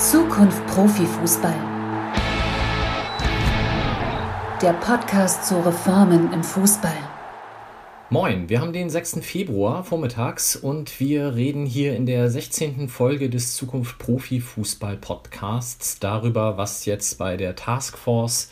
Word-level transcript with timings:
Zukunft 0.00 0.66
Profifußball. 0.68 1.54
Der 4.62 4.72
Podcast 4.72 5.44
zu 5.44 5.60
Reformen 5.60 6.32
im 6.32 6.42
Fußball. 6.42 6.96
Moin, 8.08 8.48
wir 8.48 8.62
haben 8.62 8.72
den 8.72 8.88
6. 8.88 9.18
Februar 9.20 9.84
vormittags 9.84 10.56
und 10.56 11.00
wir 11.00 11.34
reden 11.34 11.66
hier 11.66 11.96
in 11.96 12.06
der 12.06 12.30
16. 12.30 12.88
Folge 12.88 13.28
des 13.28 13.56
Zukunft 13.56 13.98
Profifußball 13.98 14.96
Podcasts 14.96 15.98
darüber, 15.98 16.56
was 16.56 16.86
jetzt 16.86 17.18
bei 17.18 17.36
der 17.36 17.54
Taskforce 17.54 18.50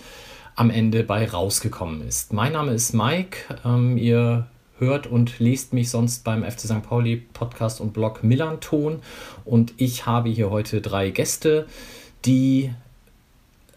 am 0.54 0.68
Ende 0.68 1.02
bei 1.02 1.30
rausgekommen 1.30 2.06
ist. 2.06 2.34
Mein 2.34 2.52
Name 2.52 2.72
ist 2.72 2.92
Mike. 2.92 3.38
Ähm, 3.64 3.96
ihr 3.96 4.48
hört 4.78 5.06
und 5.06 5.38
lest 5.38 5.72
mich 5.72 5.90
sonst 5.90 6.24
beim 6.24 6.44
FC 6.44 6.60
St. 6.60 6.82
Pauli 6.82 7.16
Podcast 7.16 7.80
und 7.80 7.92
Blog 7.92 8.24
Millanton. 8.24 9.00
Und 9.44 9.74
ich 9.76 10.06
habe 10.06 10.28
hier 10.28 10.50
heute 10.50 10.80
drei 10.80 11.10
Gäste, 11.10 11.66
die 12.24 12.70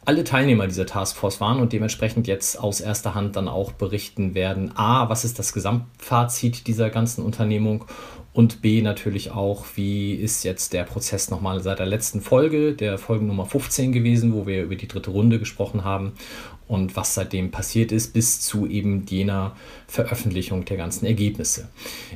alle 0.03 0.23
Teilnehmer 0.23 0.67
dieser 0.67 0.87
Taskforce 0.87 1.39
waren 1.41 1.59
und 1.59 1.73
dementsprechend 1.73 2.27
jetzt 2.27 2.59
aus 2.59 2.81
erster 2.81 3.13
Hand 3.13 3.35
dann 3.35 3.47
auch 3.47 3.71
berichten 3.71 4.33
werden. 4.33 4.75
A, 4.75 5.09
was 5.09 5.23
ist 5.23 5.37
das 5.37 5.53
Gesamtfazit 5.53 6.65
dieser 6.65 6.89
ganzen 6.89 7.23
Unternehmung 7.23 7.85
und 8.33 8.61
B 8.61 8.81
natürlich 8.81 9.31
auch, 9.31 9.65
wie 9.75 10.13
ist 10.13 10.43
jetzt 10.43 10.71
der 10.71 10.83
Prozess 10.83 11.29
nochmal 11.29 11.61
seit 11.61 11.79
der 11.79 11.85
letzten 11.85 12.21
Folge, 12.21 12.73
der 12.73 12.97
Folge 12.97 13.25
Nummer 13.25 13.45
15 13.45 13.91
gewesen, 13.91 14.33
wo 14.33 14.47
wir 14.47 14.63
über 14.63 14.75
die 14.75 14.87
dritte 14.87 15.11
Runde 15.11 15.37
gesprochen 15.37 15.83
haben 15.83 16.13
und 16.71 16.95
was 16.95 17.15
seitdem 17.15 17.51
passiert 17.51 17.91
ist, 17.91 18.13
bis 18.13 18.39
zu 18.39 18.65
eben 18.65 19.05
jener 19.05 19.57
Veröffentlichung 19.87 20.63
der 20.63 20.77
ganzen 20.77 21.05
Ergebnisse. 21.05 21.67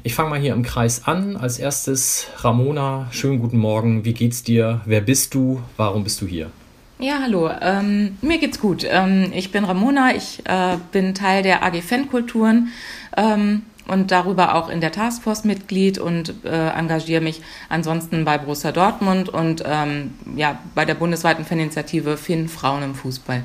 Ich 0.04 0.16
fange 0.16 0.30
mal 0.30 0.40
hier 0.40 0.54
im 0.54 0.64
Kreis 0.64 1.06
an. 1.06 1.36
Als 1.36 1.60
erstes 1.60 2.28
Ramona, 2.38 3.10
schönen 3.12 3.40
guten 3.40 3.58
Morgen. 3.58 4.06
Wie 4.06 4.14
geht's 4.14 4.44
dir? 4.44 4.80
Wer 4.86 5.02
bist 5.02 5.34
du? 5.34 5.62
Warum 5.76 6.06
bist 6.06 6.22
du 6.22 6.26
hier? 6.26 6.52
Ja, 7.00 7.20
hallo. 7.22 7.50
Ähm, 7.62 8.18
mir 8.22 8.38
geht's 8.38 8.62
gut. 8.62 8.88
Ähm, 8.90 9.34
ich 9.36 9.52
bin 9.52 9.66
Ramona. 9.66 10.16
Ich 10.16 10.42
äh, 10.46 10.78
bin 10.94 11.14
Teil 11.14 11.44
der 11.44 11.62
AG 11.62 11.82
Fankulturen. 11.82 12.70
Ähm, 13.18 13.64
und 13.90 14.12
darüber 14.12 14.56
auch 14.56 14.70
in 14.70 14.80
der 14.80 14.94
Taskforce 14.94 15.44
Mitglied 15.44 16.00
und 16.00 16.34
äh, 16.46 16.70
engagiere 16.70 17.22
mich 17.22 17.42
ansonsten 17.68 18.24
bei 18.24 18.38
Borussia 18.38 18.72
Dortmund 18.72 19.28
und 19.30 19.64
ähm, 19.66 20.14
ja, 20.38 20.58
bei 20.74 20.86
der 20.86 20.96
bundesweiten 20.96 21.44
Faninitiative 21.44 22.16
Finn 22.16 22.48
Frauen 22.48 22.82
im 22.82 22.96
Fußball. 22.96 23.44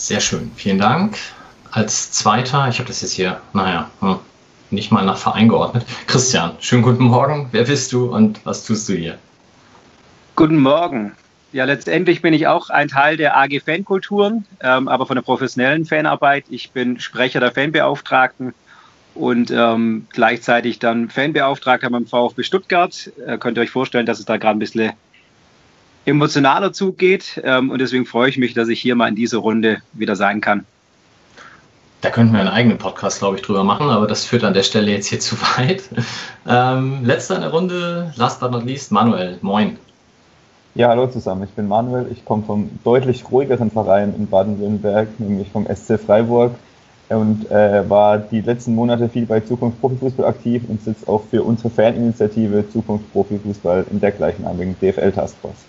Sehr 0.00 0.20
schön, 0.20 0.50
vielen 0.56 0.78
Dank. 0.78 1.18
Als 1.72 2.10
zweiter, 2.10 2.66
ich 2.70 2.78
habe 2.78 2.88
das 2.88 3.02
jetzt 3.02 3.12
hier, 3.12 3.38
naja, 3.52 3.90
hm, 4.00 4.18
nicht 4.70 4.90
mal 4.90 5.04
nach 5.04 5.18
Verein 5.18 5.46
geordnet. 5.46 5.84
Christian, 6.06 6.52
schönen 6.58 6.80
guten 6.80 7.04
Morgen. 7.04 7.50
Wer 7.52 7.64
bist 7.64 7.92
du 7.92 8.06
und 8.06 8.40
was 8.46 8.64
tust 8.64 8.88
du 8.88 8.94
hier? 8.94 9.18
Guten 10.36 10.56
Morgen. 10.56 11.12
Ja, 11.52 11.66
letztendlich 11.66 12.22
bin 12.22 12.32
ich 12.32 12.46
auch 12.46 12.70
ein 12.70 12.88
Teil 12.88 13.18
der 13.18 13.36
AG 13.36 13.60
Fankulturen, 13.62 14.46
ähm, 14.62 14.88
aber 14.88 15.04
von 15.04 15.16
der 15.16 15.22
professionellen 15.22 15.84
Fanarbeit. 15.84 16.46
Ich 16.48 16.70
bin 16.70 16.98
Sprecher 16.98 17.40
der 17.40 17.52
Fanbeauftragten 17.52 18.54
und 19.14 19.50
ähm, 19.50 20.06
gleichzeitig 20.14 20.78
dann 20.78 21.10
Fanbeauftragter 21.10 21.90
beim 21.90 22.06
VfB 22.06 22.42
Stuttgart. 22.42 23.12
Äh, 23.26 23.36
könnt 23.36 23.58
ihr 23.58 23.64
euch 23.64 23.70
vorstellen, 23.70 24.06
dass 24.06 24.18
es 24.18 24.24
da 24.24 24.38
gerade 24.38 24.56
ein 24.56 24.60
bisschen 24.60 24.92
emotionaler 26.04 26.72
zugeht. 26.72 27.40
Ähm, 27.44 27.70
und 27.70 27.80
deswegen 27.80 28.06
freue 28.06 28.28
ich 28.28 28.38
mich, 28.38 28.54
dass 28.54 28.68
ich 28.68 28.80
hier 28.80 28.94
mal 28.94 29.08
in 29.08 29.16
dieser 29.16 29.38
Runde 29.38 29.78
wieder 29.92 30.16
sein 30.16 30.40
kann. 30.40 30.64
Da 32.00 32.08
könnten 32.08 32.32
wir 32.32 32.40
einen 32.40 32.48
eigenen 32.48 32.78
Podcast, 32.78 33.18
glaube 33.18 33.36
ich, 33.36 33.42
drüber 33.42 33.62
machen, 33.62 33.90
aber 33.90 34.06
das 34.06 34.24
führt 34.24 34.42
an 34.44 34.54
der 34.54 34.62
Stelle 34.62 34.90
jetzt 34.90 35.08
hier 35.08 35.20
zu 35.20 35.36
weit. 35.40 35.82
Ähm, 36.48 37.04
letzter 37.04 37.36
in 37.36 37.42
der 37.42 37.50
Runde, 37.50 38.12
last 38.16 38.40
but 38.40 38.50
not 38.50 38.64
least, 38.64 38.90
Manuel. 38.90 39.38
Moin. 39.42 39.76
Ja, 40.74 40.88
hallo 40.88 41.08
zusammen. 41.08 41.44
Ich 41.44 41.50
bin 41.50 41.68
Manuel. 41.68 42.06
Ich 42.12 42.24
komme 42.24 42.44
vom 42.44 42.70
deutlich 42.84 43.24
ruhigeren 43.30 43.70
Verein 43.70 44.14
in 44.16 44.28
Baden-Württemberg, 44.28 45.08
nämlich 45.18 45.50
vom 45.50 45.66
SC 45.66 45.98
Freiburg 45.98 46.54
und 47.10 47.50
äh, 47.50 47.88
war 47.90 48.18
die 48.18 48.40
letzten 48.40 48.74
Monate 48.76 49.08
viel 49.08 49.26
bei 49.26 49.40
Zukunft 49.40 49.80
Profifußball 49.80 50.26
aktiv 50.26 50.62
und 50.68 50.82
sitze 50.82 51.08
auch 51.08 51.22
für 51.28 51.42
unsere 51.42 51.68
Faninitiative 51.70 52.70
Zukunft 52.70 53.12
Profifußball 53.12 53.84
in 53.90 54.00
der 54.00 54.12
gleichnamigen 54.12 54.76
DFL 54.80 55.10
Taskforce. 55.10 55.64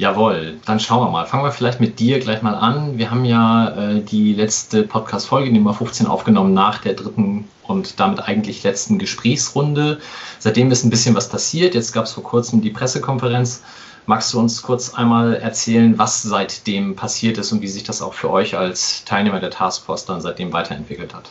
Jawohl, 0.00 0.56
dann 0.64 0.80
schauen 0.80 1.04
wir 1.04 1.10
mal. 1.10 1.26
Fangen 1.26 1.44
wir 1.44 1.52
vielleicht 1.52 1.78
mit 1.78 1.98
dir 1.98 2.20
gleich 2.20 2.40
mal 2.40 2.54
an. 2.54 2.96
Wir 2.96 3.10
haben 3.10 3.26
ja 3.26 3.68
äh, 3.68 4.00
die 4.00 4.32
letzte 4.32 4.82
Podcast-Folge, 4.82 5.52
Nummer 5.52 5.74
15, 5.74 6.06
aufgenommen 6.06 6.54
nach 6.54 6.78
der 6.78 6.94
dritten 6.94 7.46
und 7.64 8.00
damit 8.00 8.26
eigentlich 8.26 8.62
letzten 8.62 8.98
Gesprächsrunde. 8.98 9.98
Seitdem 10.38 10.70
ist 10.70 10.84
ein 10.84 10.90
bisschen 10.90 11.14
was 11.14 11.28
passiert. 11.28 11.74
Jetzt 11.74 11.92
gab 11.92 12.06
es 12.06 12.12
vor 12.12 12.24
kurzem 12.24 12.62
die 12.62 12.70
Pressekonferenz 12.70 13.62
Magst 14.06 14.32
du 14.32 14.38
uns 14.40 14.62
kurz 14.62 14.94
einmal 14.94 15.34
erzählen, 15.34 15.98
was 15.98 16.22
seitdem 16.22 16.96
passiert 16.96 17.36
ist 17.36 17.52
und 17.52 17.60
wie 17.60 17.68
sich 17.68 17.84
das 17.84 18.00
auch 18.00 18.14
für 18.14 18.30
euch 18.30 18.56
als 18.56 19.04
Teilnehmer 19.04 19.38
der 19.38 19.50
Taskforce 19.50 20.06
dann 20.06 20.22
seitdem 20.22 20.50
weiterentwickelt 20.54 21.14
hat? 21.14 21.30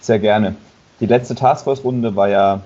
Sehr 0.00 0.20
gerne. 0.20 0.54
Die 1.00 1.06
letzte 1.06 1.34
Taskforce-Runde 1.34 2.14
war 2.14 2.28
ja 2.28 2.60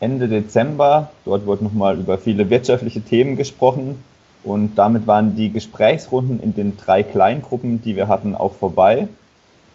Ende 0.00 0.28
Dezember. 0.28 1.10
Dort 1.26 1.44
wurde 1.44 1.62
nochmal 1.62 1.98
über 1.98 2.16
viele 2.16 2.48
wirtschaftliche 2.48 3.02
Themen 3.02 3.36
gesprochen. 3.36 4.02
Und 4.42 4.76
damit 4.76 5.06
waren 5.06 5.36
die 5.36 5.52
Gesprächsrunden 5.52 6.40
in 6.40 6.54
den 6.54 6.76
drei 6.76 7.02
Kleingruppen, 7.02 7.82
die 7.82 7.96
wir 7.96 8.08
hatten, 8.08 8.34
auch 8.34 8.54
vorbei. 8.54 9.08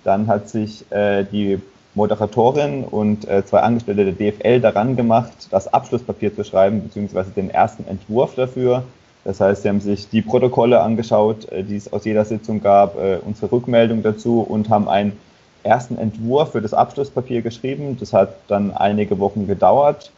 Dann 0.04 0.28
hat 0.28 0.50
sich 0.50 0.90
äh, 0.92 1.24
die 1.24 1.60
Moderatorin 1.94 2.84
und 2.84 3.28
äh, 3.28 3.46
zwei 3.46 3.62
Angestellte 3.62 4.12
der 4.12 4.32
DFL 4.32 4.60
daran 4.60 4.96
gemacht, 4.96 5.32
das 5.52 5.74
Abschlusspapier 5.74 6.36
zu 6.36 6.44
schreiben, 6.44 6.84
beziehungsweise 6.84 7.32
den 7.32 7.50
ersten 7.50 7.88
Entwurf 7.88 8.36
dafür. 8.36 8.84
Das 9.24 9.40
heißt, 9.40 9.64
sie 9.64 9.70
haben 9.70 9.82
sich 9.82 10.10
die 10.10 10.22
Protokolle 10.22 10.82
angeschaut, 10.82 11.50
äh, 11.52 11.64
die 11.64 11.78
es 11.78 11.92
aus 11.92 12.06
jeder 12.06 12.26
Sitzung 12.26 12.62
gab, 12.62 12.98
äh, 12.98 13.20
unsere 13.26 13.52
Rückmeldung 13.52 14.04
dazu 14.04 14.42
und 14.42 14.70
haben 14.70 14.90
einen 14.90 15.14
ersten 15.64 15.98
Entwurf 15.98 16.52
für 16.52 16.62
das 16.62 16.74
Abschlusspapier 16.74 17.42
geschrieben. 17.42 17.98
Das 18.00 18.14
hat 18.14 18.36
dann 18.48 18.72
einige 18.72 19.18
Wochen 19.20 19.48
gedauert. 19.48 20.12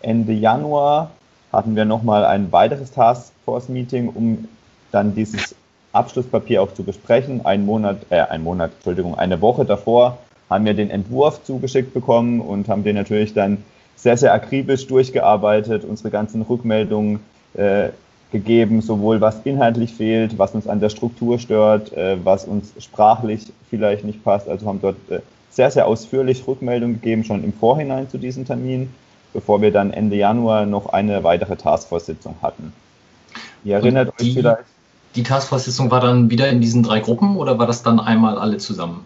Ende 0.00 0.32
Januar 0.32 1.10
hatten 1.52 1.76
wir 1.76 1.84
nochmal 1.84 2.24
ein 2.24 2.50
weiteres 2.50 2.92
Taskforce-Meeting, 2.92 4.08
um 4.08 4.48
dann 4.90 5.14
dieses 5.14 5.54
Abschlusspapier 5.92 6.62
auch 6.62 6.72
zu 6.72 6.82
besprechen. 6.82 7.44
Ein 7.44 7.66
Monat, 7.66 7.98
äh, 8.10 8.20
ein 8.20 8.42
Monat, 8.42 8.72
Entschuldigung, 8.76 9.16
eine 9.16 9.40
Woche 9.40 9.64
davor 9.64 10.18
haben 10.48 10.64
wir 10.64 10.74
den 10.74 10.90
Entwurf 10.90 11.42
zugeschickt 11.44 11.94
bekommen 11.94 12.40
und 12.40 12.68
haben 12.68 12.84
den 12.84 12.96
natürlich 12.96 13.32
dann 13.32 13.58
sehr, 13.96 14.16
sehr 14.16 14.34
akribisch 14.34 14.86
durchgearbeitet, 14.86 15.84
unsere 15.84 16.10
ganzen 16.10 16.42
Rückmeldungen 16.42 17.20
äh, 17.54 17.88
gegeben, 18.32 18.80
sowohl 18.80 19.20
was 19.20 19.40
inhaltlich 19.44 19.94
fehlt, 19.94 20.38
was 20.38 20.54
uns 20.54 20.66
an 20.66 20.80
der 20.80 20.88
Struktur 20.88 21.38
stört, 21.38 21.92
äh, 21.92 22.16
was 22.22 22.44
uns 22.44 22.72
sprachlich 22.78 23.52
vielleicht 23.70 24.04
nicht 24.04 24.24
passt. 24.24 24.48
Also 24.48 24.66
haben 24.66 24.80
dort 24.80 24.96
äh, 25.10 25.20
sehr, 25.50 25.70
sehr 25.70 25.86
ausführlich 25.86 26.46
Rückmeldungen 26.46 27.00
gegeben, 27.00 27.24
schon 27.24 27.44
im 27.44 27.52
Vorhinein 27.52 28.08
zu 28.08 28.18
diesem 28.18 28.44
Termin, 28.46 28.92
bevor 29.32 29.62
wir 29.62 29.72
dann 29.72 29.92
Ende 29.92 30.16
Januar 30.16 30.66
noch 30.66 30.92
eine 30.92 31.24
weitere 31.24 31.56
Taskforce-Sitzung 31.56 32.36
hatten. 32.42 32.72
Ihr 33.64 33.76
erinnert 33.76 34.12
die, 34.20 34.30
euch 34.30 34.34
vielleicht. 34.34 34.62
Die 35.14 35.22
Taskforce-Sitzung 35.22 35.90
war 35.90 36.00
dann 36.00 36.30
wieder 36.30 36.48
in 36.48 36.60
diesen 36.60 36.82
drei 36.82 37.00
Gruppen 37.00 37.36
oder 37.36 37.58
war 37.58 37.66
das 37.66 37.82
dann 37.82 38.00
einmal 38.00 38.38
alle 38.38 38.56
zusammen? 38.56 39.04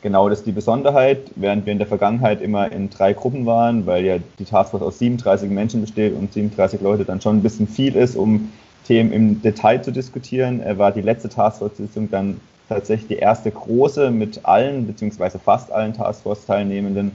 Genau, 0.00 0.28
das 0.28 0.40
ist 0.40 0.46
die 0.46 0.52
Besonderheit, 0.52 1.18
während 1.34 1.66
wir 1.66 1.72
in 1.72 1.78
der 1.78 1.88
Vergangenheit 1.88 2.40
immer 2.40 2.70
in 2.70 2.88
drei 2.88 3.12
Gruppen 3.12 3.46
waren, 3.46 3.84
weil 3.84 4.04
ja 4.04 4.18
die 4.38 4.44
Taskforce 4.44 4.82
aus 4.82 4.98
37 5.00 5.50
Menschen 5.50 5.80
besteht 5.80 6.14
und 6.14 6.32
37 6.32 6.80
Leute 6.80 7.04
dann 7.04 7.20
schon 7.20 7.38
ein 7.38 7.42
bisschen 7.42 7.66
viel 7.66 7.96
ist, 7.96 8.16
um 8.16 8.52
Themen 8.86 9.12
im 9.12 9.42
Detail 9.42 9.82
zu 9.82 9.90
diskutieren, 9.90 10.62
war 10.78 10.92
die 10.92 11.02
letzte 11.02 11.28
Taskforce-Sitzung 11.28 12.10
dann 12.10 12.40
tatsächlich 12.68 13.08
die 13.08 13.16
erste 13.16 13.50
große 13.50 14.10
mit 14.10 14.44
allen, 14.44 14.86
beziehungsweise 14.86 15.38
fast 15.38 15.72
allen 15.72 15.94
Taskforce-Teilnehmenden. 15.94 17.12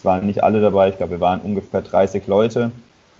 Es 0.00 0.04
waren 0.06 0.24
nicht 0.24 0.42
alle 0.42 0.62
dabei, 0.62 0.88
ich 0.88 0.96
glaube, 0.96 1.12
wir 1.12 1.20
waren 1.20 1.42
ungefähr 1.42 1.82
30 1.82 2.26
Leute 2.26 2.72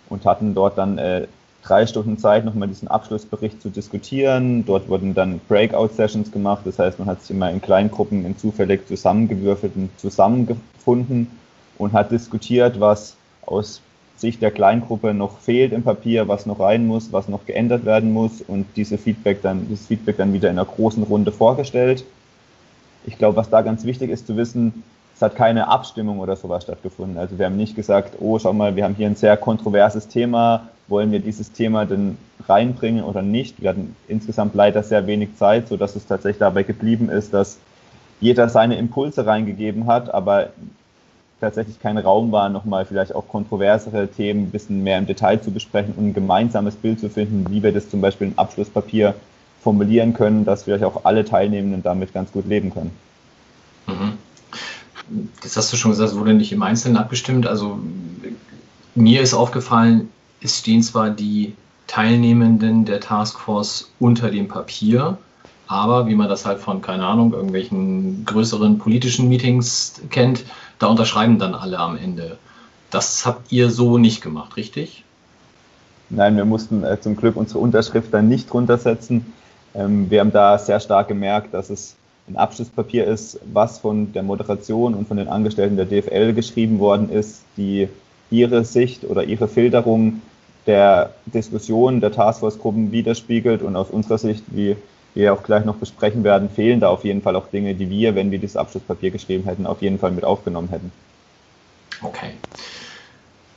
und 0.09 0.25
hatten 0.25 0.55
dort 0.55 0.79
dann 0.79 0.97
äh, 0.97 1.27
drei 1.63 1.87
Stunden 1.87 2.17
Zeit, 2.17 2.47
nochmal 2.47 2.69
diesen 2.69 2.89
Abschlussbericht 2.89 3.61
zu 3.61 3.69
diskutieren. 3.69 4.65
Dort 4.65 4.89
wurden 4.89 5.13
dann 5.13 5.43
Breakout-Sessions 5.47 6.33
gemacht. 6.33 6.63
Das 6.65 6.79
heißt, 6.79 6.99
man 6.99 7.07
hat 7.07 7.21
sich 7.21 7.33
immer 7.33 7.51
in 7.51 7.61
Kleingruppen 7.61 8.25
in 8.25 8.39
zufällig 8.39 8.89
zusammengewürfelten 8.89 9.91
zusammengefunden 9.99 11.27
und 11.77 11.93
hat 11.93 12.13
diskutiert, 12.13 12.81
was 12.81 13.15
aus 13.45 13.83
Sicht 14.17 14.41
der 14.41 14.51
Kleingruppe 14.51 15.13
noch 15.13 15.39
fehlt 15.41 15.75
im 15.75 15.83
Papier, 15.83 16.29
was 16.29 16.47
noch 16.47 16.61
rein 16.61 16.87
muss, 16.87 17.13
was 17.13 17.29
noch 17.29 17.45
geändert 17.45 17.85
werden 17.85 18.11
muss 18.11 18.41
und 18.41 18.65
diese 18.77 18.97
Feedback 18.97 19.43
dann, 19.43 19.69
dieses 19.69 19.87
Feedback 19.87 20.17
dann 20.17 20.33
wieder 20.33 20.49
in 20.49 20.59
einer 20.59 20.67
großen 20.67 21.03
Runde 21.03 21.31
vorgestellt. 21.31 22.07
Ich 23.05 23.19
glaube, 23.19 23.37
was 23.37 23.51
da 23.51 23.61
ganz 23.61 23.85
wichtig 23.85 24.09
ist 24.11 24.27
zu 24.27 24.39
wissen, 24.39 24.83
es 25.21 25.23
hat 25.23 25.37
keine 25.37 25.69
Abstimmung 25.69 26.19
oder 26.19 26.35
sowas 26.35 26.63
stattgefunden. 26.63 27.19
Also 27.19 27.39
wir 27.39 27.45
haben 27.45 27.59
nicht 27.59 27.77
gesagt, 27.77 28.15
oh, 28.21 28.39
schau 28.39 28.55
mal, 28.55 28.75
wir 28.75 28.85
haben 28.85 28.95
hier 28.95 29.07
ein 29.07 29.17
sehr 29.17 29.37
kontroverses 29.37 30.09
Thema, 30.09 30.69
wollen 30.89 31.13
wir 31.13 31.21
dieses 31.21 31.53
Thema 31.53 31.85
denn 31.85 32.17
reinbringen 32.49 33.05
oder 33.05 33.21
nicht? 33.21 33.61
Wir 33.61 33.69
hatten 33.69 33.95
insgesamt 34.09 34.55
leider 34.55 34.83
sehr 34.83 35.07
wenig 35.07 35.37
Zeit, 35.37 35.69
sodass 35.69 35.95
es 35.95 36.07
tatsächlich 36.07 36.39
dabei 36.39 36.63
geblieben 36.63 37.11
ist, 37.11 37.35
dass 37.35 37.59
jeder 38.23 38.49
seine 38.49 38.79
Impulse 38.79 39.27
reingegeben 39.27 39.87
hat, 39.89 40.09
aber 40.09 40.55
tatsächlich 41.39 41.79
kein 41.81 41.99
Raum 41.99 42.33
war, 42.33 42.49
nochmal 42.49 42.87
vielleicht 42.87 43.15
auch 43.15 43.29
kontroversere 43.29 44.09
Themen 44.09 44.45
ein 44.45 44.51
bisschen 44.51 44.83
mehr 44.83 44.97
im 44.97 45.07
Detail 45.07 45.37
zu 45.43 45.51
besprechen 45.51 45.93
und 45.99 46.07
ein 46.07 46.15
gemeinsames 46.15 46.77
Bild 46.77 46.99
zu 46.99 47.11
finden, 47.11 47.45
wie 47.51 47.63
wir 47.63 47.73
das 47.73 47.91
zum 47.91 48.01
Beispiel 48.01 48.29
im 48.29 48.39
Abschlusspapier 48.39 49.15
formulieren 49.63 50.15
können, 50.15 50.47
dass 50.47 50.63
vielleicht 50.63 50.85
auch 50.85 51.05
alle 51.05 51.27
Teilnehmenden 51.27 51.83
damit 51.83 52.15
ganz 52.15 52.33
gut 52.33 52.47
leben 52.47 52.73
können. 52.73 53.10
Jetzt 55.43 55.57
hast 55.57 55.73
du 55.73 55.77
schon 55.77 55.91
gesagt, 55.91 56.11
es 56.11 56.19
wurde 56.19 56.35
nicht 56.35 56.53
im 56.53 56.63
Einzelnen 56.63 56.97
abgestimmt. 56.97 57.47
Also 57.47 57.79
mir 58.95 59.23
ist 59.23 59.35
aufgefallen, 59.35 60.09
es 60.41 60.59
stehen 60.59 60.83
zwar 60.83 61.11
die 61.11 61.55
Teilnehmenden 61.87 62.85
der 62.85 63.01
Taskforce 63.01 63.91
unter 63.99 64.31
dem 64.31 64.49
Papier, 64.49 65.19
aber 65.67 66.07
wie 66.07 66.15
man 66.15 66.29
das 66.29 66.47
halt 66.47 66.61
von, 66.61 66.83
keine 66.83 67.05
Ahnung, 67.05 67.33
irgendwelchen 67.33 68.25
größeren 68.25 68.79
politischen 68.79 69.29
Meetings 69.29 70.01
kennt, 70.11 70.45
da 70.79 70.87
unterschreiben 70.87 71.39
dann 71.39 71.55
alle 71.55 71.79
am 71.79 71.97
Ende. 71.97 72.39
Das 72.91 73.27
habt 73.27 73.53
ihr 73.53 73.71
so 73.71 73.99
nicht 73.99 74.21
gemacht, 74.21 74.57
richtig? 74.57 75.05
Nein, 76.09 76.37
wir 76.37 76.45
mussten 76.45 76.83
äh, 76.83 77.01
zum 77.01 77.17
Glück 77.17 77.37
unsere 77.37 77.61
Unterschrift 77.61 78.13
dann 78.13 78.29
nicht 78.29 78.53
runtersetzen. 78.53 79.33
Ähm, 79.75 80.11
wir 80.11 80.21
haben 80.21 80.33
da 80.33 80.59
sehr 80.59 80.81
stark 80.81 81.07
gemerkt, 81.09 81.55
dass 81.55 81.71
es 81.71 81.95
ein 82.29 82.37
Abschlusspapier 82.37 83.07
ist, 83.07 83.41
was 83.53 83.79
von 83.79 84.13
der 84.13 84.23
Moderation 84.23 84.95
und 84.95 85.09
von 85.09 85.17
den 85.17 85.29
Angestellten 85.29 85.77
der 85.77 85.87
DFL 85.87 86.33
geschrieben 86.33 86.79
worden 86.79 87.11
ist, 87.11 87.43
die 87.57 87.89
ihre 88.31 88.65
Sicht 88.65 89.05
oder 89.05 89.25
ihre 89.25 89.49
Filterung 89.49 90.23
der 90.67 91.15
Diskussion 91.27 92.01
der 92.01 92.13
Taskforce-Gruppen 92.13 92.93
widerspiegelt. 92.93 93.63
Und 93.63 93.77
aus 93.77 93.91
unserer 93.91 94.19
Sicht, 94.19 94.45
wie 94.49 94.77
wir 95.15 95.33
auch 95.33 95.43
gleich 95.43 95.65
noch 95.65 95.77
besprechen 95.77 96.23
werden, 96.23 96.49
fehlen 96.49 96.81
da 96.81 96.89
auf 96.89 97.05
jeden 97.05 97.23
Fall 97.23 97.35
auch 97.35 97.49
Dinge, 97.49 97.75
die 97.75 97.91
wir, 97.91 98.15
wenn 98.15 98.31
wir 98.31 98.39
dieses 98.39 98.57
Abschlusspapier 98.57 99.11
geschrieben 99.11 99.45
hätten, 99.45 99.67
auf 99.67 99.83
jeden 99.83 99.99
Fall 99.99 100.13
mit 100.13 100.25
aufgenommen 100.25 100.69
hätten. 100.69 100.93
Okay. 102.03 102.33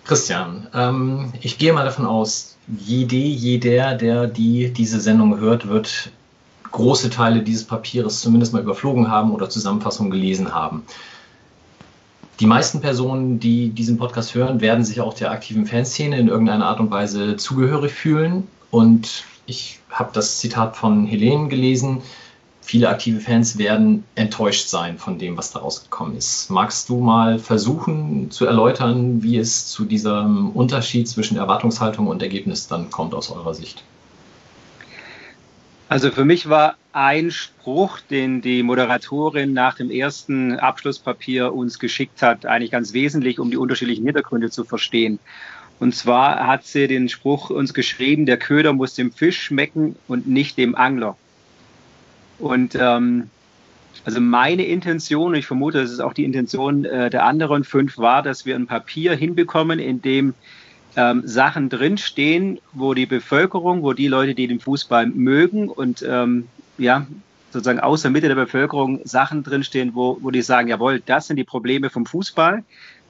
Christian, 0.06 0.68
ähm, 0.74 1.32
ich 1.42 1.58
gehe 1.58 1.72
mal 1.72 1.86
davon 1.86 2.06
aus, 2.06 2.58
jede, 2.68 3.16
jeder, 3.16 3.96
der 3.96 4.28
die 4.28 4.72
diese 4.72 5.00
Sendung 5.00 5.40
hört, 5.40 5.68
wird 5.68 6.12
große 6.74 7.10
Teile 7.10 7.42
dieses 7.42 7.66
Papiers 7.66 8.20
zumindest 8.20 8.52
mal 8.52 8.62
überflogen 8.62 9.10
haben 9.10 9.32
oder 9.32 9.50
Zusammenfassungen 9.50 10.12
gelesen 10.12 10.54
haben. 10.54 10.84
Die 12.40 12.48
meisten 12.48 12.82
Personen, 12.82 13.40
die 13.40 13.70
diesen 13.70 13.98
Podcast 13.98 14.34
hören, 14.34 14.60
werden 14.60 14.84
sich 14.84 15.00
auch 15.00 15.14
der 15.14 15.32
aktiven 15.32 15.68
Fanszene 15.68 16.18
in 16.18 16.28
irgendeiner 16.28 16.66
Art 16.66 16.80
und 16.80 16.90
Weise 16.90 17.38
zugehörig 17.38 17.94
fühlen. 17.94 18.48
Und 18.72 19.24
ich 19.46 19.80
habe 19.92 20.10
das 20.14 20.40
Zitat 20.40 20.76
von 20.76 21.06
Helene 21.06 21.48
gelesen. 21.48 22.02
Viele 22.62 22.90
aktive 22.90 23.20
Fans 23.20 23.58
werden 23.60 24.04
enttäuscht 24.16 24.68
sein 24.68 24.98
von 24.98 25.20
dem, 25.20 25.38
was 25.38 25.52
da 25.52 25.60
rausgekommen 25.60 26.18
ist. 26.18 26.50
Magst 26.50 26.90
du 26.90 27.00
mal 27.00 27.38
versuchen 27.38 28.32
zu 28.32 28.46
erläutern, 28.46 29.22
wie 29.22 29.38
es 29.38 29.68
zu 29.68 29.86
diesem 29.86 30.50
Unterschied 30.52 31.08
zwischen 31.08 31.38
Erwartungshaltung 31.38 32.08
und 32.08 32.24
Ergebnis 32.24 32.68
dann 32.68 32.90
kommt 32.90 33.14
aus 33.14 33.30
eurer 33.30 33.54
Sicht? 33.54 33.84
Also 35.94 36.10
für 36.10 36.26
mich 36.26 36.50
war 36.50 36.78
ein 36.92 37.30
Spruch, 37.30 38.00
den 38.00 38.42
die 38.42 38.64
Moderatorin 38.64 39.54
nach 39.54 39.76
dem 39.76 39.92
ersten 39.92 40.58
Abschlusspapier 40.58 41.54
uns 41.54 41.78
geschickt 41.78 42.24
hat, 42.24 42.48
eigentlich 42.48 42.72
ganz 42.72 42.94
wesentlich, 42.94 43.38
um 43.38 43.52
die 43.52 43.58
unterschiedlichen 43.58 44.04
Hintergründe 44.04 44.50
zu 44.50 44.64
verstehen. 44.64 45.20
Und 45.80 45.94
zwar 45.94 46.48
hat 46.48 46.66
sie 46.66 46.88
den 46.88 47.10
Spruch 47.10 47.52
uns 47.52 47.76
geschrieben, 47.76 48.26
der 48.26 48.38
Köder 48.38 48.74
muss 48.74 48.96
dem 48.96 49.12
Fisch 49.12 49.40
schmecken 49.40 49.96
und 50.08 50.28
nicht 50.28 50.58
dem 50.58 50.74
Angler. 50.74 51.16
Und 52.40 52.74
ähm, 52.74 53.30
also 54.04 54.20
meine 54.20 54.66
Intention, 54.66 55.34
und 55.34 55.36
ich 55.36 55.46
vermute, 55.46 55.80
das 55.80 55.92
ist 55.92 56.00
auch 56.00 56.14
die 56.14 56.26
Intention 56.26 56.86
äh, 56.86 57.12
der 57.12 57.24
anderen 57.24 57.64
fünf, 57.64 58.00
war, 58.00 58.24
dass 58.24 58.48
wir 58.48 58.56
ein 58.56 58.66
Papier 58.66 59.14
hinbekommen, 59.14 59.78
in 59.78 60.02
dem 60.02 60.34
ähm, 60.96 61.24
Sachen 61.26 61.70
drinstehen, 61.70 62.60
wo 62.74 62.94
die 62.94 63.06
Bevölkerung, 63.06 63.84
wo 63.84 63.94
die 63.94 64.08
Leute, 64.08 64.36
die 64.36 64.48
den 64.48 64.60
Fußball 64.60 65.08
mögen 65.08 65.70
und 65.70 66.04
ähm, 66.08 66.48
ja, 66.78 67.08
sozusagen 67.52 67.80
aus 67.80 68.02
der 68.02 68.12
Mitte 68.12 68.28
der 68.28 68.36
Bevölkerung 68.36 69.02
Sachen 69.04 69.44
drinstehen, 69.44 69.94
wo, 69.94 70.18
wo 70.22 70.32
die 70.32 70.42
sagen, 70.42 70.68
jawohl, 70.68 71.02
das 71.06 71.28
sind 71.28 71.38
die 71.38 71.44
Probleme 71.44 71.90
vom 71.90 72.06
Fußball, 72.06 72.64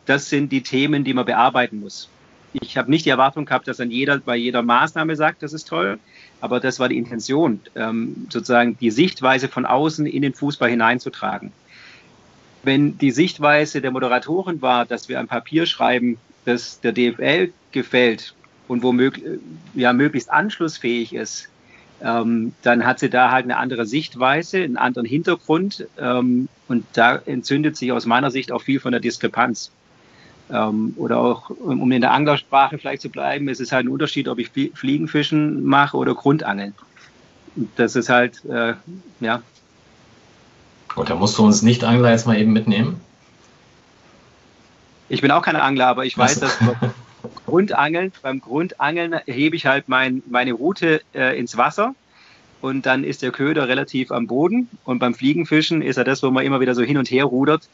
das 0.05 0.29
sind 0.29 0.51
die 0.51 0.61
Themen, 0.61 1.03
die 1.03 1.13
man 1.13 1.25
bearbeiten 1.25 1.79
muss. 1.79 2.09
Ich 2.53 2.77
habe 2.77 2.91
nicht 2.91 3.05
die 3.05 3.09
Erwartung 3.09 3.45
gehabt, 3.45 3.67
dass 3.67 3.77
dann 3.77 3.89
jeder 3.89 4.19
bei 4.19 4.35
jeder 4.35 4.61
Maßnahme 4.61 5.15
sagt, 5.15 5.41
das 5.41 5.53
ist 5.53 5.67
toll, 5.67 5.97
aber 6.39 6.59
das 6.59 6.79
war 6.79 6.89
die 6.89 6.97
Intention, 6.97 7.61
ähm, 7.75 8.27
sozusagen 8.29 8.77
die 8.77 8.91
Sichtweise 8.91 9.47
von 9.47 9.65
außen 9.65 10.05
in 10.05 10.21
den 10.21 10.33
Fußball 10.33 10.69
hineinzutragen. 10.69 11.51
Wenn 12.63 12.97
die 12.97 13.11
Sichtweise 13.11 13.81
der 13.81 13.91
Moderatorin 13.91 14.61
war, 14.61 14.85
dass 14.85 15.09
wir 15.09 15.19
ein 15.19 15.27
Papier 15.27 15.65
schreiben, 15.65 16.17
das 16.45 16.79
der 16.79 16.93
DFL 16.93 17.51
gefällt 17.71 18.33
und 18.67 18.83
womöglich 18.83 19.39
ja 19.73 19.93
möglichst 19.93 20.31
anschlussfähig 20.31 21.13
ist, 21.13 21.49
ähm, 22.01 22.53
dann 22.61 22.85
hat 22.85 22.99
sie 22.99 23.09
da 23.09 23.31
halt 23.31 23.45
eine 23.45 23.57
andere 23.57 23.85
Sichtweise, 23.85 24.57
einen 24.57 24.77
anderen 24.77 25.07
Hintergrund 25.07 25.87
ähm, 25.97 26.49
und 26.67 26.85
da 26.93 27.15
entzündet 27.25 27.77
sich 27.77 27.91
aus 27.91 28.05
meiner 28.05 28.31
Sicht 28.31 28.51
auch 28.51 28.61
viel 28.61 28.79
von 28.79 28.91
der 28.91 29.01
Diskrepanz. 29.01 29.71
Ähm, 30.51 30.93
oder 30.97 31.19
auch, 31.19 31.49
um 31.49 31.91
in 31.91 32.01
der 32.01 32.11
Anglersprache 32.11 32.77
vielleicht 32.77 33.01
zu 33.01 33.09
bleiben, 33.09 33.47
es 33.47 33.61
ist 33.61 33.71
halt 33.71 33.85
ein 33.85 33.89
Unterschied, 33.89 34.27
ob 34.27 34.39
ich 34.39 34.51
Fliegenfischen 34.73 35.63
mache 35.63 35.95
oder 35.95 36.13
Grundangeln. 36.13 36.73
Das 37.77 37.95
ist 37.95 38.09
halt, 38.09 38.43
äh, 38.45 38.73
ja. 39.21 39.41
Und 40.95 41.09
da 41.09 41.15
musst 41.15 41.37
du 41.37 41.43
uns 41.45 41.61
nicht 41.61 41.83
Angler 41.83 42.11
jetzt 42.11 42.27
mal 42.27 42.37
eben 42.37 42.53
mitnehmen. 42.53 43.01
Ich 45.09 45.21
bin 45.21 45.31
auch 45.31 45.41
kein 45.41 45.55
Angler, 45.55 45.87
aber 45.87 46.05
ich 46.05 46.17
weiß, 46.17 46.39
dass 46.39 46.57
Grundangeln, 47.45 48.11
beim 48.21 48.41
Grundangeln 48.41 49.15
hebe 49.25 49.55
ich 49.55 49.65
halt 49.65 49.87
mein, 49.87 50.23
meine 50.29 50.53
Route 50.53 51.01
äh, 51.13 51.37
ins 51.37 51.57
Wasser 51.57 51.93
und 52.61 52.85
dann 52.85 53.03
ist 53.03 53.21
der 53.21 53.31
Köder 53.31 53.67
relativ 53.67 54.11
am 54.11 54.27
Boden 54.27 54.69
und 54.85 54.99
beim 54.99 55.13
Fliegenfischen 55.13 55.81
ist 55.81 55.97
er 55.97 56.03
das, 56.03 56.23
wo 56.23 56.31
man 56.31 56.45
immer 56.45 56.59
wieder 56.59 56.75
so 56.75 56.81
hin 56.81 56.97
und 56.97 57.11
her 57.11 57.25
rudert, 57.25 57.67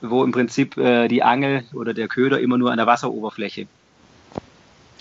wo 0.00 0.24
im 0.24 0.32
Prinzip 0.32 0.76
äh, 0.76 1.08
die 1.08 1.22
Angel 1.22 1.64
oder 1.72 1.94
der 1.94 2.08
Köder 2.08 2.40
immer 2.40 2.58
nur 2.58 2.70
an 2.70 2.76
der 2.76 2.86
Wasseroberfläche 2.86 3.66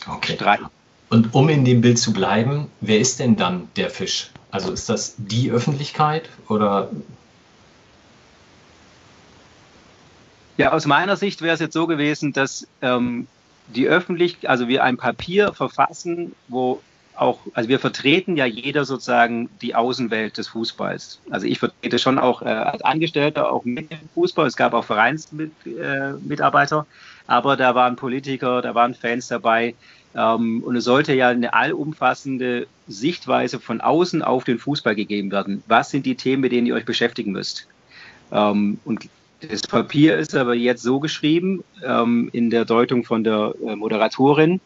okay. 0.08 0.34
streicht. 0.34 0.64
Und 1.10 1.34
um 1.34 1.48
in 1.50 1.64
dem 1.64 1.82
Bild 1.82 2.00
zu 2.00 2.12
bleiben, 2.12 2.68
wer 2.82 3.00
ist 3.00 3.20
denn 3.20 3.36
dann 3.36 3.70
der 3.76 3.90
Fisch? 3.90 4.32
Also 4.52 4.72
ist 4.72 4.90
das 4.90 5.16
die 5.18 5.52
Öffentlichkeit 5.52 6.30
oder 6.50 6.90
Ja, 10.58 10.74
aus 10.74 10.86
meiner 10.86 11.16
Sicht 11.16 11.42
wäre 11.42 11.54
es 11.54 11.60
jetzt 11.60 11.74
so 11.74 11.88
gewesen, 11.88 12.34
dass 12.34 12.68
ähm, 12.82 13.28
die 13.68 13.88
Öffentlichkeit, 13.88 14.50
also 14.50 14.68
wir 14.68 14.84
ein 14.84 14.98
Papier 14.98 15.54
verfassen, 15.54 16.34
wo 16.48 16.82
auch, 17.16 17.40
also 17.54 17.70
wir 17.70 17.80
vertreten 17.80 18.38
ja 18.38 18.46
jeder 18.46 18.86
sozusagen 18.86 19.50
die 19.62 19.76
Außenwelt 19.76 20.38
des 20.38 20.48
Fußballs. 20.50 21.20
Also 21.30 21.48
ich 21.48 21.60
vertrete 21.60 22.00
schon 22.00 22.20
auch 22.20 22.42
äh, 22.42 22.46
als 22.46 22.82
Angestellter 22.84 23.52
auch 23.52 23.66
mit 23.66 23.92
dem 23.92 24.10
Fußball. 24.14 24.48
Es 24.48 24.56
gab 24.56 24.74
auch 24.74 24.86
Vereinsmitarbeiter, 24.86 26.80
äh, 26.88 27.32
aber 27.32 27.58
da 27.58 27.76
waren 27.76 27.96
Politiker, 27.96 28.62
da 28.62 28.76
waren 28.76 28.94
Fans 28.94 29.28
dabei. 29.28 29.76
Ähm, 30.16 30.64
und 30.64 30.76
es 30.76 30.84
sollte 30.84 31.14
ja 31.14 31.30
eine 31.30 31.54
allumfassende 31.54 32.68
Sichtweise 32.88 33.60
von 33.60 33.82
außen 33.82 34.22
auf 34.22 34.44
den 34.44 34.60
Fußball 34.60 34.96
gegeben 34.96 35.32
werden. 35.32 35.64
Was 35.68 35.90
sind 35.90 36.06
die 36.06 36.16
Themen, 36.16 36.42
mit 36.42 36.52
denen 36.52 36.68
ihr 36.68 36.76
euch 36.76 36.86
beschäftigen 36.86 37.32
müsst? 37.32 37.68
Ähm, 38.32 38.80
und 38.86 39.10
das 39.42 39.62
Papier 39.62 40.18
ist 40.18 40.36
aber 40.36 40.56
jetzt 40.56 40.84
so 40.84 41.00
geschrieben, 41.00 41.64
ähm, 41.84 42.30
in 42.34 42.50
der 42.50 42.66
Deutung 42.66 43.04
von 43.04 43.24
der 43.24 43.54
äh, 43.66 43.76
Moderatorin, 43.76 44.60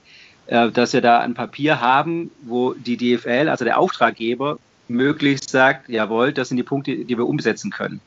äh, 0.48 0.70
dass 0.72 0.94
wir 0.94 1.02
da 1.02 1.20
ein 1.20 1.34
Papier 1.34 1.82
haben, 1.82 2.32
wo 2.44 2.74
die 2.74 2.98
DFL, 2.98 3.50
also 3.50 3.66
der 3.66 3.78
Auftraggeber, 3.78 4.60
möglichst 4.88 5.50
sagt, 5.50 5.90
jawohl, 5.90 6.34
das 6.34 6.50
sind 6.50 6.58
die 6.58 6.64
Punkte, 6.64 6.96
die 7.06 7.18
wir 7.18 7.28
umsetzen 7.28 7.72
können. 7.72 8.02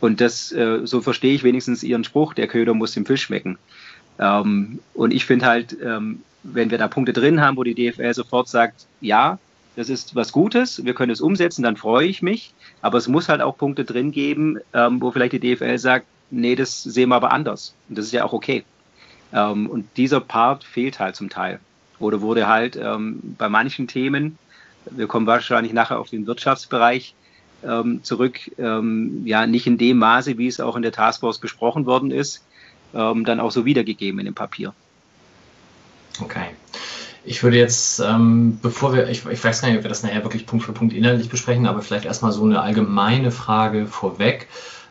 Und 0.00 0.20
das, 0.20 0.52
äh, 0.52 0.80
so 0.84 1.00
verstehe 1.00 1.34
ich 1.34 1.44
wenigstens 1.44 1.82
Ihren 1.82 2.04
Spruch, 2.04 2.34
der 2.34 2.46
Köder 2.46 2.74
muss 2.74 2.92
dem 2.92 3.06
Fisch 3.06 3.22
schmecken. 3.22 3.58
Ähm, 4.18 4.80
und 4.92 5.12
ich 5.12 5.24
finde 5.24 5.46
halt, 5.46 5.76
ähm, 5.82 6.20
wenn 6.42 6.70
wir 6.70 6.78
da 6.78 6.88
Punkte 6.88 7.12
drin 7.12 7.40
haben, 7.40 7.56
wo 7.56 7.64
die 7.64 7.74
DFL 7.74 8.12
sofort 8.12 8.48
sagt, 8.48 8.86
ja, 9.00 9.38
das 9.76 9.88
ist 9.88 10.14
was 10.14 10.32
Gutes, 10.32 10.84
wir 10.84 10.94
können 10.94 11.10
es 11.10 11.20
umsetzen, 11.20 11.62
dann 11.62 11.76
freue 11.76 12.06
ich 12.06 12.22
mich. 12.22 12.54
Aber 12.80 12.98
es 12.98 13.08
muss 13.08 13.28
halt 13.28 13.40
auch 13.40 13.56
Punkte 13.56 13.84
drin 13.84 14.12
geben, 14.12 14.58
ähm, 14.72 15.00
wo 15.00 15.10
vielleicht 15.10 15.32
die 15.32 15.40
DFL 15.40 15.78
sagt, 15.78 16.06
nee, 16.30 16.54
das 16.54 16.82
sehen 16.82 17.08
wir 17.08 17.16
aber 17.16 17.32
anders. 17.32 17.74
Und 17.88 17.98
das 17.98 18.06
ist 18.06 18.12
ja 18.12 18.24
auch 18.24 18.32
okay. 18.32 18.64
Ähm, 19.32 19.68
und 19.68 19.88
dieser 19.96 20.20
Part 20.20 20.64
fehlt 20.64 21.00
halt 21.00 21.16
zum 21.16 21.28
Teil. 21.28 21.58
Oder 21.98 22.20
wurde 22.20 22.46
halt 22.46 22.76
ähm, 22.76 23.20
bei 23.38 23.48
manchen 23.48 23.88
Themen, 23.88 24.38
wir 24.90 25.06
kommen 25.06 25.26
wahrscheinlich 25.26 25.72
nachher 25.72 25.98
auf 25.98 26.10
den 26.10 26.26
Wirtschaftsbereich 26.26 27.14
ähm, 27.64 28.02
zurück, 28.02 28.38
ähm, 28.58 29.22
ja, 29.24 29.46
nicht 29.46 29.66
in 29.66 29.78
dem 29.78 29.98
Maße, 29.98 30.38
wie 30.38 30.46
es 30.46 30.60
auch 30.60 30.76
in 30.76 30.82
der 30.82 30.92
Taskforce 30.92 31.38
besprochen 31.38 31.86
worden 31.86 32.10
ist, 32.10 32.44
ähm, 32.94 33.24
dann 33.24 33.40
auch 33.40 33.50
so 33.50 33.64
wiedergegeben 33.64 34.20
in 34.20 34.26
dem 34.26 34.34
Papier. 34.34 34.74
Okay. 36.20 36.50
Ich 37.26 37.42
würde 37.42 37.56
jetzt, 37.56 38.00
ähm, 38.00 38.58
bevor 38.60 38.92
wir, 38.92 39.08
ich, 39.08 39.24
ich, 39.24 39.42
weiß 39.42 39.62
gar 39.62 39.68
nicht, 39.68 39.78
ob 39.78 39.84
wir 39.84 39.88
das 39.88 40.02
nachher 40.02 40.22
wirklich 40.22 40.46
Punkt 40.46 40.66
für 40.66 40.72
Punkt 40.72 40.92
inhaltlich 40.92 41.30
besprechen, 41.30 41.66
aber 41.66 41.80
vielleicht 41.80 42.04
erstmal 42.04 42.32
so 42.32 42.44
eine 42.44 42.60
allgemeine 42.60 43.30
Frage 43.30 43.86
vorweg. 43.86 44.48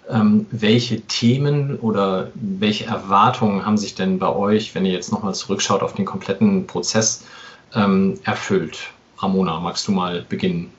Ähm, 0.09 0.47
welche 0.51 1.01
Themen 1.01 1.79
oder 1.79 2.31
welche 2.33 2.85
Erwartungen 2.85 3.65
haben 3.65 3.77
sich 3.77 3.95
denn 3.95 4.19
bei 4.19 4.27
euch, 4.27 4.75
wenn 4.75 4.85
ihr 4.85 4.91
jetzt 4.91 5.11
nochmal 5.11 5.35
zurückschaut 5.35 5.81
auf 5.81 5.93
den 5.93 6.05
kompletten 6.05 6.67
Prozess, 6.67 7.23
ähm, 7.75 8.19
erfüllt? 8.23 8.79
Ramona, 9.19 9.59
magst 9.59 9.87
du 9.87 9.91
mal 9.91 10.25
beginnen? 10.27 10.73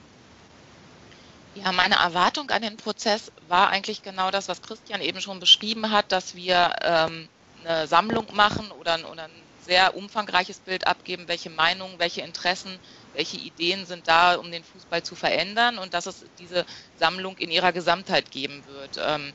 Ja, 1.55 1.71
meine 1.73 1.95
Erwartung 1.95 2.51
an 2.51 2.63
den 2.63 2.77
Prozess 2.77 3.31
war 3.49 3.71
eigentlich 3.71 4.03
genau 4.03 4.31
das, 4.31 4.49
was 4.49 4.61
Christian 4.61 5.01
eben 5.01 5.21
schon 5.21 5.39
beschrieben 5.39 5.91
hat, 5.91 6.11
dass 6.11 6.35
wir 6.35 6.73
ähm, 6.83 7.29
eine 7.65 7.87
Sammlung 7.87 8.27
machen 8.35 8.71
oder, 8.81 8.99
oder 9.11 9.25
ein 9.25 9.44
sehr 9.65 9.97
umfangreiches 9.97 10.59
Bild 10.59 10.87
abgeben, 10.87 11.29
welche 11.29 11.51
Meinungen, 11.51 11.99
welche 11.99 12.21
Interessen, 12.21 12.79
welche 13.15 13.37
Ideen 13.37 13.87
sind 13.87 14.07
da, 14.09 14.35
um 14.35 14.51
den 14.51 14.65
Fußball 14.65 15.03
zu 15.03 15.15
verändern 15.15 15.79
und 15.79 15.95
dass 15.95 16.07
es 16.07 16.25
diese 16.39 16.67
Sammlung 16.99 17.39
in 17.39 17.51
ihrer 17.51 17.73
Gesamtheit 17.73 18.31
geben 18.31 18.63
wird. 18.67 19.01
Ähm, 19.03 19.33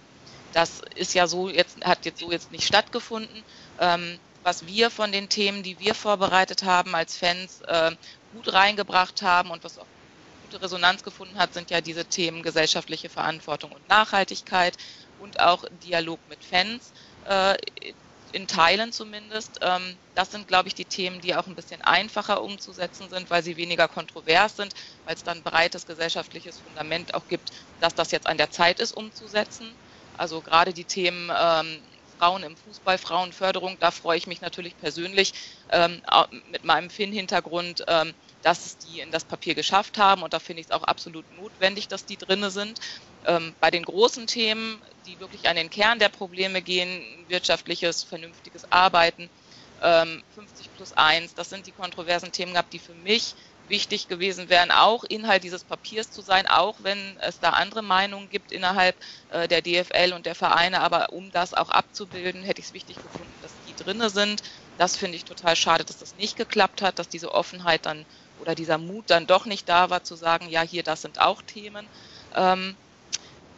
das 0.53 0.81
ist 0.95 1.13
ja 1.13 1.27
so 1.27 1.49
jetzt, 1.49 1.83
hat 1.83 2.05
jetzt 2.05 2.19
so 2.19 2.31
jetzt 2.31 2.51
nicht 2.51 2.65
stattgefunden. 2.65 3.43
Ähm, 3.79 4.19
was 4.43 4.65
wir 4.65 4.89
von 4.89 5.11
den 5.11 5.29
Themen, 5.29 5.63
die 5.63 5.79
wir 5.79 5.93
vorbereitet 5.93 6.63
haben 6.63 6.95
als 6.95 7.17
Fans, 7.17 7.61
äh, 7.61 7.91
gut 8.33 8.53
reingebracht 8.53 9.21
haben 9.21 9.51
und 9.51 9.63
was 9.63 9.77
auch 9.77 9.85
gute 10.43 10.61
Resonanz 10.61 11.03
gefunden 11.03 11.37
hat, 11.37 11.53
sind 11.53 11.69
ja 11.69 11.81
diese 11.81 12.05
Themen 12.05 12.41
gesellschaftliche 12.41 13.09
Verantwortung 13.09 13.71
und 13.71 13.87
Nachhaltigkeit 13.89 14.75
und 15.19 15.39
auch 15.39 15.65
Dialog 15.83 16.19
mit 16.29 16.43
Fans. 16.43 16.91
In 18.31 18.47
Teilen 18.47 18.91
zumindest. 18.91 19.57
Ähm, 19.61 19.99
das 20.13 20.31
sind, 20.31 20.47
glaube 20.47 20.67
ich, 20.67 20.75
die 20.75 20.85
Themen, 20.85 21.21
die 21.21 21.35
auch 21.35 21.47
ein 21.47 21.55
bisschen 21.55 21.81
einfacher 21.81 22.41
umzusetzen 22.43 23.09
sind, 23.09 23.29
weil 23.29 23.43
sie 23.43 23.57
weniger 23.57 23.87
kontrovers 23.87 24.55
sind, 24.55 24.73
weil 25.05 25.15
es 25.15 25.23
dann 25.23 25.43
breites 25.43 25.85
gesellschaftliches 25.85 26.59
Fundament 26.59 27.13
auch 27.13 27.27
gibt, 27.27 27.51
dass 27.79 27.95
das 27.95 28.11
jetzt 28.11 28.27
an 28.27 28.37
der 28.37 28.49
Zeit 28.51 28.79
ist, 28.79 28.91
umzusetzen. 28.91 29.77
Also 30.13 30.41
gerade 30.41 30.73
die 30.73 30.85
Themen 30.85 31.31
ähm, 31.35 31.83
Frauen 32.17 32.43
im 32.43 32.57
Fußball, 32.57 32.97
Frauenförderung, 32.97 33.77
da 33.79 33.91
freue 33.91 34.17
ich 34.17 34.27
mich 34.27 34.41
natürlich 34.41 34.77
persönlich 34.77 35.33
ähm, 35.69 36.01
mit 36.45 36.63
meinem 36.63 36.89
Finn-Hintergrund, 36.89 37.83
dass 38.41 38.65
es 38.65 38.77
die 38.77 38.99
in 38.99 39.11
das 39.11 39.25
Papier 39.25 39.55
geschafft 39.55 39.97
haben 39.97 40.23
und 40.23 40.33
da 40.33 40.39
finde 40.39 40.61
ich 40.61 40.67
es 40.67 40.71
auch 40.71 40.83
absolut 40.83 41.29
notwendig, 41.31 41.87
dass 41.87 42.05
die 42.05 42.17
drinne 42.17 42.51
sind. 42.51 42.79
Ähm, 43.25 43.55
bei 43.59 43.69
den 43.71 43.83
großen 43.83 44.27
Themen, 44.27 44.81
die 45.05 45.19
wirklich 45.19 45.47
an 45.49 45.55
den 45.55 45.69
Kern 45.69 45.99
der 45.99 46.09
Probleme 46.09 46.61
gehen, 46.61 47.25
wirtschaftliches, 47.27 48.03
vernünftiges 48.03 48.71
Arbeiten, 48.71 49.29
ähm, 49.81 50.23
50 50.29 50.71
plus 50.73 50.93
1, 50.93 51.35
das 51.35 51.49
sind 51.49 51.65
die 51.67 51.71
kontroversen 51.71 52.31
Themen 52.31 52.53
gehabt, 52.53 52.73
die 52.73 52.79
für 52.79 52.95
mich 52.95 53.35
wichtig 53.63 54.07
gewesen 54.07 54.49
wären, 54.49 54.71
auch 54.71 55.03
Inhalt 55.03 55.43
dieses 55.43 55.63
Papiers 55.63 56.11
zu 56.11 56.21
sein, 56.21 56.47
auch 56.47 56.83
wenn 56.83 57.17
es 57.21 57.39
da 57.39 57.51
andere 57.51 57.81
Meinungen 57.81 58.29
gibt 58.29 58.51
innerhalb 58.51 58.97
äh, 59.29 59.47
der 59.47 59.61
DFL 59.61 60.13
und 60.13 60.25
der 60.25 60.35
Vereine, 60.35 60.81
aber 60.81 61.13
um 61.13 61.31
das 61.31 61.53
auch 61.53 61.69
abzubilden, 61.69 62.43
hätte 62.43 62.61
ich 62.61 62.67
es 62.67 62.73
wichtig 62.73 62.99
gefunden, 62.99 63.39
dass 63.41 63.59
die 63.61 63.75
drinne 63.75 64.09
sind. 64.09 64.41
Das 64.75 64.95
finde 64.97 65.17
ich 65.17 65.25
total 65.25 65.55
schade, 65.55 65.85
dass 65.85 65.97
das 65.97 66.15
nicht 66.15 66.35
geklappt 66.35 66.81
hat, 66.81 66.99
dass 66.99 67.09
diese 67.09 67.31
Offenheit 67.31 67.85
dann 67.85 68.05
oder 68.39 68.55
dieser 68.55 68.77
Mut 68.77 69.09
dann 69.09 69.27
doch 69.27 69.45
nicht 69.45 69.69
da 69.69 69.89
war, 69.89 70.03
zu 70.03 70.15
sagen, 70.15 70.49
ja, 70.49 70.61
hier, 70.61 70.83
das 70.83 71.01
sind 71.01 71.19
auch 71.19 71.41
Themen. 71.41 71.89
Ähm, 72.33 72.77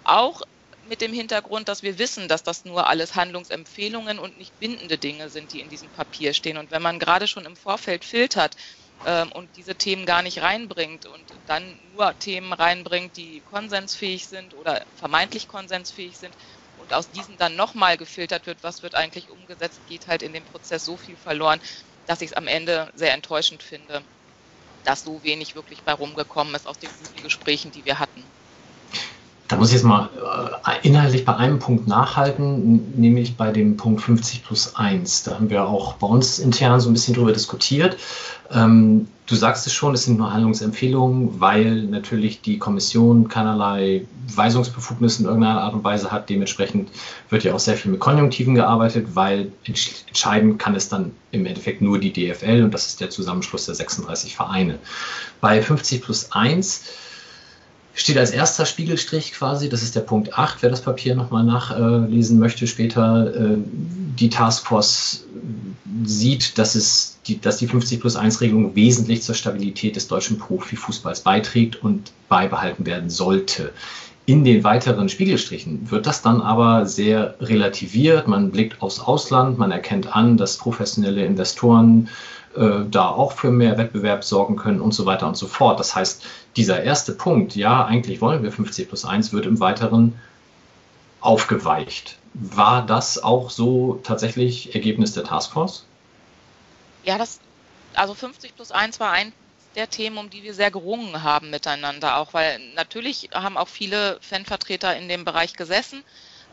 auch 0.03 0.41
mit 0.83 1.01
dem 1.01 1.13
Hintergrund, 1.13 1.69
dass 1.69 1.83
wir 1.83 1.99
wissen, 1.99 2.27
dass 2.27 2.43
das 2.43 2.65
nur 2.65 2.87
alles 2.87 3.15
Handlungsempfehlungen 3.15 4.19
und 4.19 4.37
nicht 4.37 4.57
bindende 4.57 4.97
Dinge 4.97 5.29
sind, 5.29 5.51
die 5.51 5.59
in 5.59 5.69
diesem 5.69 5.91
Papier 5.91 6.33
stehen. 6.33 6.57
Und 6.57 6.71
wenn 6.71 6.81
man 6.81 6.99
gerade 6.99 7.27
schon 7.27 7.45
im 7.45 7.55
Vorfeld 7.55 8.03
filtert 8.03 8.55
ähm, 9.03 9.31
und 9.31 9.55
diese 9.55 9.75
Themen 9.75 10.05
gar 10.05 10.23
nicht 10.23 10.41
reinbringt 10.41 11.05
und 11.05 11.39
dann 11.45 11.79
nur 11.91 12.17
Themen 12.17 12.53
reinbringt, 12.53 13.15
die 13.15 13.41
konsensfähig 13.41 14.27
sind 14.27 14.53
oder 14.53 14.85
vermeintlich 14.93 15.47
konsensfähig 15.47 16.17
sind 16.17 16.35
und 16.75 16.93
aus 16.93 17.11
diesen 17.11 17.37
dann 17.37 17.55
nochmal 17.55 17.97
gefiltert 17.97 18.47
wird, 18.47 18.63
was 18.63 18.81
wird 18.81 18.95
eigentlich 18.95 19.29
umgesetzt, 19.29 19.85
geht 19.85 20.07
halt 20.07 20.23
in 20.23 20.33
dem 20.33 20.45
Prozess 20.45 20.83
so 20.83 20.97
viel 20.97 21.17
verloren, 21.17 21.61
dass 22.05 22.21
ich 22.21 22.31
es 22.31 22.37
am 22.37 22.47
Ende 22.47 22.89
sehr 22.95 23.13
enttäuschend 23.13 23.61
finde, 23.61 24.03
dass 24.83 25.03
so 25.03 25.23
wenig 25.23 25.55
wirklich 25.55 25.83
bei 25.83 25.93
rumgekommen 25.93 26.55
ist 26.55 26.67
aus 26.67 26.77
den 26.79 26.93
guten 26.93 27.21
Gesprächen, 27.21 27.71
die 27.71 27.85
wir 27.85 27.99
hatten. 27.99 28.10
Da 29.51 29.57
muss 29.57 29.67
ich 29.67 29.73
jetzt 29.73 29.83
mal 29.83 30.09
äh, 30.65 30.87
inhaltlich 30.87 31.25
bei 31.25 31.35
einem 31.35 31.59
Punkt 31.59 31.85
nachhalten, 31.85 32.93
nämlich 32.95 33.35
bei 33.35 33.51
dem 33.51 33.75
Punkt 33.75 34.01
50 34.01 34.45
plus 34.45 34.77
1. 34.77 35.23
Da 35.23 35.35
haben 35.35 35.49
wir 35.49 35.67
auch 35.67 35.95
bei 35.95 36.07
uns 36.07 36.39
intern 36.39 36.79
so 36.79 36.89
ein 36.89 36.93
bisschen 36.93 37.15
drüber 37.15 37.33
diskutiert. 37.33 37.97
Ähm, 38.49 39.09
du 39.25 39.35
sagst 39.35 39.67
es 39.67 39.73
schon, 39.73 39.93
es 39.93 40.05
sind 40.05 40.17
nur 40.17 40.31
Handlungsempfehlungen, 40.31 41.41
weil 41.41 41.83
natürlich 41.83 42.39
die 42.39 42.59
Kommission 42.59 43.27
keinerlei 43.27 44.05
Weisungsbefugnisse 44.33 45.23
in 45.23 45.27
irgendeiner 45.27 45.63
Art 45.63 45.73
und 45.73 45.83
Weise 45.83 46.13
hat. 46.13 46.29
Dementsprechend 46.29 46.89
wird 47.29 47.43
ja 47.43 47.53
auch 47.53 47.59
sehr 47.59 47.75
viel 47.75 47.91
mit 47.91 47.99
Konjunktiven 47.99 48.55
gearbeitet, 48.55 49.07
weil 49.15 49.51
entscheiden 49.65 50.59
kann 50.59 50.75
es 50.75 50.87
dann 50.87 51.11
im 51.31 51.45
Endeffekt 51.45 51.81
nur 51.81 51.99
die 51.99 52.13
DFL 52.13 52.63
und 52.63 52.73
das 52.73 52.87
ist 52.87 53.01
der 53.01 53.09
Zusammenschluss 53.09 53.65
der 53.65 53.75
36 53.75 54.33
Vereine. 54.33 54.79
Bei 55.41 55.61
50 55.61 56.01
plus 56.01 56.31
1 56.31 56.83
steht 57.93 58.17
als 58.17 58.31
erster 58.31 58.65
Spiegelstrich 58.65 59.33
quasi, 59.33 59.69
das 59.69 59.83
ist 59.83 59.95
der 59.95 60.01
Punkt 60.01 60.37
8, 60.37 60.61
wer 60.61 60.69
das 60.69 60.81
Papier 60.81 61.15
nochmal 61.15 61.43
nachlesen 61.43 62.39
möchte 62.39 62.67
später, 62.67 63.33
äh, 63.35 63.57
die 63.57 64.29
Taskforce 64.29 65.25
sieht, 66.05 66.57
dass, 66.57 66.75
es 66.75 67.19
dass 67.41 67.57
die 67.57 67.67
50 67.67 67.99
plus 67.99 68.15
1 68.15 68.41
Regelung 68.41 68.75
wesentlich 68.75 69.21
zur 69.21 69.35
Stabilität 69.35 69.95
des 69.95 70.07
deutschen 70.07 70.39
Profifußballs 70.39 71.21
beiträgt 71.21 71.83
und 71.83 72.11
beibehalten 72.29 72.85
werden 72.85 73.09
sollte. 73.09 73.71
In 74.25 74.43
den 74.43 74.63
weiteren 74.63 75.09
Spiegelstrichen 75.09 75.89
wird 75.91 76.05
das 76.05 76.21
dann 76.21 76.41
aber 76.41 76.85
sehr 76.85 77.35
relativiert. 77.41 78.27
Man 78.27 78.51
blickt 78.51 78.81
aufs 78.81 78.99
Ausland, 78.99 79.57
man 79.57 79.71
erkennt 79.71 80.15
an, 80.15 80.37
dass 80.37 80.57
professionelle 80.57 81.25
Investoren 81.25 82.07
äh, 82.55 82.85
da 82.89 83.09
auch 83.09 83.33
für 83.33 83.51
mehr 83.51 83.77
Wettbewerb 83.77 84.23
sorgen 84.23 84.55
können 84.55 84.81
und 84.81 84.93
so 84.93 85.05
weiter 85.05 85.27
und 85.27 85.37
so 85.37 85.47
fort. 85.47 85.79
Das 85.79 85.95
heißt, 85.95 86.25
dieser 86.55 86.83
erste 86.83 87.13
Punkt, 87.13 87.55
ja, 87.55 87.85
eigentlich 87.85 88.21
wollen 88.21 88.43
wir 88.43 88.51
50 88.51 88.87
plus 88.87 89.05
1, 89.05 89.33
wird 89.33 89.45
im 89.45 89.59
Weiteren 89.59 90.19
aufgeweicht. 91.21 92.17
War 92.33 92.85
das 92.85 93.21
auch 93.21 93.49
so 93.49 93.99
tatsächlich 94.03 94.73
Ergebnis 94.75 95.13
der 95.13 95.23
Taskforce? 95.23 95.85
Ja, 97.03 97.17
das, 97.17 97.39
also 97.93 98.13
50 98.13 98.55
plus 98.55 98.71
1 98.71 98.99
war 98.99 99.11
ein 99.11 99.33
der 99.75 99.89
Themen, 99.89 100.17
um 100.17 100.29
die 100.29 100.43
wir 100.43 100.53
sehr 100.53 100.71
gerungen 100.71 101.23
haben 101.23 101.49
miteinander 101.49 102.17
auch, 102.17 102.33
weil 102.33 102.59
natürlich 102.75 103.29
haben 103.33 103.57
auch 103.57 103.69
viele 103.69 104.17
Fanvertreter 104.21 104.97
in 104.97 105.07
dem 105.07 105.23
Bereich 105.23 105.53
gesessen 105.53 106.03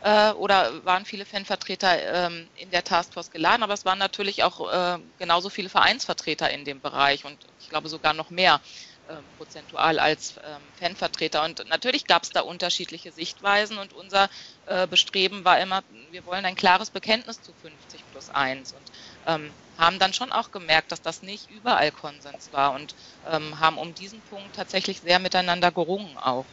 äh, 0.01 0.31
oder 0.31 0.85
waren 0.85 1.05
viele 1.05 1.25
Fanvertreter 1.25 2.27
ähm, 2.27 2.49
in 2.53 2.71
der 2.71 2.83
Taskforce 2.83 3.29
geladen, 3.29 3.63
aber 3.63 3.73
es 3.73 3.85
waren 3.85 3.99
natürlich 3.99 4.43
auch 4.43 4.71
äh, 4.71 4.99
genauso 5.17 5.49
viele 5.49 5.69
Vereinsvertreter 5.69 6.49
in 6.49 6.65
dem 6.65 6.81
Bereich 6.81 7.25
und 7.25 7.45
ich 7.57 7.69
glaube 7.69 7.89
sogar 7.89 8.13
noch 8.13 8.29
mehr 8.29 8.61
äh, 9.09 9.23
prozentual 9.35 9.99
als 9.99 10.39
ähm, 10.43 10.71
Fanvertreter. 10.77 11.43
Und 11.43 11.67
natürlich 11.67 12.05
gab 12.05 12.23
es 12.23 12.29
da 12.29 12.41
unterschiedliche 12.41 13.11
Sichtweisen 13.11 13.77
und 13.77 13.91
unser 13.91 14.29
äh, 14.67 14.87
Bestreben 14.87 15.43
war 15.45 15.59
immer, 15.59 15.83
wir 16.11 16.25
wollen 16.25 16.45
ein 16.45 16.55
klares 16.55 16.91
Bekenntnis 16.91 17.41
zu 17.41 17.53
50 17.53 18.05
plus 18.11 18.29
1 18.29 18.71
und 18.71 18.91
ähm, 19.25 19.53
haben 19.77 19.97
dann 19.97 20.13
schon 20.13 20.31
auch 20.31 20.51
gemerkt, 20.51 20.91
dass 20.91 21.01
das 21.01 21.21
nicht 21.21 21.49
überall 21.49 21.91
Konsens 21.91 22.51
war 22.51 22.73
und 22.73 22.95
ähm, 23.25 23.59
haben 23.59 23.77
um 23.77 23.95
diesen 23.95 24.21
Punkt 24.23 24.55
tatsächlich 24.55 24.99
sehr 24.99 25.19
miteinander 25.19 25.71
gerungen 25.71 26.17
auch. 26.17 26.45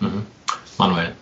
Mhm. 0.00 0.26
Manuel. 0.78 1.16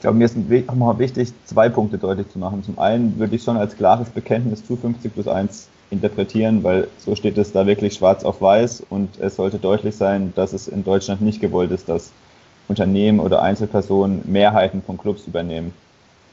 Ich 0.00 0.02
glaube, 0.02 0.16
mir 0.16 0.24
ist 0.24 0.34
nochmal 0.34 0.98
wichtig, 0.98 1.30
zwei 1.44 1.68
Punkte 1.68 1.98
deutlich 1.98 2.26
zu 2.30 2.38
machen. 2.38 2.64
Zum 2.64 2.78
einen 2.78 3.18
würde 3.18 3.36
ich 3.36 3.42
schon 3.42 3.58
als 3.58 3.76
klares 3.76 4.08
Bekenntnis 4.08 4.64
zu 4.64 4.74
50 4.78 5.12
plus 5.12 5.28
1 5.28 5.68
interpretieren, 5.90 6.64
weil 6.64 6.88
so 6.96 7.14
steht 7.14 7.36
es 7.36 7.52
da 7.52 7.66
wirklich 7.66 7.92
schwarz 7.92 8.24
auf 8.24 8.40
weiß 8.40 8.84
und 8.88 9.20
es 9.20 9.36
sollte 9.36 9.58
deutlich 9.58 9.94
sein, 9.94 10.32
dass 10.34 10.54
es 10.54 10.68
in 10.68 10.84
Deutschland 10.84 11.20
nicht 11.20 11.42
gewollt 11.42 11.70
ist, 11.70 11.90
dass 11.90 12.12
Unternehmen 12.66 13.20
oder 13.20 13.42
Einzelpersonen 13.42 14.22
Mehrheiten 14.24 14.80
von 14.80 14.96
Clubs 14.96 15.26
übernehmen. 15.26 15.74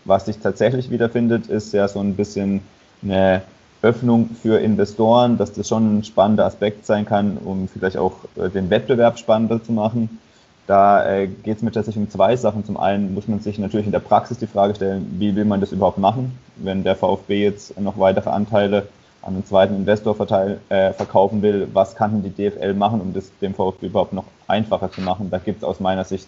Was 0.05 0.27
sich 0.27 0.37
tatsächlich 0.37 0.89
wiederfindet, 0.89 1.47
ist 1.47 1.73
ja 1.73 1.89
so 1.89 1.99
ein 1.99 2.15
bisschen 2.15 2.61
eine 3.03 3.41
Öffnung 3.81 4.29
für 4.41 4.61
Investoren, 4.61 5.37
dass 5.37 5.51
das 5.51 5.67
schon 5.67 5.97
ein 5.97 6.03
spannender 6.05 6.45
Aspekt 6.45 6.85
sein 6.85 7.05
kann, 7.05 7.37
um 7.37 7.67
vielleicht 7.67 7.97
auch 7.97 8.13
äh, 8.37 8.47
den 8.47 8.69
Wettbewerb 8.69 9.19
spannender 9.19 9.61
zu 9.61 9.73
machen. 9.73 10.21
Da 10.67 11.09
äh, 11.09 11.27
geht 11.27 11.57
es 11.57 11.63
mir 11.63 11.71
tatsächlich 11.71 12.03
um 12.03 12.11
zwei 12.11 12.35
Sachen. 12.35 12.65
Zum 12.65 12.77
einen 12.77 13.13
muss 13.13 13.27
man 13.27 13.39
sich 13.39 13.57
natürlich 13.57 13.85
in 13.85 13.93
der 13.93 13.99
Praxis 13.99 14.37
die 14.37 14.47
Frage 14.47 14.75
stellen, 14.75 15.15
wie 15.17 15.35
will 15.35 15.45
man 15.45 15.61
das 15.61 15.71
überhaupt 15.71 15.97
machen, 15.97 16.37
wenn 16.57 16.83
der 16.83 16.97
VfB 16.97 17.41
jetzt 17.43 17.79
noch 17.79 17.97
weitere 17.97 18.29
Anteile 18.29 18.87
an 19.21 19.33
einen 19.33 19.45
zweiten 19.45 19.75
Investor 19.75 20.13
verteil, 20.13 20.59
äh, 20.69 20.93
verkaufen 20.93 21.41
will, 21.41 21.67
was 21.73 21.95
kann 21.95 22.21
die 22.21 22.29
DFL 22.29 22.73
machen, 22.73 23.01
um 23.01 23.13
das 23.13 23.31
dem 23.41 23.53
VfB 23.53 23.87
überhaupt 23.87 24.13
noch 24.13 24.25
einfacher 24.47 24.91
zu 24.91 25.01
machen? 25.01 25.29
Da 25.31 25.37
gibt 25.37 25.59
es 25.59 25.63
aus 25.63 25.79
meiner 25.79 26.03
Sicht 26.03 26.27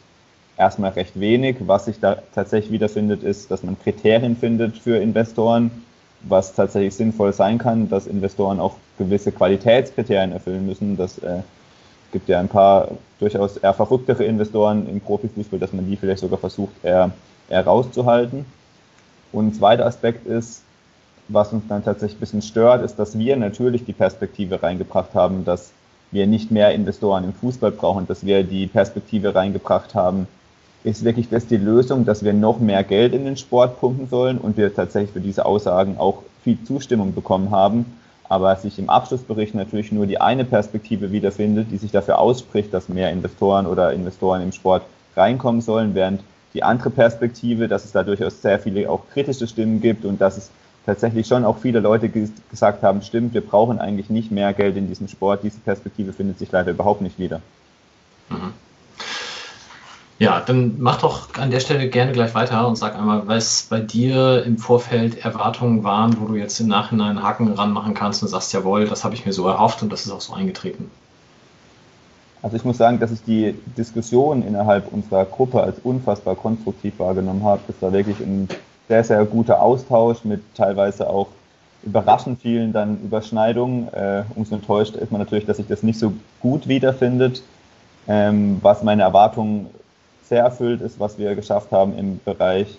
erstmal 0.58 0.92
recht 0.92 1.20
wenig. 1.20 1.58
Was 1.62 1.86
sich 1.86 2.00
da 2.00 2.18
tatsächlich 2.34 2.72
wiederfindet, 2.72 3.24
ist, 3.24 3.52
dass 3.52 3.64
man 3.64 3.78
Kriterien 3.80 4.38
findet 4.38 4.78
für 4.78 4.98
Investoren, 4.98 5.72
was 6.22 6.54
tatsächlich 6.54 6.96
sinnvoll 6.96 7.34
sein 7.34 7.58
kann, 7.58 7.90
dass 7.90 8.08
Investoren 8.08 8.60
auch 8.60 8.76
gewisse 8.98 9.32
Qualitätskriterien 9.32 10.32
erfüllen 10.32 10.66
müssen, 10.66 10.98
dass 10.98 11.18
äh, 11.20 11.40
gibt 12.12 12.30
ja 12.30 12.40
ein 12.40 12.48
paar 12.48 12.90
durchaus 13.20 13.58
eher 13.58 13.74
verrücktere 13.74 14.24
Investoren 14.24 14.88
im 14.88 15.02
Profifußball, 15.02 15.60
dass 15.60 15.74
man 15.74 15.90
die 15.90 15.98
vielleicht 15.98 16.22
sogar 16.22 16.40
versucht, 16.40 16.74
eher, 16.84 17.12
eher 17.50 17.66
rauszuhalten. 17.66 18.46
Und 19.32 19.48
ein 19.48 19.54
zweiter 19.54 19.86
Aspekt 19.86 20.26
ist, 20.26 20.64
was 21.28 21.54
uns 21.54 21.64
dann 21.68 21.84
tatsächlich 21.84 22.18
ein 22.18 22.22
bisschen 22.22 22.42
stört, 22.42 22.84
ist, 22.84 22.96
dass 22.96 23.18
wir 23.18 23.38
natürlich 23.38 23.86
die 23.86 23.94
Perspektive 23.94 24.64
reingebracht 24.64 25.14
haben, 25.14 25.46
dass 25.46 25.72
wir 26.12 26.26
nicht 26.26 26.50
mehr 26.50 26.74
Investoren 26.74 27.24
im 27.24 27.34
Fußball 27.34 27.72
brauchen, 27.72 28.08
dass 28.08 28.26
wir 28.26 28.44
die 28.44 28.66
Perspektive 28.66 29.36
reingebracht 29.36 29.94
haben, 29.94 30.28
ist 30.84 31.04
wirklich 31.04 31.30
das 31.30 31.46
die 31.46 31.58
Lösung, 31.58 32.06
dass 32.06 32.24
wir 32.24 32.34
noch 32.34 32.60
mehr 32.60 32.84
Geld 32.84 33.14
in 33.14 33.26
den 33.26 33.38
Sport 33.38 33.80
pumpen 33.80 34.08
sollen 34.08 34.38
und 34.38 34.58
wir 34.58 34.74
tatsächlich 34.74 35.12
für 35.12 35.20
diese 35.20 35.46
Aussagen 35.46 35.98
auch 35.98 36.24
viel 36.44 36.58
Zustimmung 36.64 37.14
bekommen 37.14 37.52
haben, 37.52 37.86
aber 38.30 38.56
sich 38.56 38.78
im 38.78 38.90
Abschlussbericht 38.90 39.56
natürlich 39.56 39.92
nur 39.92 40.06
die 40.06 40.22
eine 40.22 40.46
Perspektive 40.46 41.12
wiederfindet, 41.12 41.72
die 41.72 41.78
sich 41.78 41.92
dafür 41.92 42.20
ausspricht, 42.20 42.74
dass 42.74 42.88
mehr 42.88 43.12
Investoren 43.12 43.66
oder 43.66 43.92
Investoren 43.92 44.44
im 44.44 44.52
Sport 44.52 44.84
reinkommen 45.16 45.62
sollen, 45.62 45.96
während 45.96 46.22
die 46.54 46.64
andere 46.64 46.92
Perspektive, 46.92 47.68
dass 47.68 47.86
es 47.86 47.92
da 47.92 48.04
durchaus 48.04 48.42
sehr 48.42 48.60
viele 48.60 48.90
auch 48.90 49.02
kritische 49.12 49.48
Stimmen 49.48 49.82
gibt 49.82 50.06
und 50.06 50.22
dass 50.22 50.38
es 50.38 50.52
tatsächlich 50.86 51.28
schon 51.28 51.44
auch 51.44 51.58
viele 51.58 51.80
Leute 51.80 52.10
gesagt 52.10 52.84
haben, 52.84 53.02
stimmt, 53.02 53.34
wir 53.34 53.42
brauchen 53.42 53.80
eigentlich 53.80 54.10
nicht 54.10 54.32
mehr 54.32 54.54
Geld 54.54 54.78
in 54.78 54.88
diesem 54.88 55.08
Sport. 55.08 55.44
Diese 55.44 55.60
Perspektive 55.60 56.14
findet 56.14 56.40
sich 56.40 56.52
leider 56.52 56.72
überhaupt 56.72 57.02
nicht 57.02 57.20
wieder. 57.20 57.42
Mhm. 58.30 58.54
Ja, 60.20 60.42
dann 60.42 60.76
mach 60.80 61.00
doch 61.00 61.34
an 61.36 61.50
der 61.50 61.62
Stelle 61.62 61.88
gerne 61.88 62.12
gleich 62.12 62.36
weiter 62.36 62.68
und 62.68 62.76
sag 62.76 62.94
einmal, 62.96 63.26
was 63.26 63.68
bei 63.70 63.80
dir 63.80 64.44
im 64.44 64.58
Vorfeld 64.58 65.24
Erwartungen 65.24 65.86
waren, 65.86 66.20
wo 66.20 66.26
du 66.26 66.36
jetzt 66.36 66.60
im 66.60 66.68
Nachhinein 66.68 67.24
Haken 67.24 67.54
ranmachen 67.54 67.94
kannst 67.94 68.22
und 68.22 68.28
sagst, 68.28 68.52
jawohl, 68.52 68.86
das 68.86 69.06
habe 69.06 69.16
ich 69.16 69.26
mir 69.26 69.32
so 69.32 69.48
erhofft 69.48 69.82
und 69.82 69.94
das 69.94 70.06
ist 70.06 70.12
auch 70.12 70.20
so 70.20 70.34
eingetreten. 70.34 70.92
Also 72.42 72.58
ich 72.58 72.66
muss 72.66 72.78
sagen, 72.78 73.00
dass 73.00 73.12
ich 73.12 73.24
die 73.24 73.56
Diskussion 73.78 74.46
innerhalb 74.46 74.92
unserer 74.92 75.24
Gruppe 75.24 75.64
als 75.64 75.78
unfassbar 75.84 76.36
konstruktiv 76.36 77.00
wahrgenommen 77.00 77.44
habe. 77.46 77.62
Das 77.68 77.82
war 77.82 77.94
wirklich 77.94 78.20
ein 78.20 78.50
sehr, 78.90 79.06
sehr 79.06 79.24
guter 79.24 79.62
Austausch 79.62 80.26
mit 80.26 80.42
teilweise 80.54 81.10
auch 81.10 81.28
überraschend 81.84 82.42
vielen 82.42 82.74
dann 82.74 83.02
Überschneidungen. 83.04 83.88
Äh, 83.94 84.24
umso 84.36 84.56
enttäuscht 84.56 84.98
ist 84.98 85.12
man 85.14 85.22
natürlich, 85.22 85.46
dass 85.46 85.58
sich 85.58 85.68
das 85.68 85.82
nicht 85.82 85.98
so 85.98 86.12
gut 86.42 86.68
wiederfindet. 86.68 87.42
Ähm, 88.08 88.58
was 88.62 88.84
meine 88.84 89.04
Erwartungen 89.04 89.68
sehr 90.30 90.44
erfüllt 90.44 90.82
ist, 90.82 91.00
was 91.00 91.18
wir 91.18 91.36
geschafft 91.36 91.72
haben 91.72 91.98
im 91.98 92.20
Bereich 92.24 92.78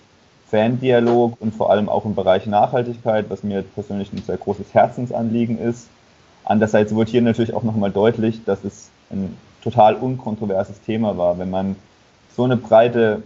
Fan-Dialog 0.49 1.37
und 1.39 1.53
vor 1.53 1.69
allem 1.69 1.89
auch 1.89 2.05
im 2.05 2.15
Bereich 2.15 2.45
Nachhaltigkeit, 2.45 3.25
was 3.29 3.43
mir 3.43 3.61
persönlich 3.61 4.11
ein 4.11 4.23
sehr 4.23 4.37
großes 4.37 4.73
Herzensanliegen 4.73 5.57
ist. 5.59 5.87
Andererseits 6.45 6.95
wurde 6.95 7.11
hier 7.11 7.21
natürlich 7.21 7.53
auch 7.53 7.63
nochmal 7.63 7.91
deutlich, 7.91 8.43
dass 8.45 8.63
es 8.63 8.89
ein 9.11 9.37
total 9.63 9.95
unkontroverses 9.95 10.81
Thema 10.81 11.17
war. 11.17 11.37
Wenn 11.37 11.49
man 11.49 11.75
so 12.35 12.43
eine 12.43 12.57
breite, 12.57 13.21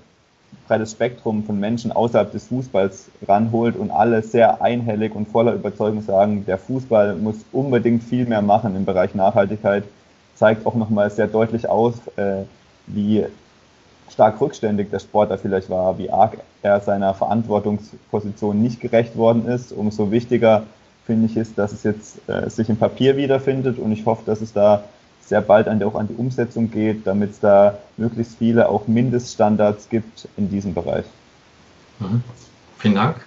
breites 0.67 0.91
Spektrum 0.91 1.43
von 1.43 1.59
Menschen 1.59 1.91
außerhalb 1.91 2.31
des 2.31 2.47
Fußballs 2.47 3.09
ranholt 3.27 3.75
und 3.75 3.91
alle 3.91 4.21
sehr 4.21 4.61
einhellig 4.61 5.15
und 5.15 5.27
voller 5.27 5.53
Überzeugung 5.53 6.01
sagen, 6.01 6.45
der 6.45 6.57
Fußball 6.57 7.15
muss 7.15 7.37
unbedingt 7.51 8.03
viel 8.03 8.25
mehr 8.25 8.41
machen 8.41 8.75
im 8.75 8.85
Bereich 8.85 9.15
Nachhaltigkeit, 9.15 9.83
zeigt 10.35 10.65
auch 10.65 10.75
nochmal 10.75 11.09
sehr 11.09 11.27
deutlich 11.27 11.69
aus, 11.69 11.95
äh, 12.17 12.43
wie 12.87 13.25
stark 14.09 14.39
rückständig 14.39 14.89
der 14.91 14.99
Sportler 14.99 15.37
vielleicht 15.37 15.69
war, 15.69 15.97
wie 15.97 16.09
arg 16.09 16.37
er 16.61 16.79
seiner 16.79 17.13
Verantwortungsposition 17.13 18.61
nicht 18.61 18.79
gerecht 18.79 19.17
worden 19.17 19.47
ist. 19.47 19.71
Umso 19.71 20.11
wichtiger 20.11 20.63
finde 21.05 21.27
ich 21.27 21.37
ist, 21.37 21.57
dass 21.57 21.71
es 21.71 21.83
jetzt 21.83 22.17
äh, 22.27 22.49
sich 22.49 22.69
im 22.69 22.77
Papier 22.77 23.17
wiederfindet 23.17 23.77
und 23.77 23.91
ich 23.91 24.05
hoffe, 24.05 24.23
dass 24.25 24.41
es 24.41 24.53
da 24.53 24.83
sehr 25.21 25.41
bald 25.41 25.67
an, 25.67 25.81
auch 25.83 25.95
an 25.95 26.07
die 26.07 26.15
Umsetzung 26.15 26.69
geht, 26.69 27.07
damit 27.07 27.31
es 27.31 27.39
da 27.39 27.77
möglichst 27.97 28.37
viele 28.37 28.69
auch 28.69 28.87
Mindeststandards 28.87 29.89
gibt 29.89 30.27
in 30.37 30.49
diesem 30.49 30.73
Bereich. 30.73 31.05
Mhm. 31.99 32.23
Vielen 32.77 32.95
Dank. 32.95 33.25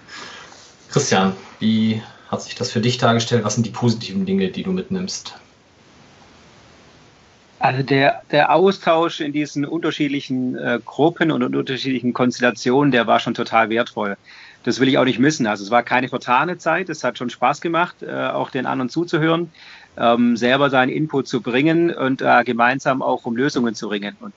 Christian, 0.89 1.33
wie 1.59 2.01
hat 2.29 2.41
sich 2.41 2.55
das 2.55 2.71
für 2.71 2.79
dich 2.79 2.97
dargestellt? 2.97 3.43
Was 3.43 3.55
sind 3.55 3.65
die 3.65 3.71
positiven 3.71 4.25
Dinge, 4.25 4.49
die 4.49 4.63
du 4.63 4.71
mitnimmst? 4.71 5.35
Also 7.59 7.83
der, 7.83 8.21
der 8.31 8.53
Austausch 8.53 9.19
in 9.19 9.33
diesen 9.33 9.65
unterschiedlichen 9.65 10.55
äh, 10.57 10.79
Gruppen 10.83 11.29
und 11.31 11.43
unterschiedlichen 11.43 12.13
Konstellationen, 12.13 12.91
der 12.91 13.05
war 13.05 13.19
schon 13.19 13.33
total 13.33 13.69
wertvoll. 13.69 14.15
Das 14.63 14.79
will 14.79 14.87
ich 14.87 14.97
auch 14.97 15.03
nicht 15.03 15.19
missen. 15.19 15.45
Also 15.45 15.65
es 15.65 15.71
war 15.71 15.83
keine 15.83 16.07
vertane 16.07 16.57
Zeit. 16.57 16.89
Es 16.89 17.03
hat 17.03 17.17
schon 17.17 17.29
Spaß 17.29 17.59
gemacht, 17.59 18.01
äh, 18.01 18.11
auch 18.11 18.49
den 18.49 18.65
anderen 18.65 18.89
zuzuhören, 18.89 19.51
ähm, 19.97 20.37
selber 20.37 20.69
seinen 20.69 20.89
Input 20.89 21.27
zu 21.27 21.41
bringen 21.41 21.93
und 21.93 22.21
äh, 22.21 22.43
gemeinsam 22.45 23.01
auch 23.01 23.25
um 23.25 23.35
Lösungen 23.35 23.75
zu 23.75 23.87
ringen. 23.87 24.15
Und 24.21 24.33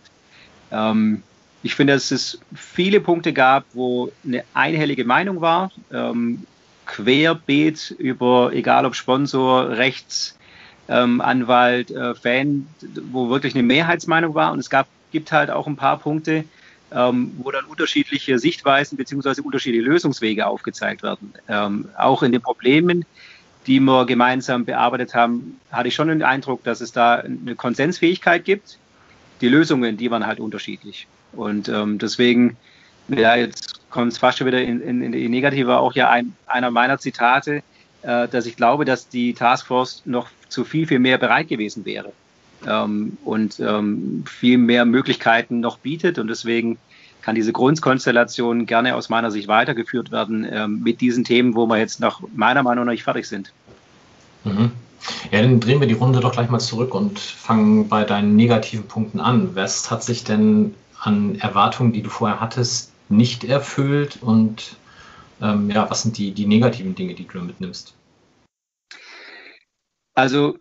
ähm, 0.73 1.23
ich 1.63 1.77
finde, 1.77 1.93
dass 1.93 2.11
es 2.11 2.41
viele 2.55 3.01
Punkte 3.01 3.33
gab, 3.33 3.65
wo 3.73 4.11
eine 4.25 4.43
einhellige 4.53 5.05
Meinung 5.05 5.41
war, 5.41 5.71
ähm, 5.93 6.45
querbeet 6.87 7.95
über, 7.99 8.51
egal 8.53 8.85
ob 8.85 8.97
Sponsor, 8.97 9.71
Rechts, 9.71 10.37
ähm, 10.93 11.21
Anwalt, 11.21 11.91
äh, 11.91 12.15
Fan, 12.15 12.67
wo 13.11 13.31
wirklich 13.31 13.55
eine 13.55 13.63
Mehrheitsmeinung 13.63 14.35
war. 14.35 14.53
Und 14.53 14.59
es 14.59 14.69
gab, 14.69 14.87
gibt 15.11 15.33
halt 15.33 15.51
auch 15.51 15.67
ein 15.67 15.77
paar 15.77 15.99
Punkte, 15.99 16.45
ähm, 16.95 17.33
wo 17.39 17.51
dann 17.51 17.65
unterschiedliche 17.65 18.39
Sichtweisen 18.39 18.97
beziehungsweise 18.97 19.43
unterschiedliche 19.43 19.85
Lösungswege 19.85 20.47
aufgezeigt 20.47 21.03
werden. 21.03 21.33
Ähm, 21.49 21.89
auch 21.97 22.23
in 22.23 22.33
den 22.33 22.43
Problemen, 22.43 23.05
die 23.67 23.81
wir 23.81 24.05
gemeinsam 24.07 24.65
bearbeitet 24.65 25.15
haben, 25.15 25.61
hatte 25.71 25.89
ich 25.89 25.95
schon 25.95 26.09
den 26.09 26.23
Eindruck, 26.23 26.63
dass 26.65 26.81
es 26.81 26.93
da 26.93 27.17
eine 27.17 27.55
Konsensfähigkeit 27.55 28.45
gibt. 28.45 28.79
Die 29.41 29.49
Lösungen, 29.49 29.97
die 29.97 30.11
waren 30.11 30.27
halt 30.27 30.41
unterschiedlich. 30.41 31.07
Und 31.33 31.69
ähm, 31.69 31.99
deswegen, 31.99 32.57
ja, 33.09 33.37
jetzt 33.37 33.89
kommt 33.89 34.13
es 34.13 34.19
fast 34.19 34.39
schon 34.39 34.47
wieder 34.47 34.61
in, 34.61 34.81
in, 34.83 35.03
in 35.03 35.13
die 35.13 35.29
Negative, 35.29 35.79
auch 35.79 35.95
ja 35.95 36.11
ein, 36.11 36.35
einer 36.47 36.71
meiner 36.71 36.99
Zitate, 36.99 37.63
dass 38.03 38.47
ich 38.47 38.57
glaube, 38.57 38.85
dass 38.85 39.09
die 39.09 39.33
Taskforce 39.33 40.03
noch 40.05 40.29
zu 40.49 40.65
viel, 40.65 40.87
viel 40.87 40.99
mehr 40.99 41.19
bereit 41.19 41.49
gewesen 41.49 41.85
wäre 41.85 42.13
ähm, 42.67 43.17
und 43.25 43.61
ähm, 43.61 44.25
viel 44.27 44.59
mehr 44.59 44.85
Möglichkeiten 44.85 45.61
noch 45.61 45.79
bietet. 45.79 46.19
Und 46.19 46.29
deswegen 46.29 46.79
kann 47.23 47.35
diese 47.35 47.53
Grundkonstellation 47.53 48.67
gerne 48.67 48.95
aus 48.97 49.09
meiner 49.09 49.31
Sicht 49.31 49.49
weitergeführt 49.49 50.11
werden 50.11 50.47
ähm, 50.51 50.81
mit 50.83 51.01
diesen 51.01 51.25
Themen, 51.25 51.55
wo 51.55 51.67
wir 51.67 51.79
jetzt 51.79 52.01
nach 52.01 52.21
meiner 52.35 52.63
Meinung 52.63 52.85
nach 52.85 52.93
nicht 52.93 53.05
fertig 53.05 53.27
sind. 53.27 53.53
Mhm. 54.45 54.73
Ja, 55.33 55.43
dann 55.43 55.59
drehen 55.59 55.81
wir 55.81 55.89
die 55.89 55.95
Runde 55.95 56.21
doch 56.21 56.33
gleich 56.33 56.49
mal 56.49 56.61
zurück 56.61 56.95
und 56.95 57.19
fangen 57.19 57.89
bei 57.89 58.05
deinen 58.05 58.37
negativen 58.37 58.87
Punkten 58.87 59.19
an. 59.19 59.55
Was 59.55 59.91
hat 59.91 60.05
sich 60.05 60.23
denn 60.23 60.75
an 61.01 61.37
Erwartungen, 61.41 61.93
die 61.93 62.03
du 62.03 62.11
vorher 62.11 62.41
hattest, 62.41 62.93
nicht 63.09 63.43
erfüllt 63.45 64.19
und 64.21 64.77
ähm, 65.43 65.71
ja, 65.71 65.91
was 65.91 66.03
sind 66.03 66.17
die, 66.17 66.31
die 66.33 66.47
negativen 66.47 66.95
Dinge, 66.95 67.15
die 67.15 67.27
du 67.27 67.41
mitnimmst? 67.41 67.95
Also 70.15 70.59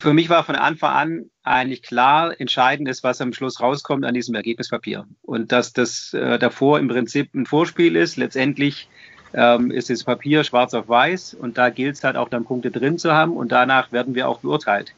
für 0.00 0.14
mich 0.14 0.30
war 0.30 0.42
von 0.42 0.56
Anfang 0.56 0.90
an 0.90 1.30
eigentlich 1.42 1.82
klar, 1.82 2.40
entscheidend 2.40 2.88
ist, 2.88 3.04
was 3.04 3.20
am 3.20 3.32
Schluss 3.32 3.60
rauskommt 3.60 4.04
an 4.04 4.14
diesem 4.14 4.34
Ergebnispapier. 4.34 5.06
Und 5.22 5.52
dass 5.52 5.72
das 5.72 6.14
äh, 6.14 6.38
davor 6.38 6.78
im 6.78 6.88
Prinzip 6.88 7.34
ein 7.34 7.46
Vorspiel 7.46 7.94
ist. 7.94 8.16
Letztendlich 8.16 8.88
ähm, 9.34 9.70
ist 9.70 9.90
das 9.90 10.04
Papier 10.04 10.44
schwarz 10.44 10.72
auf 10.72 10.88
weiß 10.88 11.34
und 11.34 11.58
da 11.58 11.68
gilt 11.68 11.96
es 11.96 12.04
halt 12.04 12.16
auch 12.16 12.28
dann 12.28 12.44
Punkte 12.44 12.70
drin 12.70 12.98
zu 12.98 13.12
haben 13.12 13.36
und 13.36 13.52
danach 13.52 13.92
werden 13.92 14.14
wir 14.14 14.28
auch 14.28 14.40
beurteilt. 14.40 14.94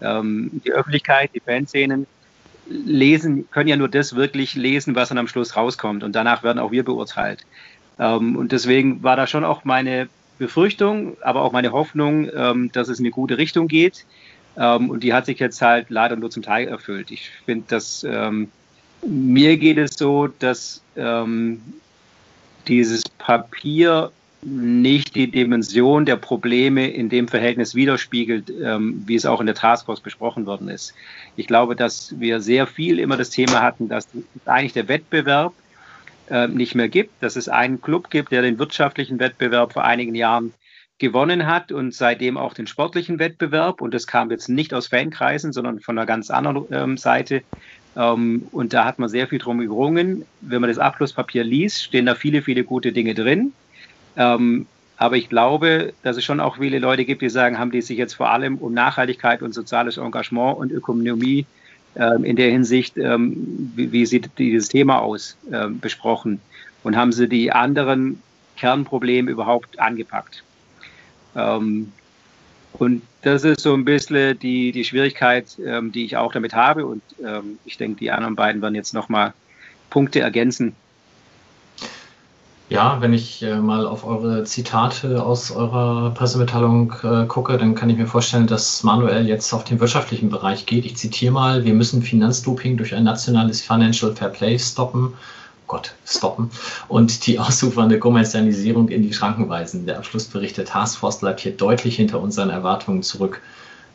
Ähm, 0.00 0.62
die 0.64 0.72
Öffentlichkeit, 0.72 1.30
die 1.34 1.40
Fanszenen 1.40 2.06
lesen, 2.68 3.50
können 3.50 3.68
ja 3.68 3.76
nur 3.76 3.88
das 3.88 4.14
wirklich 4.14 4.54
lesen, 4.54 4.94
was 4.94 5.08
dann 5.08 5.18
am 5.18 5.26
Schluss 5.26 5.56
rauskommt 5.56 6.04
und 6.04 6.14
danach 6.14 6.44
werden 6.44 6.60
auch 6.60 6.70
wir 6.70 6.84
beurteilt. 6.84 7.44
Ähm, 8.00 8.34
und 8.36 8.50
deswegen 8.52 9.02
war 9.02 9.16
da 9.16 9.26
schon 9.26 9.44
auch 9.44 9.64
meine 9.64 10.08
Befürchtung, 10.38 11.16
aber 11.20 11.42
auch 11.42 11.52
meine 11.52 11.72
Hoffnung, 11.72 12.28
ähm, 12.34 12.72
dass 12.72 12.88
es 12.88 12.98
in 12.98 13.04
eine 13.04 13.12
gute 13.12 13.38
Richtung 13.38 13.68
geht. 13.68 14.06
Ähm, 14.56 14.90
und 14.90 15.04
die 15.04 15.12
hat 15.12 15.26
sich 15.26 15.38
jetzt 15.38 15.60
halt 15.60 15.90
leider 15.90 16.16
nur 16.16 16.30
zum 16.30 16.42
Teil 16.42 16.66
erfüllt. 16.66 17.10
Ich 17.10 17.30
finde, 17.44 17.64
dass 17.68 18.06
mir 19.02 19.56
geht 19.56 19.78
es 19.78 19.94
so, 19.96 20.26
dass 20.26 20.82
dieses 22.66 23.02
Papier 23.16 24.12
nicht 24.42 25.14
die 25.14 25.30
Dimension 25.30 26.06
der 26.06 26.16
Probleme 26.16 26.90
in 26.90 27.08
dem 27.08 27.28
Verhältnis 27.28 27.74
widerspiegelt, 27.74 28.50
ähm, 28.62 29.02
wie 29.06 29.14
es 29.14 29.26
auch 29.26 29.40
in 29.40 29.46
der 29.46 29.54
Taskforce 29.54 30.00
besprochen 30.00 30.46
worden 30.46 30.68
ist. 30.68 30.94
Ich 31.36 31.46
glaube, 31.46 31.76
dass 31.76 32.18
wir 32.18 32.40
sehr 32.40 32.66
viel 32.66 32.98
immer 32.98 33.16
das 33.16 33.30
Thema 33.30 33.60
hatten, 33.60 33.88
dass 33.88 34.08
eigentlich 34.46 34.72
der 34.72 34.88
Wettbewerb 34.88 35.52
äh, 36.30 36.48
nicht 36.48 36.74
mehr 36.74 36.88
gibt, 36.88 37.22
dass 37.22 37.36
es 37.36 37.48
einen 37.48 37.80
Club 37.80 38.10
gibt, 38.10 38.32
der 38.32 38.42
den 38.42 38.58
wirtschaftlichen 38.58 39.18
Wettbewerb 39.18 39.72
vor 39.72 39.84
einigen 39.84 40.14
Jahren 40.14 40.54
gewonnen 40.98 41.46
hat 41.46 41.72
und 41.72 41.94
seitdem 41.94 42.36
auch 42.36 42.54
den 42.54 42.66
sportlichen 42.66 43.18
Wettbewerb. 43.18 43.80
Und 43.80 43.94
das 43.94 44.06
kam 44.06 44.30
jetzt 44.30 44.48
nicht 44.48 44.72
aus 44.74 44.88
Fankreisen, 44.88 45.52
sondern 45.52 45.80
von 45.80 45.98
einer 45.98 46.06
ganz 46.06 46.30
anderen 46.30 46.66
ähm, 46.70 46.96
Seite. 46.96 47.42
Ähm, 47.96 48.46
und 48.52 48.72
da 48.72 48.84
hat 48.84 48.98
man 48.98 49.08
sehr 49.08 49.26
viel 49.26 49.38
drum 49.38 49.58
gerungen. 49.58 50.24
Wenn 50.40 50.60
man 50.60 50.68
das 50.68 50.78
Abschlusspapier 50.78 51.42
liest, 51.42 51.82
stehen 51.82 52.06
da 52.06 52.14
viele, 52.14 52.42
viele 52.42 52.64
gute 52.64 52.92
Dinge 52.92 53.14
drin. 53.14 53.52
Ähm, 54.16 54.66
aber 54.96 55.16
ich 55.16 55.30
glaube, 55.30 55.94
dass 56.02 56.18
es 56.18 56.24
schon 56.24 56.40
auch 56.40 56.58
viele 56.58 56.78
Leute 56.78 57.06
gibt, 57.06 57.22
die 57.22 57.30
sagen, 57.30 57.58
haben 57.58 57.70
die 57.70 57.80
sich 57.80 57.96
jetzt 57.96 58.12
vor 58.14 58.30
allem 58.30 58.58
um 58.58 58.74
Nachhaltigkeit 58.74 59.40
und 59.40 59.54
soziales 59.54 59.96
Engagement 59.96 60.58
und 60.58 60.70
Ökonomie 60.70 61.40
ähm, 61.40 61.46
in 61.94 62.36
der 62.36 62.50
Hinsicht, 62.50 62.96
ähm, 62.96 63.72
wie, 63.74 64.06
sieht 64.06 64.30
dieses 64.38 64.68
Thema 64.68 65.00
aus, 65.00 65.36
ähm, 65.52 65.80
besprochen 65.80 66.40
und 66.84 66.96
haben 66.96 67.12
sie 67.12 67.28
die 67.28 67.50
anderen 67.50 68.22
Kernprobleme 68.56 69.30
überhaupt 69.30 69.78
angepackt. 69.78 70.44
Ähm, 71.34 71.92
und 72.74 73.02
das 73.22 73.44
ist 73.44 73.60
so 73.60 73.74
ein 73.74 73.84
bisschen 73.84 74.38
die, 74.38 74.72
die 74.72 74.84
Schwierigkeit, 74.84 75.58
ähm, 75.64 75.92
die 75.92 76.04
ich 76.04 76.16
auch 76.16 76.32
damit 76.32 76.54
habe. 76.54 76.86
Und 76.86 77.02
ähm, 77.24 77.58
ich 77.64 77.76
denke, 77.76 77.98
die 77.98 78.10
anderen 78.10 78.36
beiden 78.36 78.62
werden 78.62 78.74
jetzt 78.74 78.94
nochmal 78.94 79.34
Punkte 79.90 80.20
ergänzen. 80.20 80.74
Ja, 82.70 83.00
wenn 83.00 83.12
ich 83.12 83.42
äh, 83.42 83.56
mal 83.56 83.84
auf 83.84 84.06
eure 84.06 84.44
Zitate 84.44 85.24
aus 85.24 85.50
eurer 85.50 86.10
Pressemitteilung 86.10 86.94
äh, 87.02 87.26
gucke, 87.26 87.58
dann 87.58 87.74
kann 87.74 87.90
ich 87.90 87.96
mir 87.96 88.06
vorstellen, 88.06 88.46
dass 88.46 88.84
Manuel 88.84 89.26
jetzt 89.26 89.52
auf 89.52 89.64
den 89.64 89.80
wirtschaftlichen 89.80 90.30
Bereich 90.30 90.66
geht. 90.66 90.84
Ich 90.84 90.96
zitiere 90.96 91.32
mal, 91.32 91.64
wir 91.64 91.74
müssen 91.74 92.00
Finanzdoping 92.00 92.76
durch 92.76 92.94
ein 92.94 93.02
nationales 93.02 93.60
Financial 93.60 94.14
Fair 94.14 94.28
Play 94.28 94.56
stoppen. 94.56 95.14
Gott, 95.66 95.94
stoppen. 96.06 96.52
Und 96.86 97.26
die 97.26 97.40
ausufernde 97.40 97.98
Kommerzialisierung 97.98 98.88
in 98.88 99.02
die 99.02 99.12
Schranken 99.12 99.48
weisen. 99.48 99.86
Der 99.86 99.98
Abschlussbericht 99.98 100.56
der 100.56 100.64
Taskforce 100.64 101.18
bleibt 101.18 101.40
hier 101.40 101.56
deutlich 101.56 101.96
hinter 101.96 102.20
unseren 102.20 102.50
Erwartungen 102.50 103.02
zurück. 103.02 103.42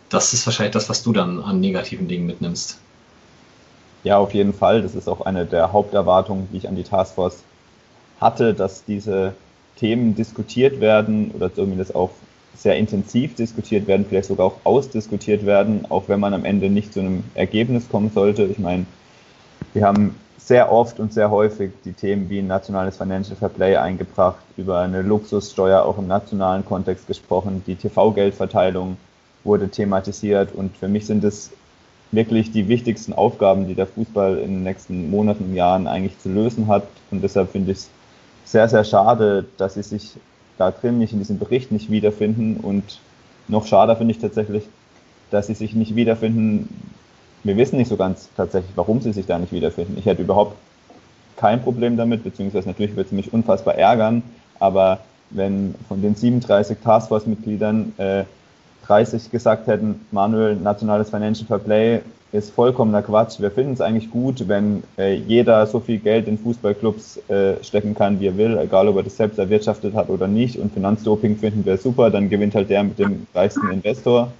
Das 0.10 0.34
ist 0.34 0.46
wahrscheinlich 0.46 0.74
das, 0.74 0.90
was 0.90 1.02
du 1.02 1.14
dann 1.14 1.42
an 1.42 1.62
negativen 1.62 2.10
Dingen 2.10 2.26
mitnimmst. 2.26 2.78
Ja, 4.04 4.18
auf 4.18 4.34
jeden 4.34 4.54
Fall. 4.54 4.82
Das 4.82 4.96
ist 4.96 5.08
auch 5.08 5.22
eine 5.22 5.46
der 5.46 5.72
Haupterwartungen, 5.72 6.50
die 6.52 6.58
ich 6.58 6.68
an 6.68 6.76
die 6.76 6.84
Taskforce 6.84 7.38
hatte, 8.20 8.54
dass 8.54 8.86
diese 8.86 9.34
Themen 9.76 10.16
diskutiert 10.16 10.80
werden 10.80 11.32
oder 11.32 11.54
zumindest 11.54 11.96
auch 11.96 12.12
sehr 12.56 12.78
intensiv 12.78 13.36
diskutiert 13.36 13.88
werden, 13.88 14.06
vielleicht 14.08 14.30
sogar 14.30 14.46
auch 14.46 14.58
ausdiskutiert 14.64 15.46
werden, 15.46 15.86
auch 15.90 16.08
wenn 16.08 16.20
man 16.20 16.34
am 16.34 16.46
Ende 16.46 16.70
nicht 16.70 16.94
zu 16.94 17.02
einem 17.02 17.24
Ergebnis 17.34 17.90
kommen 17.90 18.12
sollte. 18.14 18.44
Ich 18.44 18.60
meine, 18.60 18.86
wir 19.74 19.86
haben 19.86 20.16
sehr 20.38 20.72
oft 20.72 21.00
und 21.00 21.12
sehr 21.12 21.32
häufig 21.32 21.72
die 21.84 21.94
Themen 21.94 22.30
wie 22.30 22.40
ein 22.40 22.48
nationales 22.48 22.98
Financial 22.98 23.36
Fair 23.36 23.50
Play 23.50 23.76
eingebracht, 23.78 24.44
über 24.58 24.80
eine 24.80 25.02
Luxussteuer 25.02 25.84
auch 25.84 25.98
im 25.98 26.08
nationalen 26.08 26.64
Kontext 26.64 27.08
gesprochen, 27.08 27.64
die 27.66 27.76
TV-Geldverteilung 27.76 28.98
wurde 29.44 29.70
thematisiert 29.70 30.54
und 30.54 30.78
für 30.78 30.88
mich 30.88 31.06
sind 31.06 31.24
es 31.24 31.52
wirklich 32.12 32.52
die 32.52 32.68
wichtigsten 32.68 33.14
Aufgaben, 33.14 33.68
die 33.68 33.76
der 33.76 33.88
Fußball 33.88 34.38
in 34.38 34.52
den 34.52 34.64
nächsten 34.64 35.10
Monaten 35.10 35.46
und 35.46 35.56
Jahren 35.56 35.88
eigentlich 35.88 36.18
zu 36.20 36.30
lösen 36.30 36.68
hat 36.68 36.88
und 37.12 37.24
deshalb 37.24 37.52
finde 37.52 37.72
ich 37.72 37.80
es 37.80 37.90
sehr, 38.46 38.70
sehr 38.70 38.84
schade, 38.84 39.46
dass 39.58 39.74
sie 39.74 39.84
sich 39.84 40.12
da 40.58 40.72
drin 40.72 41.00
nicht 41.00 41.14
in 41.14 41.20
diesem 41.20 41.40
Bericht 41.40 41.72
nicht 41.72 41.92
wiederfinden. 41.92 42.58
Und 42.58 43.00
noch 43.48 43.66
schade 43.66 43.96
finde 43.96 44.14
ich 44.14 44.20
tatsächlich, 44.20 44.64
dass 45.32 45.48
sie 45.48 45.56
sich 45.56 45.74
nicht 45.74 45.96
wiederfinden. 45.96 46.70
Wir 47.44 47.58
wissen 47.58 47.78
nicht 47.78 47.90
so 47.90 47.98
ganz 47.98 48.30
tatsächlich, 48.38 48.72
warum 48.76 49.02
sie 49.02 49.12
sich 49.12 49.26
da 49.26 49.38
nicht 49.38 49.52
wiederfinden. 49.52 49.98
Ich 49.98 50.06
hätte 50.06 50.22
überhaupt 50.22 50.56
kein 51.36 51.62
Problem 51.62 51.98
damit, 51.98 52.24
beziehungsweise 52.24 52.68
natürlich 52.68 52.96
wird 52.96 53.08
es 53.08 53.12
mich 53.12 53.34
unfassbar 53.34 53.76
ärgern, 53.76 54.24
aber 54.60 55.00
wenn 55.32 55.76
von 55.88 56.02
den 56.02 56.16
37 56.16 56.78
Taskforce-Mitgliedern 56.82 57.94
äh, 57.98 58.24
30 58.88 59.32
gesagt 59.32 59.68
hätten, 59.68 60.06
Manuel, 60.12 60.56
nationales 60.56 61.10
Financial 61.10 61.46
Fair 61.48 61.60
Play 61.60 62.02
ist 62.36 62.52
vollkommener 62.52 63.02
Quatsch. 63.02 63.40
Wir 63.40 63.52
finden 63.52 63.74
es 63.74 63.82
eigentlich 63.82 64.12
gut, 64.12 64.48
wenn 64.48 64.84
äh, 64.98 65.16
jeder 65.16 65.66
so 65.66 65.80
viel 65.80 66.00
Geld 66.00 66.28
in 66.28 66.38
Fußballclubs 66.38 67.30
äh, 67.30 67.64
stecken 67.64 67.96
kann, 67.96 68.20
wie 68.20 68.28
er 68.28 68.38
will, 68.38 68.58
egal 68.58 68.88
ob 68.88 68.98
er 68.98 69.04
das 69.04 69.18
selbst 69.18 69.40
erwirtschaftet 69.40 69.94
hat 69.96 70.10
oder 70.10 70.28
nicht. 70.28 70.58
Und 70.58 70.74
Finanzdoping 70.74 71.38
finden 71.38 71.66
wir 71.66 71.78
super, 71.78 72.10
dann 72.12 72.30
gewinnt 72.30 72.56
halt 72.56 72.70
der 72.70 72.84
mit 72.84 73.00
dem 73.00 73.28
reichsten 73.34 73.72
Investor. 73.72 74.32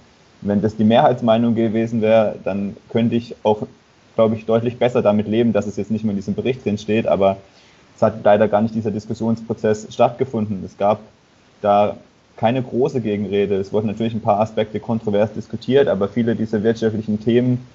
Wenn 0.42 0.60
das 0.60 0.76
die 0.76 0.84
Mehrheitsmeinung 0.84 1.54
gewesen 1.54 2.02
wäre, 2.02 2.36
dann 2.44 2.76
könnte 2.90 3.16
ich 3.16 3.34
auch, 3.42 3.66
glaube 4.14 4.36
ich, 4.36 4.44
deutlich 4.44 4.78
besser 4.78 5.02
damit 5.02 5.26
leben, 5.26 5.52
dass 5.52 5.66
es 5.66 5.76
jetzt 5.76 5.90
nicht 5.90 6.04
mehr 6.04 6.12
in 6.12 6.16
diesem 6.16 6.34
Bericht 6.34 6.64
drin 6.64 6.78
steht, 6.78 7.06
aber 7.06 7.38
es 7.96 8.02
hat 8.02 8.22
leider 8.22 8.46
gar 8.46 8.60
nicht 8.60 8.74
dieser 8.74 8.90
Diskussionsprozess 8.90 9.88
stattgefunden. 9.90 10.62
Es 10.64 10.76
gab 10.76 11.00
da 11.62 11.96
keine 12.36 12.62
große 12.62 13.00
Gegenrede. 13.00 13.56
Es 13.56 13.72
wurden 13.72 13.86
natürlich 13.86 14.14
ein 14.14 14.20
paar 14.20 14.40
Aspekte 14.40 14.78
kontrovers 14.78 15.32
diskutiert, 15.32 15.88
aber 15.88 16.08
viele 16.08 16.36
dieser 16.36 16.62
wirtschaftlichen 16.62 17.18
Themen 17.18 17.66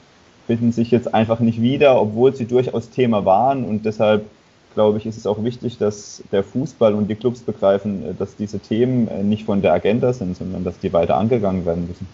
finden 0.47 0.71
sich 0.71 0.91
jetzt 0.91 1.13
einfach 1.13 1.39
nicht 1.39 1.61
wieder, 1.61 1.99
obwohl 1.99 2.35
sie 2.35 2.45
durchaus 2.45 2.89
Thema 2.89 3.25
waren. 3.25 3.63
Und 3.63 3.85
deshalb 3.85 4.25
glaube 4.73 4.97
ich, 4.97 5.05
ist 5.05 5.17
es 5.17 5.27
auch 5.27 5.43
wichtig, 5.43 5.77
dass 5.77 6.23
der 6.31 6.43
Fußball 6.43 6.93
und 6.93 7.07
die 7.07 7.15
Clubs 7.15 7.41
begreifen, 7.41 8.03
äh, 8.03 8.13
dass 8.13 8.35
diese 8.35 8.59
Themen 8.59 9.07
äh, 9.07 9.23
nicht 9.23 9.45
von 9.45 9.61
der 9.61 9.73
Agenda 9.73 10.13
sind, 10.13 10.37
sondern 10.37 10.63
dass 10.63 10.79
die 10.79 10.93
weiter 10.93 11.17
angegangen 11.17 11.65
werden 11.65 11.87
müssen. 11.87 12.07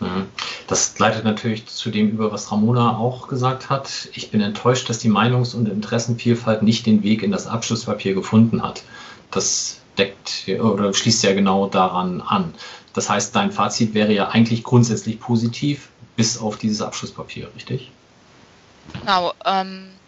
Mhm. 0.00 0.26
Das 0.66 0.98
leitet 0.98 1.24
natürlich 1.24 1.66
zu 1.66 1.90
dem 1.90 2.10
über, 2.10 2.32
was 2.32 2.50
Ramona 2.50 2.96
auch 2.96 3.28
gesagt 3.28 3.68
hat. 3.68 4.08
Ich 4.14 4.30
bin 4.30 4.40
enttäuscht, 4.40 4.88
dass 4.88 4.98
die 4.98 5.10
Meinungs- 5.10 5.54
und 5.54 5.68
Interessenvielfalt 5.68 6.62
nicht 6.62 6.86
den 6.86 7.02
Weg 7.02 7.22
in 7.22 7.30
das 7.30 7.46
Abschlusspapier 7.46 8.14
gefunden 8.14 8.62
hat. 8.62 8.82
Das 9.30 9.80
deckt 9.98 10.48
oder 10.60 10.92
schließt 10.92 11.22
ja 11.22 11.34
genau 11.34 11.68
daran 11.68 12.22
an. 12.22 12.54
Das 12.94 13.10
heißt, 13.10 13.36
dein 13.36 13.52
Fazit 13.52 13.92
wäre 13.92 14.12
ja 14.12 14.28
eigentlich 14.28 14.64
grundsätzlich 14.64 15.20
positiv, 15.20 15.88
bis 16.16 16.38
auf 16.38 16.58
dieses 16.58 16.80
Abschlusspapier, 16.80 17.54
richtig? 17.54 17.92
Genau. 19.00 19.32
Ähm, 19.44 20.00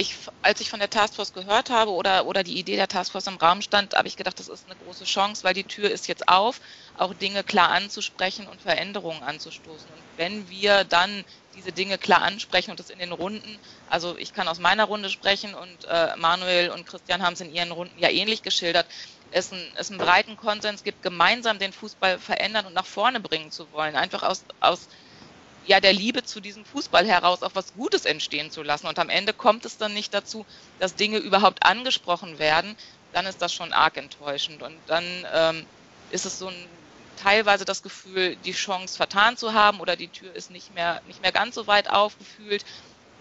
ich, 0.00 0.14
als 0.42 0.60
ich 0.60 0.70
von 0.70 0.78
der 0.78 0.90
Taskforce 0.90 1.32
gehört 1.32 1.70
habe 1.70 1.90
oder, 1.90 2.26
oder 2.26 2.44
die 2.44 2.56
Idee 2.56 2.76
der 2.76 2.86
Taskforce 2.86 3.26
im 3.26 3.36
Raum 3.36 3.62
stand, 3.62 3.94
habe 3.94 4.06
ich 4.06 4.14
gedacht, 4.16 4.38
das 4.38 4.46
ist 4.46 4.66
eine 4.68 4.76
große 4.76 5.04
Chance, 5.04 5.42
weil 5.42 5.54
die 5.54 5.66
Tür 5.66 5.90
ist 5.90 6.06
jetzt 6.06 6.28
auf, 6.28 6.60
auch 6.94 7.14
Dinge 7.14 7.42
klar 7.42 7.70
anzusprechen 7.70 8.46
und 8.46 8.62
Veränderungen 8.62 9.24
anzustoßen. 9.24 9.90
Und 9.90 10.06
wenn 10.14 10.48
wir 10.48 10.84
dann 10.84 11.24
diese 11.52 11.72
Dinge 11.72 11.98
klar 11.98 12.22
ansprechen 12.22 12.70
und 12.70 12.78
das 12.78 12.90
in 12.90 13.00
den 13.00 13.10
Runden, 13.10 13.60
also 13.88 14.16
ich 14.16 14.32
kann 14.32 14.46
aus 14.46 14.60
meiner 14.60 14.84
Runde 14.84 15.10
sprechen 15.10 15.56
und 15.56 15.84
äh, 15.86 16.14
Manuel 16.16 16.70
und 16.70 16.86
Christian 16.86 17.22
haben 17.22 17.32
es 17.32 17.40
in 17.40 17.50
ihren 17.50 17.72
Runden 17.72 17.98
ja 17.98 18.08
ähnlich 18.08 18.42
geschildert, 18.42 18.88
es, 19.30 19.50
ein, 19.50 19.72
es 19.74 19.90
einen 19.90 19.98
breiten 19.98 20.36
Konsens 20.36 20.84
gibt, 20.84 21.02
gemeinsam 21.02 21.58
den 21.58 21.72
Fußball 21.72 22.20
verändern 22.20 22.66
und 22.66 22.72
nach 22.72 22.86
vorne 22.86 23.18
bringen 23.18 23.50
zu 23.50 23.72
wollen, 23.72 23.96
einfach 23.96 24.22
aus, 24.22 24.44
aus 24.60 24.86
ja, 25.68 25.80
der 25.80 25.92
Liebe 25.92 26.24
zu 26.24 26.40
diesem 26.40 26.64
Fußball 26.64 27.06
heraus 27.06 27.42
auch 27.42 27.54
was 27.54 27.74
Gutes 27.74 28.06
entstehen 28.06 28.50
zu 28.50 28.62
lassen. 28.62 28.86
Und 28.86 28.98
am 28.98 29.10
Ende 29.10 29.34
kommt 29.34 29.66
es 29.66 29.76
dann 29.76 29.92
nicht 29.92 30.14
dazu, 30.14 30.46
dass 30.78 30.94
Dinge 30.94 31.18
überhaupt 31.18 31.62
angesprochen 31.62 32.38
werden, 32.38 32.74
dann 33.12 33.26
ist 33.26 33.42
das 33.42 33.52
schon 33.52 33.74
arg 33.74 33.98
enttäuschend. 33.98 34.62
Und 34.62 34.80
dann 34.86 35.04
ähm, 35.30 35.66
ist 36.08 36.24
es 36.24 36.38
so 36.38 36.48
ein, 36.48 36.70
teilweise 37.16 37.66
das 37.66 37.82
Gefühl, 37.82 38.36
die 38.36 38.52
Chance 38.52 38.96
vertan 38.96 39.36
zu 39.36 39.52
haben 39.52 39.80
oder 39.80 39.94
die 39.94 40.08
Tür 40.08 40.34
ist 40.34 40.50
nicht 40.50 40.72
mehr, 40.72 41.02
nicht 41.04 41.20
mehr 41.20 41.32
ganz 41.32 41.54
so 41.54 41.66
weit 41.66 41.90
aufgefühlt. 41.90 42.64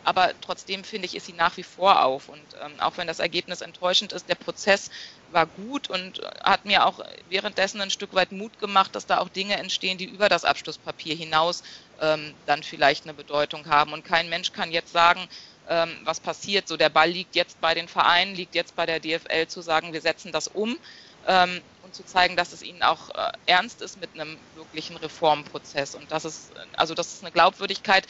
Aber 0.08 0.32
trotzdem 0.40 0.86
finde 0.86 1.06
ich, 1.06 1.18
ist 1.18 1.26
sie 1.26 1.34
nach 1.34 1.58
wie 1.58 1.64
vor 1.64 2.06
auf. 2.06 2.30
Und 2.30 2.42
ähm, 2.64 2.80
auch 2.80 2.96
wenn 2.96 3.08
das 3.08 3.20
Ergebnis 3.20 3.60
enttäuschend 3.60 4.14
ist, 4.14 4.30
der 4.30 4.36
Prozess 4.36 4.90
war 5.34 5.46
gut 5.46 5.90
und 5.90 6.22
hat 6.42 6.64
mir 6.64 6.86
auch 6.86 7.02
währenddessen 7.28 7.82
ein 7.82 7.90
Stück 7.90 8.14
weit 8.14 8.32
Mut 8.32 8.58
gemacht, 8.58 8.96
dass 8.96 9.06
da 9.06 9.18
auch 9.18 9.28
Dinge 9.28 9.58
entstehen, 9.58 9.98
die 9.98 10.06
über 10.06 10.30
das 10.30 10.46
Abschlusspapier 10.46 11.14
hinaus 11.14 11.62
ähm, 12.00 12.34
dann 12.46 12.64
vielleicht 12.64 13.04
eine 13.04 13.16
Bedeutung 13.16 13.66
haben. 13.66 13.92
Und 13.92 14.06
kein 14.06 14.30
Mensch 14.30 14.54
kann 14.54 14.72
jetzt 14.72 14.94
sagen, 14.94 15.28
ähm, 15.68 15.98
was 16.06 16.22
passiert. 16.22 16.70
So 16.70 16.78
der 16.78 16.88
Ball 16.88 17.10
liegt 17.10 17.36
jetzt 17.36 17.60
bei 17.60 17.74
den 17.74 17.90
Vereinen, 17.90 18.34
liegt 18.34 18.56
jetzt 18.56 18.78
bei 18.78 18.86
der 18.86 19.02
DFL 19.02 19.48
zu 19.48 19.60
sagen, 19.62 19.92
wir 19.92 20.00
setzen 20.00 20.32
das 20.32 20.48
um 20.48 20.78
ähm, 21.28 21.62
und 21.84 21.94
zu 21.94 22.06
zeigen, 22.06 22.38
dass 22.38 22.54
es 22.54 22.64
ihnen 22.64 22.82
auch 22.82 23.10
äh, 23.10 23.32
ernst 23.46 23.82
ist 23.82 24.00
mit 24.00 24.14
einem 24.14 24.38
wirklichen 24.56 24.96
Reformprozess. 24.96 25.96
Und 25.96 26.10
das 26.14 26.24
ist, 26.24 26.52
also 26.78 26.94
das 26.94 27.14
ist 27.14 27.24
eine 27.24 27.34
Glaubwürdigkeit, 27.34 28.08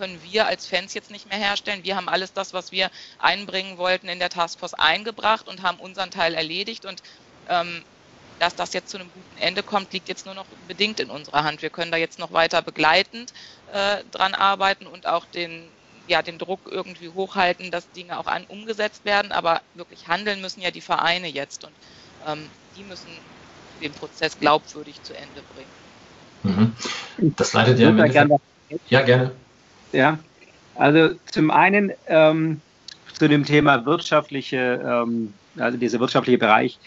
können 0.00 0.22
wir 0.22 0.46
als 0.46 0.66
Fans 0.66 0.94
jetzt 0.94 1.10
nicht 1.10 1.28
mehr 1.28 1.36
herstellen. 1.36 1.84
Wir 1.84 1.94
haben 1.94 2.08
alles 2.08 2.32
das, 2.32 2.54
was 2.54 2.72
wir 2.72 2.90
einbringen 3.18 3.76
wollten, 3.76 4.08
in 4.08 4.18
der 4.18 4.30
Taskforce 4.30 4.72
eingebracht 4.72 5.46
und 5.46 5.60
haben 5.62 5.78
unseren 5.78 6.10
Teil 6.10 6.34
erledigt. 6.34 6.86
Und 6.86 7.02
ähm, 7.48 7.84
dass 8.38 8.54
das 8.56 8.72
jetzt 8.72 8.88
zu 8.88 8.96
einem 8.96 9.10
guten 9.12 9.36
Ende 9.36 9.62
kommt, 9.62 9.92
liegt 9.92 10.08
jetzt 10.08 10.24
nur 10.24 10.34
noch 10.34 10.46
bedingt 10.66 11.00
in 11.00 11.10
unserer 11.10 11.44
Hand. 11.44 11.60
Wir 11.60 11.68
können 11.68 11.92
da 11.92 11.98
jetzt 11.98 12.18
noch 12.18 12.32
weiter 12.32 12.62
begleitend 12.62 13.34
äh, 13.74 14.02
dran 14.10 14.34
arbeiten 14.34 14.86
und 14.86 15.06
auch 15.06 15.26
den, 15.26 15.70
ja, 16.06 16.22
den 16.22 16.38
Druck 16.38 16.60
irgendwie 16.64 17.10
hochhalten, 17.10 17.70
dass 17.70 17.92
Dinge 17.92 18.18
auch 18.18 18.26
an, 18.26 18.46
umgesetzt 18.46 19.04
werden. 19.04 19.32
Aber 19.32 19.60
wirklich 19.74 20.08
handeln 20.08 20.40
müssen 20.40 20.62
ja 20.62 20.70
die 20.70 20.80
Vereine 20.80 21.28
jetzt 21.28 21.62
und 21.62 21.74
ähm, 22.26 22.48
die 22.74 22.84
müssen 22.84 23.10
den 23.82 23.92
Prozess 23.92 24.38
glaubwürdig 24.38 25.02
zu 25.02 25.12
Ende 25.12 25.42
bringen. 25.54 25.74
Mhm. 26.42 27.34
Das 27.36 27.52
leitet 27.52 27.78
ja, 27.78 27.90
ja 27.90 28.06
gerne. 28.06 28.40
Ja, 28.88 29.02
gerne. 29.02 29.32
Ja, 29.92 30.18
also 30.76 31.14
zum 31.26 31.50
einen 31.50 31.92
ähm, 32.06 32.60
zu 33.12 33.28
dem 33.28 33.44
Thema 33.44 33.84
wirtschaftliche, 33.84 34.80
ähm, 34.84 35.34
also 35.58 35.76
dieser 35.76 36.00
wirtschaftliche 36.00 36.38
Bereich. 36.38 36.78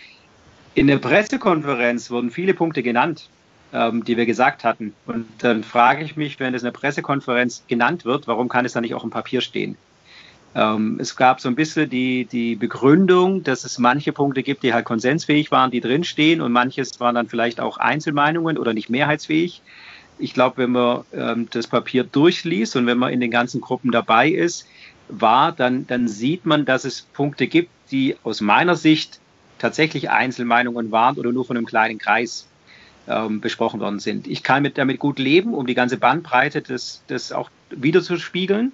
In 0.73 0.87
der 0.87 0.97
Pressekonferenz 0.97 2.09
wurden 2.09 2.31
viele 2.31 2.53
Punkte 2.53 2.81
genannt, 2.81 3.29
ähm, 3.73 4.03
die 4.03 4.17
wir 4.17 4.25
gesagt 4.25 4.63
hatten. 4.63 4.93
Und 5.05 5.27
dann 5.39 5.63
frage 5.63 6.03
ich 6.03 6.15
mich, 6.15 6.39
wenn 6.39 6.55
es 6.55 6.63
in 6.63 6.67
der 6.67 6.71
Pressekonferenz 6.71 7.63
genannt 7.67 8.05
wird, 8.05 8.27
warum 8.27 8.49
kann 8.49 8.65
es 8.65 8.73
dann 8.73 8.81
nicht 8.81 8.95
auch 8.95 9.03
im 9.03 9.11
Papier 9.11 9.41
stehen? 9.41 9.77
Ähm, 10.55 10.97
es 10.99 11.15
gab 11.15 11.39
so 11.41 11.49
ein 11.49 11.55
bisschen 11.55 11.89
die, 11.89 12.25
die 12.25 12.55
Begründung, 12.55 13.43
dass 13.43 13.63
es 13.63 13.79
manche 13.79 14.13
Punkte 14.13 14.43
gibt, 14.43 14.63
die 14.63 14.73
halt 14.73 14.85
konsensfähig 14.85 15.51
waren, 15.51 15.71
die 15.71 15.81
drinstehen 15.81 16.41
und 16.41 16.51
manches 16.51 16.99
waren 16.99 17.15
dann 17.15 17.27
vielleicht 17.27 17.59
auch 17.59 17.77
Einzelmeinungen 17.77 18.57
oder 18.57 18.73
nicht 18.73 18.89
mehrheitsfähig. 18.89 19.61
Ich 20.23 20.33
glaube, 20.33 20.57
wenn 20.57 20.71
man 20.71 21.03
ähm, 21.13 21.47
das 21.51 21.67
Papier 21.67 22.03
durchliest 22.05 22.75
und 22.75 22.85
wenn 22.85 22.97
man 22.97 23.11
in 23.11 23.19
den 23.19 23.31
ganzen 23.31 23.59
Gruppen 23.59 23.91
dabei 23.91 24.29
ist, 24.29 24.65
war, 25.09 25.51
dann, 25.51 25.85
dann 25.85 26.07
sieht 26.07 26.45
man, 26.45 26.65
dass 26.65 26.85
es 26.85 27.01
Punkte 27.01 27.47
gibt, 27.47 27.69
die 27.91 28.15
aus 28.23 28.39
meiner 28.39 28.75
Sicht 28.75 29.19
tatsächlich 29.59 30.09
Einzelmeinungen 30.09 30.91
waren 30.91 31.17
oder 31.17 31.31
nur 31.31 31.45
von 31.45 31.57
einem 31.57 31.65
kleinen 31.65 31.97
Kreis 31.99 32.47
ähm, 33.07 33.41
besprochen 33.41 33.81
worden 33.81 33.99
sind. 33.99 34.27
Ich 34.27 34.43
kann 34.43 34.63
mit, 34.63 34.77
damit 34.77 34.99
gut 34.99 35.19
leben, 35.19 35.53
um 35.53 35.67
die 35.67 35.73
ganze 35.73 35.97
Bandbreite 35.97 36.61
des, 36.61 37.03
des 37.09 37.33
auch 37.33 37.49
wiederzuspiegeln. 37.69 38.71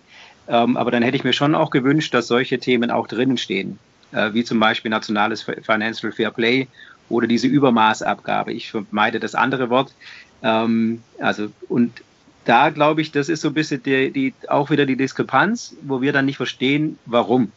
Ähm, 0.47 0.77
aber 0.77 0.91
dann 0.91 1.03
hätte 1.03 1.17
ich 1.17 1.23
mir 1.23 1.33
schon 1.33 1.55
auch 1.55 1.71
gewünscht, 1.71 2.13
dass 2.13 2.27
solche 2.27 2.59
Themen 2.59 2.91
auch 2.91 3.07
drinnen 3.07 3.37
stehen, 3.37 3.79
äh, 4.11 4.33
wie 4.33 4.43
zum 4.43 4.59
Beispiel 4.59 4.91
nationales 4.91 5.41
Financial 5.41 6.11
Fair 6.11 6.31
Play 6.31 6.67
oder 7.09 7.27
diese 7.27 7.47
Übermaßabgabe. 7.47 8.53
Ich 8.53 8.69
vermeide 8.69 9.19
das 9.19 9.35
andere 9.35 9.69
Wort. 9.69 9.93
Ähm, 10.43 11.01
also 11.19 11.49
und 11.67 12.01
da 12.45 12.69
glaube 12.69 13.01
ich, 13.01 13.11
das 13.11 13.29
ist 13.29 13.41
so 13.41 13.49
ein 13.49 13.53
bisschen 13.53 13.83
die, 13.83 14.11
die, 14.11 14.33
auch 14.47 14.69
wieder 14.69 14.85
die 14.85 14.95
Diskrepanz, 14.95 15.75
wo 15.81 16.01
wir 16.01 16.13
dann 16.13 16.25
nicht 16.25 16.37
verstehen, 16.37 16.97
warum. 17.05 17.51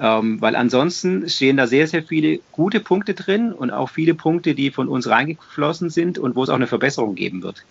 Ähm, 0.00 0.40
weil 0.40 0.54
ansonsten 0.54 1.28
stehen 1.28 1.56
da 1.56 1.66
sehr, 1.66 1.86
sehr 1.86 2.02
viele 2.02 2.38
gute 2.52 2.80
Punkte 2.80 3.14
drin 3.14 3.52
und 3.52 3.70
auch 3.70 3.90
viele 3.90 4.14
Punkte, 4.14 4.54
die 4.54 4.70
von 4.70 4.88
uns 4.88 5.08
reingeflossen 5.08 5.90
sind 5.90 6.18
und 6.18 6.36
wo 6.36 6.44
es 6.44 6.50
auch 6.50 6.54
eine 6.54 6.68
Verbesserung 6.68 7.16
geben 7.16 7.42
wird. 7.42 7.64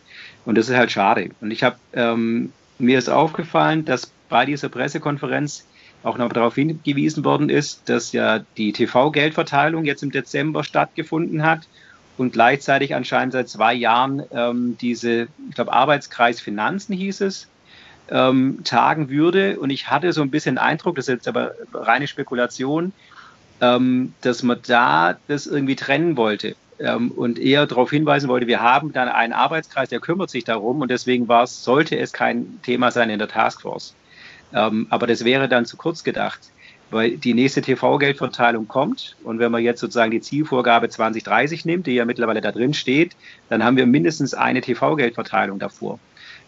Und 0.46 0.58
das 0.58 0.70
ist 0.70 0.76
halt 0.76 0.92
schade. 0.92 1.30
Und 1.42 1.52
ich 1.52 1.64
habe 1.64 1.78
ähm, 1.94 2.52
mir 2.80 2.98
ist 2.98 3.10
aufgefallen, 3.10 3.86
dass 3.86 4.12
bei 4.30 4.46
dieser 4.46 4.70
Pressekonferenz 4.70 5.66
auch 6.04 6.18
noch 6.18 6.32
darauf 6.32 6.56
hingewiesen 6.56 7.26
worden 7.26 7.50
ist, 7.50 7.90
dass 7.90 8.12
ja 8.12 8.40
die 8.58 8.72
TV-Geldverteilung 8.72 9.86
jetzt 9.86 10.04
im 10.04 10.12
Dezember 10.12 10.64
stattgefunden 10.64 11.44
hat 11.44 11.68
und 12.18 12.34
gleichzeitig 12.34 12.96
anscheinend 12.96 13.34
seit 13.34 13.50
zwei 13.50 13.74
Jahren 13.74 14.24
ähm, 14.32 14.78
diese, 14.80 15.28
ich 15.50 15.56
glaube, 15.56 15.74
Arbeitskreis 15.74 16.42
Finanzen 16.42 16.94
hieß 16.94 17.22
es, 17.22 17.48
ähm, 18.10 18.62
tagen 18.64 19.10
würde. 19.10 19.60
Und 19.60 19.70
ich 19.70 19.90
hatte 19.90 20.14
so 20.14 20.22
ein 20.22 20.32
bisschen 20.32 20.58
Eindruck, 20.58 20.96
das 20.96 21.08
ist 21.08 21.14
jetzt 21.14 21.28
aber 21.28 21.54
reine 21.74 22.08
Spekulation, 22.08 22.94
ähm, 23.62 24.14
dass 24.22 24.44
man 24.44 24.60
da 24.66 25.18
das 25.28 25.48
irgendwie 25.48 25.76
trennen 25.76 26.18
wollte 26.18 26.56
ähm, 26.80 27.12
und 27.12 27.40
eher 27.40 27.66
darauf 27.66 27.90
hinweisen 27.90 28.30
wollte, 28.30 28.48
wir 28.48 28.62
haben 28.62 28.94
dann 28.94 29.10
einen 29.10 29.34
Arbeitskreis, 29.34 29.90
der 29.90 30.00
kümmert 30.00 30.30
sich 30.30 30.44
darum 30.44 30.82
und 30.82 30.92
deswegen 30.92 31.28
war 31.28 31.44
es, 31.44 31.64
sollte 31.64 31.98
es 31.98 32.14
kein 32.14 32.60
Thema 32.64 32.92
sein 32.92 33.10
in 33.10 33.20
der 33.20 33.28
Taskforce. 33.28 33.96
Ähm, 34.54 34.88
aber 34.90 35.08
das 35.08 35.26
wäre 35.26 35.50
dann 35.50 35.66
zu 35.66 35.76
kurz 35.78 36.04
gedacht, 36.04 36.40
weil 36.90 37.18
die 37.18 37.34
nächste 37.34 37.62
TV-Geldverteilung 37.62 38.68
kommt 38.68 39.16
und 39.24 39.40
wenn 39.40 39.52
man 39.52 39.64
jetzt 39.64 39.80
sozusagen 39.80 40.12
die 40.12 40.22
Zielvorgabe 40.22 40.90
2030 40.90 41.66
nimmt, 41.66 41.88
die 41.88 41.96
ja 41.96 42.06
mittlerweile 42.06 42.42
da 42.42 42.52
drin 42.52 42.74
steht, 42.74 43.16
dann 43.50 43.64
haben 43.64 43.78
wir 43.78 43.86
mindestens 43.86 44.34
eine 44.34 44.62
TV-Geldverteilung 44.62 45.60
davor. 45.60 46.00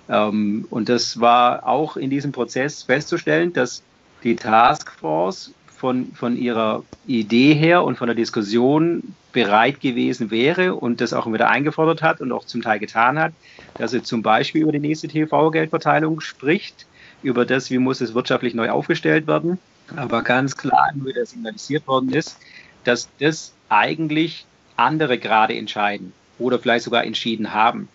Ähm, 0.09 0.65
und 0.69 0.89
das 0.89 1.19
war 1.19 1.67
auch 1.67 1.97
in 1.97 2.09
diesem 2.09 2.31
Prozess 2.31 2.83
festzustellen, 2.83 3.53
dass 3.53 3.83
die 4.23 4.35
Taskforce 4.35 5.53
von, 5.67 6.11
von 6.13 6.37
ihrer 6.37 6.83
Idee 7.07 7.53
her 7.53 7.83
und 7.83 7.97
von 7.97 8.07
der 8.07 8.15
Diskussion 8.15 9.15
bereit 9.31 9.79
gewesen 9.79 10.31
wäre 10.31 10.75
und 10.75 11.01
das 11.01 11.13
auch 11.13 11.31
wieder 11.31 11.49
eingefordert 11.49 12.01
hat 12.01 12.19
und 12.19 12.31
auch 12.31 12.45
zum 12.45 12.61
Teil 12.61 12.79
getan 12.79 13.19
hat, 13.19 13.31
dass 13.77 13.91
sie 13.91 14.03
zum 14.03 14.21
Beispiel 14.21 14.63
über 14.63 14.71
die 14.71 14.79
nächste 14.79 15.07
TV-Geldverteilung 15.07 16.19
spricht, 16.19 16.85
über 17.23 17.45
das, 17.45 17.69
wie 17.69 17.77
muss 17.77 18.01
es 18.01 18.13
wirtschaftlich 18.13 18.53
neu 18.53 18.69
aufgestellt 18.69 19.27
werden. 19.27 19.59
Aber 19.95 20.21
ganz 20.21 20.55
klar 20.55 20.91
nur 20.95 21.07
wieder 21.07 21.25
signalisiert 21.25 21.87
worden 21.87 22.11
ist, 22.11 22.37
dass 22.83 23.09
das 23.19 23.53
eigentlich 23.69 24.45
andere 24.77 25.17
gerade 25.17 25.55
entscheiden 25.55 26.13
oder 26.37 26.59
vielleicht 26.59 26.85
sogar 26.85 27.03
entschieden 27.03 27.53
haben. 27.53 27.89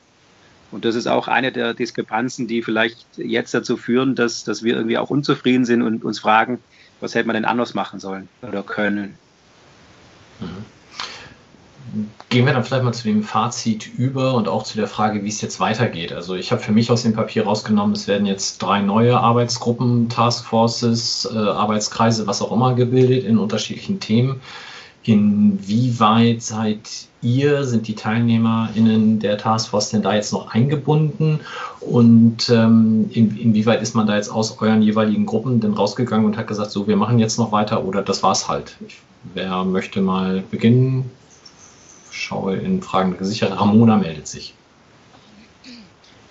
Und 0.71 0.85
das 0.85 0.97
ist 0.97 1.07
auch 1.07 1.29
eine 1.29 1.53
der 1.53 1.73
Diskrepanzen, 1.73 2.49
die 2.49 2.63
vielleicht 2.63 3.07
jetzt 3.17 3.55
dazu 3.55 3.77
führen, 3.77 4.15
dass, 4.17 4.45
dass 4.45 4.63
wir 4.63 4.75
irgendwie 4.75 4.99
auch 4.99 5.11
unzufrieden 5.11 5.65
sind 5.65 5.83
und 5.83 6.05
uns 6.05 6.19
fragen, 6.19 6.59
was 7.01 7.15
hätte 7.15 7.27
man 7.27 7.35
denn 7.35 7.45
anders 7.45 7.75
machen 7.75 8.01
sollen 8.01 8.29
oder 8.43 8.63
können. 8.63 9.17
Mhm. 10.41 10.65
Gehen 12.29 12.47
wir 12.47 12.53
dann 12.53 12.65
vielleicht 12.65 12.85
mal 12.85 12.93
zu 12.93 13.05
dem 13.05 13.23
Fazit 13.23 13.87
über 13.97 14.35
und 14.35 14.49
auch 14.49 14.65
zu 14.65 14.77
der 14.77 14.89
Frage, 14.89 15.23
wie 15.25 15.29
es 15.29 15.41
jetzt 15.41 15.61
weitergeht. 15.61 16.13
Also 16.13 16.35
ich 16.35 16.51
habe 16.51 16.61
für 16.61 16.73
mich 16.73 16.91
aus 16.91 17.03
dem 17.03 17.13
Papier 17.13 17.45
rausgenommen, 17.45 17.95
es 17.95 18.09
werden 18.09 18.27
jetzt 18.27 18.63
drei 18.63 18.81
neue 18.81 19.19
Arbeitsgruppen, 19.19 20.09
Taskforces, 20.09 21.29
äh, 21.33 21.39
Arbeitskreise, 21.39 22.27
was 22.27 22.43
auch 22.43 22.53
immer 22.53 22.75
gebildet 22.75 23.25
in 23.25 23.39
unterschiedlichen 23.39 24.01
Themen. 24.01 24.41
Inwieweit 25.05 26.43
seid 26.43 26.89
ihr, 27.21 27.65
sind 27.65 27.89
die 27.89 27.95
TeilnehmerInnen 27.95 29.19
der 29.19 29.37
Taskforce 29.37 29.91
denn 29.91 30.03
da 30.03 30.15
jetzt 30.15 30.33
noch 30.33 30.55
eingebunden? 30.55 31.41
Und 31.81 32.49
ähm, 32.49 33.11
in, 33.13 33.37
inwieweit 33.37 33.83
ist 33.83 33.95
man 33.95 34.07
da 34.07 34.17
jetzt 34.17 34.31
aus 34.31 34.61
euren 34.61 34.81
jeweiligen 34.83 35.27
Gruppen 35.27 35.61
denn 35.61 35.75
rausgegangen 35.75 36.25
und 36.25 36.39
hat 36.39 36.47
gesagt, 36.47 36.71
so, 36.71 36.89
wir 36.89 36.97
machen 36.97 37.19
jetzt 37.19 37.39
noch 37.39 37.53
weiter 37.53 37.85
oder 37.85 38.03
das 38.03 38.23
war's 38.23 38.49
halt? 38.49 38.77
Ich, 38.87 38.99
wer 39.35 39.65
möchte 39.65 40.01
mal 40.01 40.43
beginnen? 40.51 41.11
Schaue 42.15 42.57
in 42.57 42.81
fragende 42.81 43.19
Gesichter. 43.19 43.53
Ramona 43.53 43.97
meldet 43.97 44.29
sich. 44.29 44.55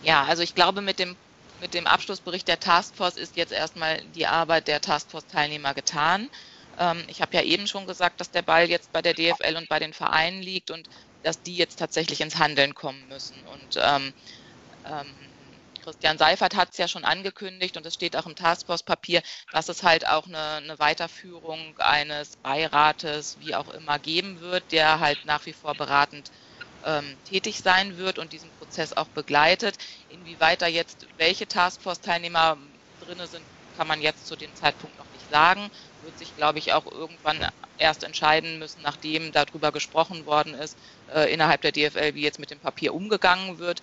Ja, 0.01 0.23
also 0.23 0.41
ich 0.41 0.55
glaube, 0.55 0.81
mit 0.81 0.97
dem, 0.97 1.15
mit 1.61 1.73
dem 1.73 1.87
Abschlussbericht 1.87 2.47
der 2.47 2.59
Taskforce 2.59 3.17
ist 3.17 3.35
jetzt 3.35 3.51
erstmal 3.51 4.01
die 4.15 4.25
Arbeit 4.25 4.67
der 4.69 4.79
Taskforce-Teilnehmer 4.79 5.73
getan. 5.73 6.29
Ähm, 6.79 7.03
ich 7.07 7.21
habe 7.21 7.35
ja 7.35 7.43
eben 7.43 7.67
schon 7.67 7.85
gesagt, 7.85 8.21
dass 8.21 8.31
der 8.31 8.41
Ball 8.43 8.69
jetzt 8.69 8.93
bei 8.93 9.01
der 9.01 9.13
DFL 9.13 9.57
und 9.57 9.67
bei 9.67 9.79
den 9.79 9.93
Vereinen 9.93 10.41
liegt 10.41 10.71
und 10.71 10.87
dass 11.21 11.41
die 11.41 11.55
jetzt 11.55 11.79
tatsächlich 11.79 12.21
ins 12.21 12.37
Handeln 12.37 12.73
kommen 12.73 13.05
müssen. 13.09 13.35
Und 13.51 13.81
ähm, 13.81 14.13
ähm, 14.85 15.15
Christian 15.83 16.17
Seifert 16.17 16.55
hat 16.55 16.71
es 16.71 16.77
ja 16.77 16.87
schon 16.87 17.03
angekündigt 17.03 17.75
und 17.77 17.85
es 17.85 17.93
steht 17.93 18.15
auch 18.15 18.25
im 18.25 18.35
Taskforce-Papier, 18.35 19.21
dass 19.51 19.69
es 19.69 19.83
halt 19.83 20.07
auch 20.07 20.27
eine, 20.27 20.55
eine, 20.55 20.79
Weiterführung 20.79 21.77
eines 21.79 22.37
Beirates, 22.37 23.37
wie 23.39 23.53
auch 23.53 23.69
immer, 23.69 23.99
geben 23.99 24.39
wird, 24.39 24.71
der 24.71 24.99
halt 24.99 25.25
nach 25.25 25.45
wie 25.45 25.53
vor 25.53 25.75
beratend 25.75 26.31
ähm, 26.85 27.17
tätig 27.25 27.59
sein 27.59 27.97
wird 27.97 28.17
und 28.17 28.31
diesen 28.33 28.51
Prozess 28.51 28.93
auch 28.93 29.09
begleitet. 29.09 29.75
Inwieweit 30.07 30.61
da 30.61 30.67
jetzt 30.67 31.05
welche 31.17 31.47
Taskforce-Teilnehmer 31.47 32.57
drin 32.99 33.25
sind, 33.27 33.45
kann 33.75 33.87
man 33.87 34.01
jetzt 34.01 34.27
zu 34.27 34.35
dem 34.35 34.55
Zeitpunkt 34.55 34.97
noch 34.97 35.09
nicht 35.11 35.27
sagen 35.29 35.69
wird 36.03 36.17
sich, 36.17 36.35
glaube 36.35 36.59
ich, 36.59 36.73
auch 36.73 36.85
irgendwann 36.85 37.47
erst 37.77 38.03
entscheiden 38.03 38.59
müssen, 38.59 38.81
nachdem 38.81 39.31
darüber 39.31 39.71
gesprochen 39.71 40.25
worden 40.25 40.53
ist, 40.53 40.77
äh, 41.07 41.33
innerhalb 41.33 41.61
der 41.61 41.71
DFL, 41.71 42.13
wie 42.13 42.21
jetzt 42.21 42.39
mit 42.39 42.51
dem 42.51 42.59
Papier 42.59 42.93
umgegangen 42.93 43.57
wird. 43.57 43.81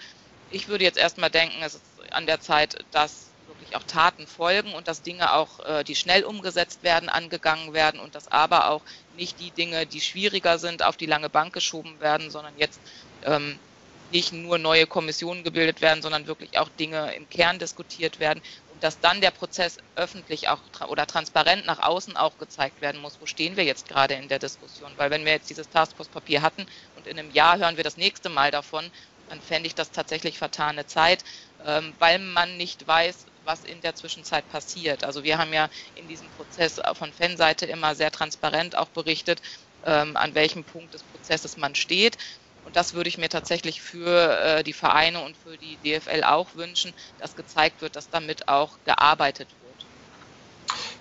Ich 0.51 0.69
würde 0.69 0.85
jetzt 0.85 0.99
erstmal 0.99 1.31
denken, 1.31 1.63
es 1.63 1.75
ist 1.75 2.13
an 2.13 2.27
der 2.27 2.41
Zeit, 2.41 2.85
dass 2.91 3.37
wirklich 3.47 3.77
auch 3.77 3.85
Taten 3.85 4.27
folgen 4.27 4.75
und 4.75 4.89
dass 4.89 5.03
Dinge 5.03 5.33
auch, 5.33 5.61
äh, 5.61 5.85
die 5.85 5.97
schnell 5.97 6.25
umgesetzt 6.25 6.83
werden, 6.83 7.09
angegangen 7.09 7.73
werden 7.73 8.01
und 8.01 8.15
dass 8.15 8.29
aber 8.29 8.69
auch 8.71 8.85
nicht 9.13 9.39
die 9.39 9.53
Dinge, 9.53 9.87
die 9.87 10.01
schwieriger 10.01 10.59
sind, 10.59 10.83
auf 10.83 10.97
die 10.97 11.07
lange 11.07 11.31
Bank 11.31 11.53
geschoben 11.53 12.01
werden, 12.01 12.31
sondern 12.31 12.57
jetzt 12.57 12.81
ähm, 13.23 13.61
nicht 14.09 14.33
nur 14.33 14.59
neue 14.59 14.87
Kommissionen 14.87 15.45
gebildet 15.45 15.81
werden, 15.81 16.03
sondern 16.03 16.27
wirklich 16.27 16.59
auch 16.59 16.69
Dinge 16.69 17.15
im 17.15 17.29
Kern 17.29 17.59
diskutiert 17.59 18.19
werden 18.19 18.43
dass 18.81 18.99
dann 19.01 19.21
der 19.21 19.31
Prozess 19.31 19.77
öffentlich 19.95 20.49
auch 20.49 20.63
oder 20.89 21.07
transparent 21.07 21.67
nach 21.67 21.79
außen 21.81 22.17
auch 22.17 22.39
gezeigt 22.39 22.81
werden 22.81 23.01
muss, 23.01 23.21
wo 23.21 23.27
stehen 23.27 23.57
wir 23.57 23.65
jetzt 23.65 23.87
gerade 23.89 24.15
in 24.15 24.29
der 24.29 24.39
Diskussion. 24.39 24.97
Weil 24.97 25.11
wenn 25.11 25.25
wir 25.25 25.33
jetzt 25.33 25.51
dieses 25.51 25.69
Taskforce-Papier 25.69 26.43
hatten 26.43 26.67
und 26.95 27.07
in 27.07 27.19
einem 27.19 27.31
Jahr 27.31 27.59
hören 27.59 27.77
wir 27.77 27.85
das 27.85 27.97
nächste 27.97 28.31
Mal 28.31 28.51
davon, 28.51 28.91
dann 29.31 29.41
fände 29.41 29.69
ich 29.69 29.77
das 29.77 29.93
tatsächlich 29.93 30.39
vertane 30.39 30.87
Zeit, 30.87 31.23
ähm, 31.65 31.95
weil 31.99 32.19
man 32.19 32.57
nicht 32.57 32.87
weiß, 32.87 33.27
was 33.45 33.63
in 33.63 33.81
der 33.81 33.95
Zwischenzeit 33.95 34.49
passiert. 34.49 35.05
Also 35.05 35.23
wir 35.23 35.39
haben 35.39 35.53
ja 35.53 35.71
in 35.95 36.09
diesem 36.09 36.31
Prozess 36.31 36.81
von 36.95 37.13
Fanseite 37.13 37.67
immer 37.67 37.95
sehr 37.95 38.11
transparent 38.11 38.77
auch 38.77 38.89
berichtet, 38.89 39.41
ähm, 39.85 40.17
an 40.17 40.35
welchem 40.35 40.65
Punkt 40.65 40.95
des 40.95 41.05
Prozesses 41.05 41.57
man 41.57 41.77
steht. 41.77 42.19
Und 42.65 42.75
das 42.75 42.93
würde 42.93 43.09
ich 43.09 43.19
mir 43.19 43.29
tatsächlich 43.29 43.81
für 43.81 44.37
äh, 44.41 44.65
die 44.65 44.73
Vereine 44.73 45.21
und 45.23 45.37
für 45.37 45.57
die 45.57 45.77
DFL 45.77 46.25
auch 46.25 46.57
wünschen, 46.57 46.93
dass 47.17 47.37
gezeigt 47.37 47.83
wird, 47.83 47.95
dass 47.95 48.11
damit 48.11 48.49
auch 48.49 48.79
gearbeitet 48.85 49.49
wird. 49.63 49.87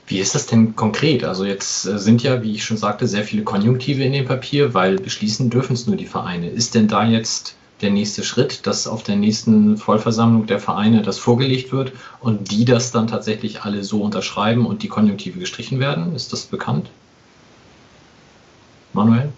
Wie 0.05 0.19
ist 0.19 0.35
das 0.35 0.45
denn 0.45 0.75
konkret? 0.75 1.23
Also 1.23 1.45
jetzt 1.45 1.85
äh, 1.85 1.97
sind 1.97 2.21
ja, 2.21 2.43
wie 2.43 2.53
ich 2.53 2.63
schon 2.63 2.77
sagte, 2.77 3.07
sehr 3.07 3.23
viele 3.23 3.43
Konjunktive 3.43 4.03
in 4.03 4.13
dem 4.13 4.25
Papier, 4.25 4.75
weil 4.75 4.97
beschließen 4.97 5.49
dürfen 5.49 5.73
es 5.73 5.87
nur 5.87 5.95
die 5.95 6.05
Vereine. 6.05 6.49
Ist 6.49 6.75
denn 6.75 6.87
da 6.87 7.03
jetzt 7.03 7.58
der 7.81 7.91
nächste 7.91 8.23
Schritt, 8.23 8.65
dass 8.67 8.87
auf 8.87 9.03
der 9.03 9.15
nächsten 9.15 9.77
Vollversammlung 9.77 10.45
der 10.47 10.59
Vereine 10.59 11.01
das 11.01 11.17
vorgelegt 11.17 11.71
wird 11.71 11.93
und 12.19 12.51
die 12.51 12.65
das 12.65 12.91
dann 12.91 13.07
tatsächlich 13.07 13.61
alle 13.63 13.83
so 13.83 14.01
unterschreiben 14.01 14.65
und 14.65 14.83
die 14.83 14.87
Konjunktive 14.87 15.39
gestrichen 15.39 15.79
werden? 15.79 16.15
Ist 16.15 16.33
das 16.33 16.45
bekannt? 16.45 16.89
Manuel? 18.93 19.29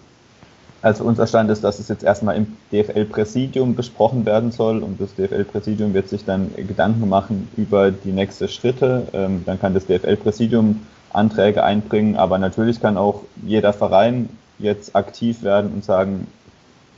Also 0.81 1.03
unser 1.03 1.27
Stand 1.27 1.51
ist, 1.51 1.63
dass 1.63 1.77
es 1.77 1.89
jetzt 1.89 2.03
erstmal 2.03 2.35
im 2.35 2.57
DFL-Präsidium 2.71 3.75
besprochen 3.75 4.25
werden 4.25 4.51
soll 4.51 4.81
und 4.81 4.99
das 4.99 5.13
DFL-Präsidium 5.13 5.93
wird 5.93 6.09
sich 6.09 6.25
dann 6.25 6.51
Gedanken 6.55 7.07
machen 7.07 7.47
über 7.55 7.91
die 7.91 8.11
nächsten 8.11 8.47
Schritte. 8.47 9.07
Ähm, 9.13 9.43
dann 9.45 9.59
kann 9.59 9.75
das 9.75 9.85
DFL-Präsidium 9.85 10.81
Anträge 11.13 11.63
einbringen, 11.63 12.15
aber 12.15 12.39
natürlich 12.39 12.81
kann 12.81 12.97
auch 12.97 13.21
jeder 13.45 13.73
Verein 13.73 14.29
jetzt 14.57 14.95
aktiv 14.95 15.43
werden 15.43 15.71
und 15.71 15.83
sagen, 15.83 16.27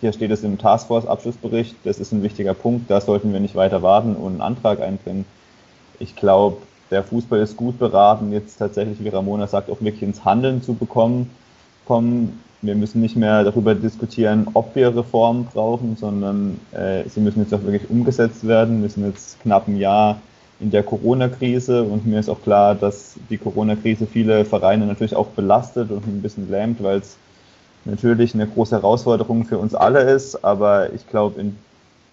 hier 0.03 0.11
steht 0.11 0.31
es 0.31 0.43
im 0.43 0.57
Taskforce-Abschlussbericht, 0.57 1.77
das 1.85 1.97
ist 1.97 2.11
ein 2.11 2.23
wichtiger 2.23 2.53
Punkt, 2.53 2.91
da 2.91 2.99
sollten 2.99 3.31
wir 3.31 3.39
nicht 3.39 3.55
weiter 3.55 3.81
warten 3.81 4.17
und 4.17 4.33
einen 4.33 4.41
Antrag 4.41 4.81
einbringen. 4.81 5.23
Ich 5.97 6.17
glaube, 6.17 6.57
der 6.91 7.03
Fußball 7.03 7.39
ist 7.39 7.55
gut 7.55 7.79
beraten, 7.79 8.33
jetzt 8.33 8.57
tatsächlich, 8.57 9.01
wie 9.01 9.07
Ramona 9.07 9.47
sagt, 9.47 9.69
auch 9.69 9.79
wirklich 9.79 10.03
ins 10.03 10.25
Handeln 10.25 10.61
zu 10.61 10.73
bekommen. 10.73 11.29
Kommen. 11.85 12.41
Wir 12.61 12.75
müssen 12.75 12.99
nicht 12.99 13.15
mehr 13.15 13.45
darüber 13.45 13.75
diskutieren, 13.75 14.47
ob 14.53 14.75
wir 14.75 14.93
Reformen 14.93 15.45
brauchen, 15.45 15.95
sondern 15.95 16.59
äh, 16.73 17.07
sie 17.07 17.21
müssen 17.21 17.39
jetzt 17.39 17.53
auch 17.53 17.63
wirklich 17.63 17.89
umgesetzt 17.89 18.45
werden. 18.45 18.81
Wir 18.81 18.89
sind 18.89 19.05
jetzt 19.05 19.39
knapp 19.41 19.69
ein 19.69 19.77
Jahr 19.77 20.19
in 20.59 20.69
der 20.69 20.83
Corona-Krise 20.83 21.81
und 21.83 22.05
mir 22.05 22.19
ist 22.19 22.29
auch 22.29 22.41
klar, 22.41 22.75
dass 22.75 23.15
die 23.29 23.37
Corona-Krise 23.37 24.05
viele 24.05 24.43
Vereine 24.43 24.85
natürlich 24.85 25.15
auch 25.15 25.27
belastet 25.27 25.91
und 25.91 26.05
ein 26.05 26.21
bisschen 26.21 26.51
lähmt, 26.51 26.83
weil 26.83 26.99
es 26.99 27.15
natürlich 27.85 28.33
eine 28.33 28.47
große 28.47 28.75
Herausforderung 28.75 29.45
für 29.45 29.57
uns 29.57 29.75
alle 29.75 30.01
ist. 30.01 30.43
Aber 30.43 30.93
ich 30.93 31.07
glaube, 31.09 31.39
in 31.39 31.57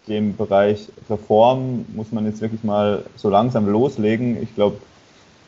dem 0.08 0.36
Bereich 0.36 0.88
Reform 1.08 1.84
muss 1.94 2.12
man 2.12 2.26
jetzt 2.26 2.40
wirklich 2.40 2.64
mal 2.64 3.04
so 3.16 3.28
langsam 3.28 3.68
loslegen. 3.68 4.42
Ich 4.42 4.54
glaube, 4.54 4.78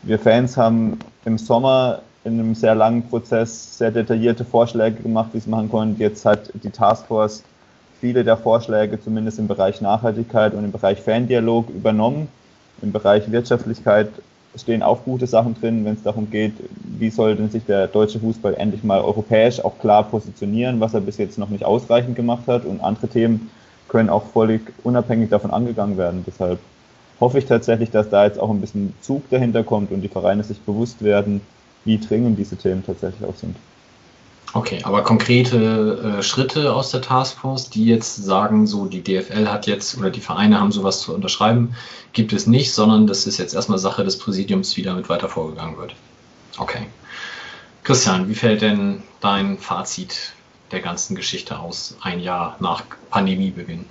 wir 0.03 0.19
Fans 0.19 0.57
haben 0.57 0.99
im 1.25 1.39
Sommer 1.39 2.01
in 2.25 2.39
einem 2.39 2.55
sehr 2.55 2.75
langen 2.75 3.03
Prozess 3.09 3.79
sehr 3.79 3.91
detaillierte 3.91 4.45
Vorschläge 4.45 5.03
gemacht, 5.03 5.31
wie 5.33 5.39
es 5.39 5.47
machen 5.47 5.71
konnten. 5.71 6.01
Jetzt 6.01 6.25
hat 6.25 6.51
die 6.63 6.71
Taskforce 6.71 7.43
viele 8.01 8.25
der 8.25 8.37
Vorschläge 8.37 9.01
zumindest 9.01 9.39
im 9.39 9.49
Bereich 9.49 9.81
Nachhaltigkeit 9.81 10.55
und 10.55 10.65
im 10.65 10.73
Bereich 10.73 11.01
Fandialog 11.01 11.69
übernommen. 11.71 12.29
Im 12.81 12.93
Bereich 12.93 13.31
Wirtschaftlichkeit 13.31 14.09
stehen 14.57 14.83
auch 14.83 15.05
gute 15.05 15.27
Sachen 15.27 15.55
drin, 15.55 15.85
wenn 15.85 15.95
es 15.95 16.03
darum 16.03 16.31
geht, 16.31 16.53
wie 16.99 17.11
soll 17.11 17.37
denn 17.37 17.51
sich 17.51 17.65
der 17.65 17.87
deutsche 17.87 18.21
Fußball 18.21 18.55
endlich 18.55 18.85
mal 18.85 19.01
europäisch 19.01 19.65
auch 19.65 19.79
klar 19.79 20.05
positionieren, 20.05 20.81
was 20.81 20.95
er 20.95 21.01
bis 21.01 21.17
jetzt 21.17 21.39
noch 21.39 21.49
nicht 21.49 21.65
ausreichend 21.65 22.17
gemacht 22.17 22.47
hat. 22.47 22.65
Und 22.65 22.81
andere 22.81 23.09
Themen 23.09 23.51
können 23.89 24.11
auch 24.11 24.25
völlig 24.33 24.61
unabhängig 24.85 25.31
davon 25.31 25.51
angegangen 25.51 25.97
werden. 25.97 26.25
Deshalb 26.27 26.59
hoffe 27.21 27.39
ich 27.39 27.47
tatsächlich, 27.47 27.91
dass 27.91 28.11
da 28.11 28.25
jetzt 28.25 28.39
auch 28.39 28.51
ein 28.51 28.61
bisschen 28.61 28.95
Zug 29.01 29.29
dahinter 29.31 29.65
kommt 29.65 29.91
und 29.91 30.03
die 30.03 30.09
Vereine 30.09 30.45
sich 30.45 30.61
bewusst 30.61 31.03
werden, 31.03 31.41
wie 31.85 31.99
dringend 31.99 32.39
diese 32.39 32.57
Themen 32.57 32.85
tatsächlich 32.85 33.29
auch 33.29 33.37
sind. 33.37 33.57
Okay, 34.55 34.81
aber 34.83 35.03
konkrete 35.03 36.19
äh, 36.19 36.23
Schritte 36.23 36.75
aus 36.75 36.91
der 36.91 37.01
Taskforce, 37.01 37.71
die 37.71 37.87
jetzt 37.87 38.17
sagen, 38.17 38.67
so 38.67 38.85
die 38.85 39.03
DFL 39.03 39.49
hat 39.49 39.67
jetzt 39.67 39.97
oder 39.97 40.11
die 40.11 40.21
Vereine 40.21 40.61
haben 40.61 40.73
sowas 40.73 41.01
zu 41.01 41.15
unterschreiben, 41.15 41.75
gibt 42.13 42.35
es 42.35 42.47
nicht, 42.47 42.73
sondern 42.73 43.07
das 43.07 43.27
ist 43.27 43.39
jetzt 43.39 43.55
erstmal 43.55 43.79
Sache 43.79 44.05
des 44.05 44.19
Präsidiums, 44.19 44.77
wie 44.77 44.83
damit 44.83 45.09
weiter 45.09 45.31
vorgegangen 45.31 45.79
wird. 45.79 45.95
Okay. 46.59 46.87
Christian, 47.83 48.29
wie 48.29 48.35
fällt 48.35 48.61
denn 48.61 49.03
dein 49.21 49.57
Fazit 49.59 50.33
der 50.71 50.81
ganzen 50.81 51.17
Geschichte 51.17 51.59
aus, 51.59 51.97
ein 52.03 52.21
Jahr 52.21 52.57
nach 52.61 52.83
Pandemiebeginn? 53.11 53.87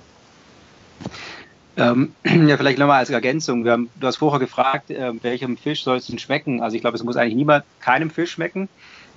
Ähm, 1.76 2.12
ja, 2.24 2.56
vielleicht 2.56 2.78
nochmal 2.78 3.00
als 3.00 3.10
Ergänzung. 3.10 3.66
Haben, 3.68 3.90
du 3.98 4.06
hast 4.06 4.16
vorher 4.16 4.38
gefragt, 4.38 4.90
äh, 4.90 5.12
welchem 5.22 5.56
Fisch 5.56 5.82
soll 5.82 5.98
es 5.98 6.06
denn 6.06 6.18
schmecken? 6.18 6.62
Also 6.62 6.76
ich 6.76 6.82
glaube, 6.82 6.96
es 6.96 7.02
muss 7.02 7.16
eigentlich 7.16 7.34
niemand 7.34 7.64
keinem 7.80 8.10
Fisch 8.10 8.30
schmecken. 8.30 8.68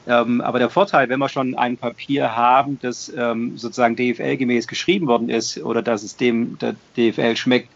Ähm, 0.08 0.42
aber 0.42 0.60
der 0.60 0.70
Vorteil, 0.70 1.10
wenn 1.10 1.20
wir 1.20 1.30
schon 1.30 1.56
ein 1.56 1.78
Papier 1.78 2.36
haben, 2.36 2.78
das 2.82 3.12
ähm, 3.16 3.58
sozusagen 3.58 3.96
DFL-gemäß 3.96 4.68
geschrieben 4.68 5.08
worden 5.08 5.30
ist 5.30 5.58
oder 5.58 5.82
dass 5.82 6.04
es 6.04 6.16
dem 6.16 6.58
der 6.60 6.76
DFL 6.96 7.36
schmeckt, 7.36 7.70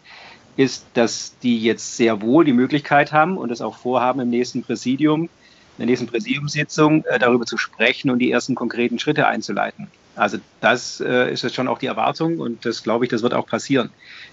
ist, 0.56 0.86
dass 0.94 1.36
die 1.42 1.60
jetzt 1.60 1.96
sehr 1.96 2.22
wohl 2.22 2.44
die 2.44 2.52
Möglichkeit 2.52 3.12
haben 3.12 3.36
und 3.36 3.50
es 3.50 3.60
auch 3.60 3.76
vorhaben, 3.76 4.20
im 4.20 4.30
nächsten 4.30 4.62
Präsidium, 4.62 5.22
in 5.22 5.30
der 5.78 5.86
nächsten 5.86 6.06
Präsidiumssitzung 6.06 7.04
äh, 7.06 7.18
darüber 7.18 7.46
zu 7.46 7.56
sprechen 7.56 8.10
und 8.10 8.18
die 8.18 8.30
ersten 8.30 8.54
konkreten 8.54 8.98
Schritte 8.98 9.26
einzuleiten. 9.26 9.88
Also 10.16 10.38
das 10.60 11.00
äh, 11.00 11.32
ist 11.32 11.42
jetzt 11.42 11.54
schon 11.54 11.68
auch 11.68 11.78
die 11.78 11.86
Erwartung 11.86 12.38
und 12.38 12.64
das 12.66 12.82
glaube 12.82 13.04
ich, 13.04 13.10
das 13.10 13.22
wird 13.22 13.34
auch 13.34 13.46
passieren. 13.46 13.90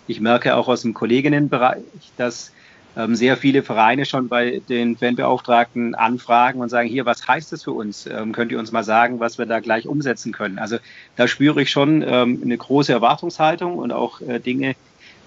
Ich 0.07 0.19
merke 0.19 0.55
auch 0.55 0.67
aus 0.67 0.81
dem 0.81 0.93
Kolleginnenbereich, 0.93 1.81
dass 2.17 2.51
ähm, 2.97 3.15
sehr 3.15 3.37
viele 3.37 3.61
Vereine 3.61 4.05
schon 4.05 4.27
bei 4.27 4.61
den 4.67 4.97
Fanbeauftragten 4.97 5.93
anfragen 5.93 6.61
und 6.61 6.69
sagen, 6.69 6.89
hier, 6.89 7.05
was 7.05 7.27
heißt 7.27 7.51
das 7.51 7.63
für 7.63 7.71
uns? 7.71 8.07
Ähm, 8.07 8.31
könnt 8.31 8.51
ihr 8.51 8.57
uns 8.57 8.71
mal 8.71 8.83
sagen, 8.83 9.19
was 9.19 9.37
wir 9.37 9.45
da 9.45 9.59
gleich 9.59 9.87
umsetzen 9.87 10.33
können? 10.33 10.57
Also 10.57 10.77
da 11.15 11.27
spüre 11.27 11.61
ich 11.61 11.69
schon 11.69 12.01
ähm, 12.01 12.41
eine 12.43 12.57
große 12.57 12.91
Erwartungshaltung 12.91 13.77
und 13.77 13.91
auch 13.91 14.21
äh, 14.21 14.39
Dinge, 14.39 14.75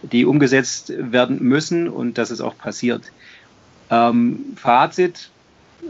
die 0.02 0.24
umgesetzt 0.24 0.92
werden 0.96 1.40
müssen 1.42 1.88
und 1.88 2.18
dass 2.18 2.30
es 2.30 2.40
auch 2.40 2.58
passiert. 2.58 3.12
Ähm, 3.88 4.56
Fazit, 4.56 5.30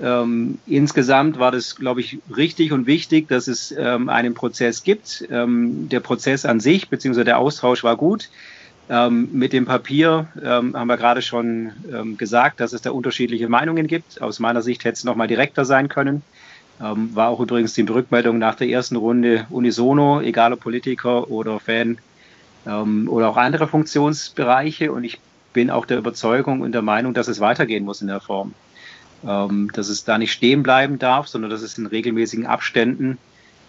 ähm, 0.03 0.59
insgesamt 0.67 1.39
war 1.39 1.51
das, 1.51 1.77
glaube 1.77 2.01
ich, 2.01 2.19
richtig 2.37 2.73
und 2.73 2.87
wichtig, 2.87 3.29
dass 3.29 3.49
es 3.49 3.75
ähm, 3.77 4.09
einen 4.09 4.35
Prozess 4.35 4.83
gibt. 4.83 5.27
Der 5.31 6.01
Prozess 6.01 6.45
an 6.45 6.61
sich, 6.61 6.89
beziehungsweise 6.89 7.25
der 7.25 7.39
Austausch 7.39 7.83
war 7.85 7.97
gut. 7.97 8.29
Ähm, 8.91 9.29
mit 9.31 9.53
dem 9.53 9.67
Papier 9.67 10.27
ähm, 10.43 10.75
haben 10.77 10.89
wir 10.89 10.97
gerade 10.97 11.23
schon 11.23 11.71
ähm, 11.93 12.17
gesagt, 12.17 12.59
dass 12.59 12.73
es 12.73 12.83
da 12.83 12.91
unterschiedliche 12.91 13.49
Meinungen 13.49 13.87
gibt. 13.87 14.21
Aus 14.21 14.41
meiner 14.41 14.63
Sicht 14.63 14.83
hätte 14.83 14.95
es 14.95 15.05
noch 15.05 15.15
mal 15.15 15.29
direkter 15.29 15.65
sein 15.65 15.89
können. 15.89 16.23
Ähm, 16.83 17.15
war 17.15 17.29
auch 17.29 17.39
übrigens 17.39 17.73
die 17.75 17.83
Rückmeldung 17.83 18.39
nach 18.39 18.57
der 18.57 18.69
ersten 18.69 18.97
Runde 18.97 19.47
unisono, 19.49 20.21
egal 20.21 20.53
ob 20.53 20.59
Politiker 20.59 21.31
oder 21.31 21.61
Fan 21.61 21.99
ähm, 22.67 23.09
oder 23.09 23.29
auch 23.29 23.37
andere 23.37 23.69
Funktionsbereiche. 23.69 24.91
Und 24.91 25.05
ich 25.05 25.21
bin 25.53 25.71
auch 25.71 25.87
der 25.87 25.99
Überzeugung 25.99 26.61
und 26.61 26.73
der 26.73 26.83
Meinung, 26.83 27.15
dass 27.15 27.29
es 27.29 27.39
weitergehen 27.39 27.85
muss 27.85 28.03
in 28.03 28.09
der 28.09 28.21
Form. 28.21 28.55
Ähm, 29.25 29.71
dass 29.73 29.89
es 29.89 30.03
da 30.03 30.19
nicht 30.19 30.33
stehen 30.33 30.65
bleiben 30.65 30.99
darf, 30.99 31.29
sondern 31.29 31.53
dass 31.53 31.63
es 31.63 31.79
in 31.79 31.87
regelmäßigen 31.87 32.45
Abständen 32.45 33.19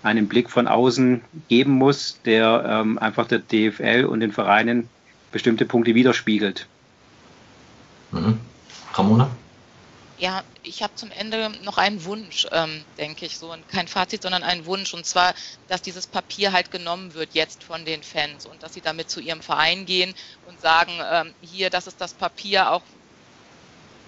einen 0.01 0.27
Blick 0.27 0.49
von 0.49 0.67
außen 0.67 1.21
geben 1.47 1.73
muss, 1.73 2.19
der 2.25 2.83
einfach 2.97 3.27
der 3.27 3.37
DFL 3.37 4.05
und 4.05 4.21
den 4.21 4.31
Vereinen 4.31 4.89
bestimmte 5.31 5.65
Punkte 5.65 5.95
widerspiegelt. 5.95 6.67
Mhm. 8.11 8.39
Ramona? 8.93 9.29
Ja, 10.17 10.43
ich 10.61 10.83
habe 10.83 10.93
zum 10.93 11.09
Ende 11.09 11.51
noch 11.63 11.79
einen 11.79 12.05
Wunsch, 12.05 12.45
ähm, 12.51 12.83
denke 12.99 13.25
ich, 13.25 13.39
so 13.39 13.55
kein 13.69 13.87
Fazit, 13.87 14.21
sondern 14.21 14.43
einen 14.43 14.67
Wunsch 14.67 14.93
und 14.93 15.03
zwar, 15.05 15.33
dass 15.67 15.81
dieses 15.81 16.05
Papier 16.05 16.51
halt 16.51 16.69
genommen 16.69 17.15
wird 17.15 17.33
jetzt 17.33 17.63
von 17.63 17.85
den 17.85 18.03
Fans 18.03 18.45
und 18.45 18.61
dass 18.61 18.75
sie 18.75 18.81
damit 18.81 19.09
zu 19.09 19.19
ihrem 19.19 19.41
Verein 19.41 19.87
gehen 19.87 20.13
und 20.47 20.61
sagen, 20.61 20.91
ähm, 21.11 21.33
hier, 21.41 21.71
das 21.71 21.87
ist 21.87 21.99
das 21.99 22.13
Papier, 22.13 22.71
auch 22.71 22.83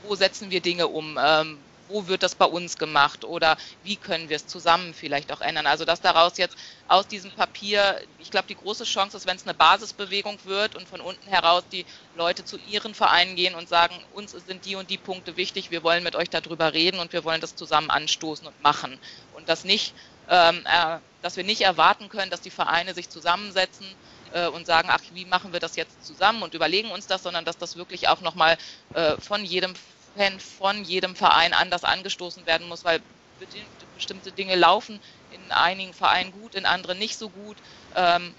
wo 0.03 0.13
setzen 0.13 0.51
wir 0.51 0.61
Dinge 0.61 0.87
um, 0.87 1.17
ähm, 1.19 1.57
wo 1.93 2.07
wird 2.07 2.23
das 2.23 2.33
bei 2.33 2.45
uns 2.45 2.77
gemacht 2.77 3.23
oder 3.23 3.55
wie 3.83 3.95
können 3.95 4.27
wir 4.27 4.35
es 4.35 4.47
zusammen 4.47 4.93
vielleicht 4.93 5.31
auch 5.31 5.41
ändern. 5.41 5.67
Also 5.67 5.85
dass 5.85 6.01
daraus 6.01 6.37
jetzt 6.37 6.57
aus 6.87 7.07
diesem 7.07 7.31
Papier, 7.31 8.01
ich 8.17 8.31
glaube, 8.31 8.47
die 8.47 8.55
große 8.55 8.83
Chance 8.83 9.15
ist, 9.15 9.27
wenn 9.27 9.35
es 9.35 9.45
eine 9.45 9.53
Basisbewegung 9.53 10.39
wird 10.43 10.75
und 10.75 10.89
von 10.89 11.01
unten 11.01 11.27
heraus 11.29 11.63
die 11.71 11.85
Leute 12.15 12.43
zu 12.43 12.57
ihren 12.57 12.95
Vereinen 12.95 13.35
gehen 13.35 13.53
und 13.53 13.69
sagen, 13.69 13.95
uns 14.13 14.31
sind 14.31 14.65
die 14.65 14.75
und 14.75 14.89
die 14.89 14.97
Punkte 14.97 15.37
wichtig, 15.37 15.69
wir 15.69 15.83
wollen 15.83 16.03
mit 16.03 16.15
euch 16.15 16.29
darüber 16.29 16.73
reden 16.73 16.99
und 16.99 17.13
wir 17.13 17.23
wollen 17.23 17.41
das 17.41 17.55
zusammen 17.55 17.91
anstoßen 17.91 18.47
und 18.47 18.63
machen. 18.63 18.99
Und 19.33 19.47
das 19.47 19.63
nicht, 19.63 19.93
ähm, 20.29 20.65
äh, 20.65 20.97
dass 21.21 21.37
wir 21.37 21.43
nicht 21.43 21.61
erwarten 21.61 22.09
können, 22.09 22.31
dass 22.31 22.41
die 22.41 22.49
Vereine 22.49 22.95
sich 22.95 23.09
zusammensetzen 23.09 23.85
äh, 24.33 24.47
und 24.47 24.65
sagen, 24.65 24.89
ach, 24.91 25.01
wie 25.13 25.25
machen 25.25 25.53
wir 25.53 25.59
das 25.59 25.75
jetzt 25.75 26.03
zusammen 26.03 26.41
und 26.41 26.55
überlegen 26.55 26.89
uns 26.89 27.05
das, 27.05 27.21
sondern 27.21 27.45
dass 27.45 27.57
das 27.57 27.75
wirklich 27.75 28.07
auch 28.07 28.21
nochmal 28.21 28.57
äh, 28.95 29.15
von 29.17 29.45
jedem 29.45 29.73
Fan 30.15 30.39
von 30.39 30.83
jedem 30.83 31.15
Verein 31.15 31.53
anders 31.53 31.83
angestoßen 31.83 32.45
werden 32.45 32.67
muss, 32.67 32.83
weil 32.83 33.03
bestimmte 33.93 34.31
Dinge 34.31 34.55
laufen 34.55 34.99
in 35.27 35.51
einigen 35.51 35.93
Vereinen 35.93 36.31
gut, 36.31 36.55
in 36.55 36.65
anderen 36.65 36.99
nicht 36.99 37.17
so 37.17 37.29
gut. 37.31 37.61
Ähm, 37.95 38.35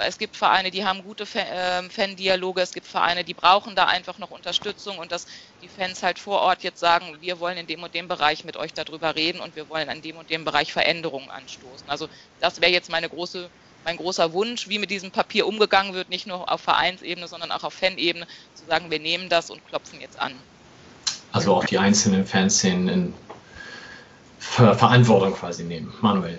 es 0.00 0.16
gibt 0.16 0.36
Vereine, 0.36 0.70
die 0.70 0.84
haben 0.84 1.02
gute 1.02 1.24
ähm, 1.34 1.90
Fan-Dialoge, 1.90 2.62
es 2.62 2.72
gibt 2.72 2.86
Vereine, 2.86 3.24
die 3.24 3.34
brauchen 3.34 3.76
da 3.76 3.86
einfach 3.86 4.18
noch 4.18 4.30
Unterstützung 4.30 4.98
und 4.98 5.12
dass 5.12 5.26
die 5.60 5.68
Fans 5.68 6.02
halt 6.02 6.18
vor 6.18 6.40
Ort 6.40 6.62
jetzt 6.62 6.78
sagen, 6.80 7.20
wir 7.20 7.38
wollen 7.38 7.58
in 7.58 7.66
dem 7.66 7.82
und 7.82 7.92
dem 7.94 8.08
Bereich 8.08 8.44
mit 8.44 8.56
euch 8.56 8.72
darüber 8.72 9.14
reden 9.14 9.40
und 9.40 9.56
wir 9.56 9.68
wollen 9.68 9.90
an 9.90 10.00
dem 10.00 10.16
und 10.16 10.30
dem 10.30 10.44
Bereich 10.44 10.72
Veränderungen 10.72 11.30
anstoßen. 11.30 11.88
Also 11.90 12.08
das 12.38 12.60
wäre 12.60 12.72
jetzt 12.72 12.88
meine 12.88 13.08
große, 13.08 13.50
mein 13.82 13.96
großer 13.96 14.32
Wunsch, 14.32 14.68
wie 14.68 14.78
mit 14.78 14.90
diesem 14.90 15.12
Papier 15.12 15.46
umgegangen 15.46 15.92
wird, 15.94 16.08
nicht 16.08 16.26
nur 16.26 16.50
auf 16.50 16.62
Vereinsebene, 16.62 17.28
sondern 17.28 17.52
auch 17.52 17.64
auf 17.64 17.74
Fanebene, 17.74 18.26
zu 18.54 18.64
sagen, 18.64 18.90
wir 18.90 19.00
nehmen 19.00 19.28
das 19.28 19.50
und 19.50 19.64
klopfen 19.64 20.00
jetzt 20.00 20.18
an 20.18 20.46
also 21.32 21.54
auch 21.54 21.64
die 21.64 21.78
einzelnen 21.78 22.24
Fanszenen 22.24 22.88
in 22.88 23.14
Ver 24.38 24.74
Verantwortung 24.74 25.32
quasi 25.34 25.64
nehmen. 25.64 25.92
Manuel. 26.00 26.38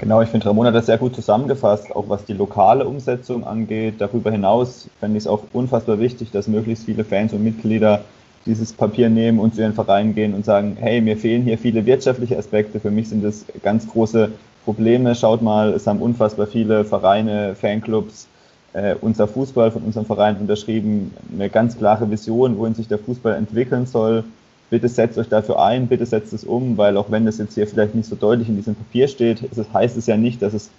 Genau, 0.00 0.22
ich 0.22 0.28
finde, 0.28 0.46
Ramona 0.46 0.68
hat 0.68 0.76
das 0.76 0.86
sehr 0.86 0.98
gut 0.98 1.14
zusammengefasst, 1.14 1.94
auch 1.94 2.08
was 2.08 2.24
die 2.24 2.32
lokale 2.32 2.86
Umsetzung 2.86 3.44
angeht. 3.44 3.94
Darüber 3.98 4.30
hinaus 4.30 4.88
fände 5.00 5.16
ich 5.18 5.24
es 5.24 5.26
auch 5.26 5.42
unfassbar 5.52 5.98
wichtig, 5.98 6.30
dass 6.30 6.46
möglichst 6.46 6.84
viele 6.84 7.04
Fans 7.04 7.32
und 7.32 7.42
Mitglieder 7.42 8.04
dieses 8.46 8.72
Papier 8.72 9.10
nehmen 9.10 9.40
und 9.40 9.54
zu 9.54 9.62
ihren 9.62 9.74
Vereinen 9.74 10.14
gehen 10.14 10.34
und 10.34 10.44
sagen, 10.44 10.76
hey, 10.78 11.00
mir 11.00 11.16
fehlen 11.16 11.42
hier 11.42 11.58
viele 11.58 11.84
wirtschaftliche 11.84 12.38
Aspekte. 12.38 12.78
Für 12.78 12.90
mich 12.90 13.08
sind 13.08 13.24
das 13.24 13.44
ganz 13.62 13.88
große 13.88 14.30
Probleme. 14.64 15.14
Schaut 15.14 15.42
mal, 15.42 15.72
es 15.72 15.86
haben 15.86 16.00
unfassbar 16.00 16.46
viele 16.46 16.84
Vereine, 16.84 17.56
Fanclubs, 17.56 18.28
äh, 18.72 18.94
unser 19.00 19.26
Fußball 19.26 19.70
von 19.70 19.82
unserem 19.82 20.06
Verein 20.06 20.36
unterschrieben, 20.36 21.14
eine 21.32 21.48
ganz 21.48 21.76
klare 21.76 22.10
Vision, 22.10 22.58
wohin 22.58 22.74
sich 22.74 22.88
der 22.88 22.98
Fußball 22.98 23.34
entwickeln 23.34 23.86
soll. 23.86 24.24
Bitte 24.70 24.88
setzt 24.88 25.16
euch 25.18 25.28
dafür 25.28 25.62
ein, 25.62 25.86
bitte 25.86 26.04
setzt 26.04 26.32
es 26.32 26.44
um, 26.44 26.76
weil 26.76 26.96
auch 26.96 27.10
wenn 27.10 27.24
das 27.24 27.38
jetzt 27.38 27.54
hier 27.54 27.66
vielleicht 27.66 27.94
nicht 27.94 28.08
so 28.08 28.16
deutlich 28.16 28.48
in 28.48 28.56
diesem 28.56 28.74
Papier 28.74 29.08
steht, 29.08 29.42
es, 29.50 29.72
heißt 29.72 29.96
es 29.96 30.06
ja 30.06 30.16
nicht, 30.16 30.42
dass 30.42 30.52
es 30.52 30.70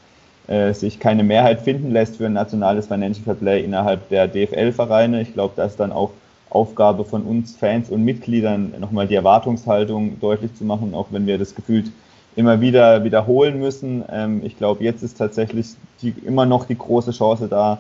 äh, 0.48 0.74
sich 0.74 1.00
keine 1.00 1.24
Mehrheit 1.24 1.62
finden 1.62 1.92
lässt 1.92 2.18
für 2.18 2.28
ein 2.28 2.34
nationales 2.34 2.88
Financial 2.88 3.24
Fair 3.24 3.36
Play 3.36 3.64
innerhalb 3.64 4.08
der 4.10 4.28
DFL-Vereine. 4.28 5.22
Ich 5.22 5.34
glaube, 5.34 5.54
das 5.56 5.72
ist 5.72 5.80
dann 5.80 5.92
auch 5.92 6.12
Aufgabe 6.52 7.06
von 7.06 7.24
uns 7.24 7.56
Fans 7.56 7.90
und 7.90 8.04
Mitgliedern, 8.04 8.74
nochmal 8.80 9.08
die 9.08 9.16
Erwartungshaltung 9.16 10.20
deutlich 10.20 10.54
zu 10.56 10.64
machen, 10.64 10.94
auch 10.94 11.08
wenn 11.12 11.28
wir 11.28 11.38
das 11.38 11.54
gefühlt 11.54 11.92
immer 12.40 12.62
wieder 12.62 13.04
wiederholen 13.04 13.60
müssen. 13.60 14.04
Ähm, 14.10 14.42
ich 14.46 14.58
glaube, 14.58 14.84
jetzt 14.84 15.04
ist 15.04 15.18
tatsächlich 15.18 15.68
die, 16.02 16.14
immer 16.26 16.46
noch 16.46 16.66
die 16.66 16.78
große 16.78 17.12
Chance 17.12 17.50
da, 17.50 17.80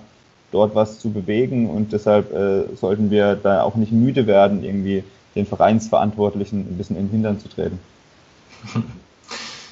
dort 0.52 0.76
was 0.76 1.00
zu 1.00 1.12
bewegen 1.12 1.70
und 1.70 1.94
deshalb 1.94 2.34
äh, 2.34 2.76
sollten 2.76 3.10
wir 3.10 3.36
da 3.36 3.64
auch 3.64 3.76
nicht 3.76 3.94
müde 3.94 4.28
werden, 4.28 4.64
irgendwie 4.64 5.04
den 5.36 5.46
Vereinsverantwortlichen 5.46 6.60
ein 6.60 6.78
bisschen 6.78 6.98
in 6.98 7.06
den 7.06 7.12
Hintern 7.12 7.40
zu 7.40 7.48
treten. 7.48 7.80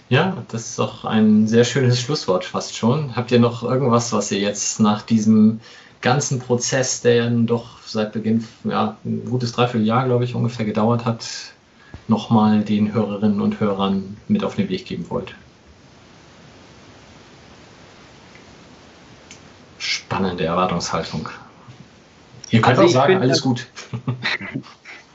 Ja, 0.10 0.38
das 0.48 0.70
ist 0.70 0.80
auch 0.80 1.04
ein 1.04 1.50
sehr 1.50 1.66
schönes 1.66 2.00
Schlusswort 2.00 2.46
fast 2.46 2.78
schon. 2.78 3.18
Habt 3.18 3.30
ihr 3.34 3.42
noch 3.42 3.62
irgendwas, 3.64 4.14
was 4.14 4.32
ihr 4.32 4.40
jetzt 4.40 4.80
nach 4.80 5.02
diesem 5.02 5.60
ganzen 6.00 6.40
Prozess, 6.40 7.02
der 7.02 7.16
ja 7.16 7.30
doch 7.30 7.82
seit 7.86 8.14
Beginn, 8.14 8.48
ja, 8.64 8.96
ein 9.04 9.26
gutes 9.30 9.52
Dreivierteljahr, 9.52 10.06
glaube 10.06 10.24
ich, 10.24 10.34
ungefähr 10.34 10.66
gedauert 10.66 11.04
hat, 11.04 11.26
nochmal 12.08 12.62
den 12.64 12.94
Hörerinnen 12.94 13.42
und 13.42 13.60
Hörern 13.60 14.18
mit 14.28 14.44
auf 14.44 14.56
den 14.56 14.70
Weg 14.70 14.86
geben 14.86 15.10
wollt? 15.10 15.36
Spannende 19.78 20.46
Erwartungshaltung. 20.46 21.30
Ihr 22.50 22.62
könnt 22.62 22.80
also 22.80 22.90
auch 22.90 23.02
sagen, 23.02 23.18
alles 23.18 23.42
gut. 23.42 23.68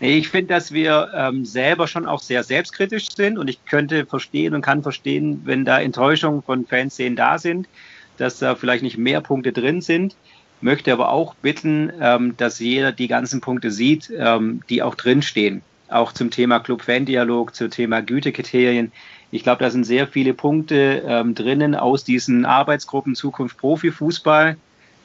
Ich 0.05 0.30
finde, 0.30 0.53
dass 0.53 0.72
wir 0.72 1.12
ähm, 1.14 1.45
selber 1.45 1.86
schon 1.86 2.07
auch 2.07 2.20
sehr 2.20 2.43
selbstkritisch 2.43 3.14
sind 3.14 3.38
und 3.38 3.47
ich 3.47 3.64
könnte 3.66 4.05
verstehen 4.05 4.53
und 4.53 4.61
kann 4.61 4.82
verstehen, 4.82 5.43
wenn 5.45 5.64
da 5.64 5.80
Enttäuschungen 5.80 6.43
von 6.43 6.66
Fanszenen 6.66 7.14
da 7.14 7.38
sind, 7.38 7.68
dass 8.16 8.40
da 8.40 8.57
vielleicht 8.57 8.82
nicht 8.82 8.99
mehr 8.99 9.20
Punkte 9.20 9.53
drin 9.53 9.80
sind. 9.80 10.16
Möchte 10.61 10.93
aber 10.93 11.12
auch 11.12 11.36
bitten, 11.36 11.93
ähm, 12.01 12.36
dass 12.36 12.59
jeder 12.59 12.90
die 12.90 13.07
ganzen 13.07 13.40
Punkte 13.40 13.70
sieht, 13.70 14.12
ähm, 14.16 14.62
die 14.68 14.82
auch 14.82 14.97
drinstehen. 14.97 15.62
Auch 15.93 16.12
zum 16.12 16.30
Thema 16.30 16.61
Club-Fan-Dialog, 16.61 17.55
zum 17.55 17.70
Thema 17.70 18.01
Gütekriterien. 18.01 18.93
Ich 19.30 19.43
glaube, 19.43 19.62
da 19.62 19.70
sind 19.70 19.84
sehr 19.84 20.07
viele 20.07 20.34
Punkte 20.34 21.03
ähm, 21.07 21.34
drinnen 21.34 21.74
aus 21.74 22.05
diesen 22.05 22.45
Arbeitsgruppen 22.45 23.14
Zukunft 23.14 23.59
Profifußball 23.59 24.57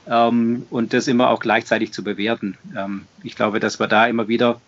ähm, 0.10 0.66
und 0.70 0.94
das 0.94 1.08
immer 1.08 1.30
auch 1.30 1.40
gleichzeitig 1.40 1.94
zu 1.94 2.04
bewerten. 2.04 2.58
Ähm, 2.76 3.06
ich 3.24 3.36
glaube, 3.36 3.60
dass 3.60 3.80
wir 3.80 3.88
da 3.88 4.08
immer 4.08 4.28
wieder 4.28 4.60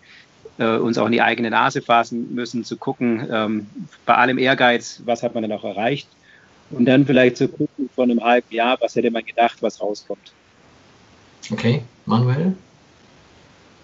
äh, 0.58 0.76
uns 0.76 0.98
auch 0.98 1.06
in 1.06 1.12
die 1.12 1.22
eigene 1.22 1.50
Nase 1.50 1.82
fassen 1.82 2.34
müssen, 2.34 2.64
zu 2.64 2.76
gucken, 2.76 3.26
ähm, 3.30 3.66
bei 4.06 4.14
allem 4.14 4.38
Ehrgeiz, 4.38 5.02
was 5.04 5.22
hat 5.22 5.34
man 5.34 5.42
denn 5.42 5.52
auch 5.52 5.64
erreicht? 5.64 6.08
Und 6.70 6.84
dann 6.86 7.04
vielleicht 7.04 7.36
zu 7.36 7.48
gucken 7.48 7.90
von 7.94 8.10
einem 8.10 8.22
halben 8.22 8.54
Jahr, 8.54 8.78
was 8.80 8.94
hätte 8.94 9.10
man 9.10 9.24
gedacht, 9.24 9.58
was 9.60 9.80
rauskommt. 9.80 10.32
Okay, 11.50 11.82
Manuel? 12.06 12.54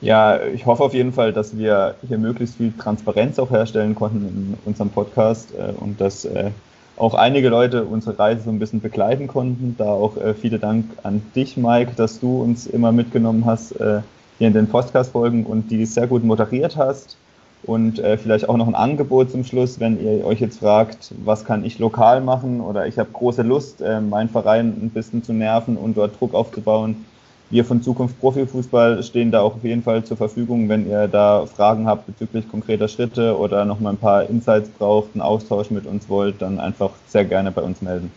Ja, 0.01 0.43
ich 0.43 0.67
hoffe 0.67 0.85
auf 0.85 0.93
jeden 0.95 1.13
Fall, 1.13 1.33
dass 1.33 1.57
wir 1.57 1.95
hier 2.07 2.19
möglichst 2.19 2.57
viel 2.57 2.73
Transparenz 2.73 3.39
auch 3.39 3.51
herstellen 3.51 3.95
konnten 3.95 4.27
in 4.27 4.59
unserem 4.67 4.91
Podcast 4.91 5.55
äh, 5.55 5.73
und 5.73 6.01
dass 6.01 6.25
äh, 6.27 6.51
auch 6.97 7.15
einige 7.15 7.49
Leute 7.49 7.85
unsere 7.85 8.19
Reise 8.19 8.43
so 8.43 8.51
ein 8.51 8.59
bisschen 8.59 8.81
begleiten 8.81 9.27
konnten. 9.27 9.75
Da 9.79 9.87
auch 9.87 10.17
äh, 10.17 10.35
vielen 10.35 10.61
Dank 10.61 10.85
an 11.03 11.23
dich, 11.35 11.57
Mike, 11.57 11.93
dass 11.97 12.21
du 12.21 12.43
uns 12.43 12.67
immer 12.67 12.93
mitgenommen 12.93 13.45
hast 13.47 13.73
äh, 13.73 14.01
hier 14.39 14.49
in 14.49 14.55
den 14.55 14.69
Podcast-Folgen 14.69 15.47
und 15.47 15.71
die 15.71 15.87
sehr 15.87 16.07
gut 16.07 16.25
moderiert 16.25 16.77
hast. 16.77 17.17
Und 17.63 17.99
äh, 17.99 18.17
vielleicht 18.19 18.49
auch 18.49 18.57
noch 18.57 18.69
ein 18.69 18.75
Angebot 18.75 19.31
zum 19.31 19.45
Schluss, 19.45 19.81
wenn 19.81 20.01
ihr 20.01 20.25
euch 20.25 20.41
jetzt 20.41 20.59
fragt, 20.59 21.13
was 21.25 21.45
kann 21.45 21.65
ich 21.65 21.79
lokal 21.79 22.21
machen 22.21 22.61
oder 22.61 22.87
ich 22.87 22.99
habe 22.99 23.09
große 23.13 23.43
Lust, 23.43 23.81
äh, 23.81 24.01
meinen 24.01 24.29
Verein 24.29 24.69
ein 24.81 24.91
bisschen 24.91 25.23
zu 25.23 25.33
nerven 25.33 25.77
und 25.77 25.97
dort 25.97 26.21
Druck 26.21 26.35
aufzubauen. 26.35 27.07
Wir 27.49 27.65
von 27.65 27.83
Zukunft 27.83 28.19
Profifußball 28.19 29.03
stehen 29.03 29.31
da 29.31 29.41
auch 29.41 29.57
auf 29.57 29.65
jeden 29.65 29.83
Fall 29.83 30.05
zur 30.05 30.17
Verfügung, 30.17 30.69
wenn 30.69 30.91
ihr 30.91 31.07
da 31.07 31.47
Fragen 31.47 31.87
habt 31.87 32.07
bezüglich 32.07 32.49
konkreter 32.49 32.89
Schritte 32.89 33.39
oder 33.39 33.65
noch 33.65 33.79
mal 33.79 33.91
ein 33.91 33.99
paar 33.99 34.29
Insights 34.29 34.69
braucht, 34.69 35.15
einen 35.15 35.23
Austausch 35.23 35.71
mit 35.71 35.87
uns 35.87 36.09
wollt, 36.09 36.43
dann 36.43 36.59
einfach 36.59 36.91
sehr 37.07 37.25
gerne 37.25 37.53
bei 37.53 37.63
uns 37.63 37.83
melden. 37.83 38.11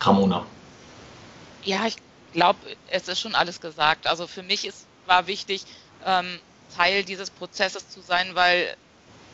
Ramona. 0.00 0.44
Ja, 1.64 1.86
ich 1.86 1.96
glaube, 2.32 2.58
es 2.88 3.08
ist 3.08 3.20
schon 3.20 3.34
alles 3.34 3.60
gesagt. 3.60 4.06
Also 4.06 4.26
für 4.26 4.42
mich 4.42 4.66
ist 4.66 4.86
war 5.06 5.26
wichtig, 5.26 5.64
ähm, 6.04 6.38
Teil 6.76 7.04
dieses 7.04 7.30
Prozesses 7.30 7.88
zu 7.88 8.00
sein, 8.00 8.34
weil 8.34 8.74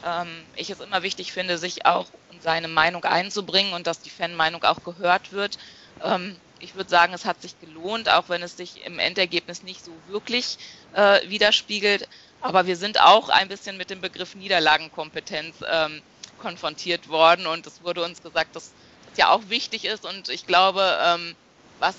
ähm, 0.05 0.28
ich 0.57 0.70
es 0.70 0.81
immer 0.81 1.03
wichtig 1.03 1.33
finde, 1.33 1.59
sich 1.59 1.87
auch 1.87 2.07
in 2.33 2.41
seine 2.41 2.68
Meinung 2.68 3.05
einzubringen 3.05 3.72
und 3.72 3.87
dass 3.87 4.01
die 4.01 4.11
Fanmeinung 4.11 4.62
auch 4.64 4.83
gehört 4.85 5.33
wird. 5.33 5.59
Ähm, 6.03 6.37
ich 6.61 6.75
würde 6.75 6.91
sagen, 6.91 7.13
es 7.13 7.25
hat 7.25 7.43
sich 7.43 7.59
gelohnt, 7.61 8.09
auch 8.09 8.29
wenn 8.29 8.43
es 8.43 8.57
sich 8.57 8.85
im 8.85 8.99
Endergebnis 8.99 9.63
nicht 9.63 9.85
so 9.85 9.93
wirklich 10.09 10.59
äh, 10.95 11.29
widerspiegelt. 11.29 12.09
Aber 12.41 12.67
wir 12.67 12.77
sind 12.77 13.01
auch 13.01 13.29
ein 13.29 13.49
bisschen 13.49 13.77
mit 13.77 13.91
dem 13.91 14.01
Begriff 14.01 14.35
Niederlagenkompetenz 14.35 15.57
ähm, 15.69 16.03
konfrontiert 16.39 17.09
worden. 17.09 17.47
Und 17.47 17.67
es 17.67 17.83
wurde 17.83 18.05
uns 18.05 18.23
gesagt, 18.23 18.57
dass 18.57 18.73
das 19.09 19.19
ja 19.19 19.31
auch 19.31 19.43
wichtig 19.49 19.85
ist. 19.85 20.05
Und 20.05 20.29
ich 20.29 20.47
glaube, 20.47 20.99
ähm, 21.03 21.35
was 21.79 21.97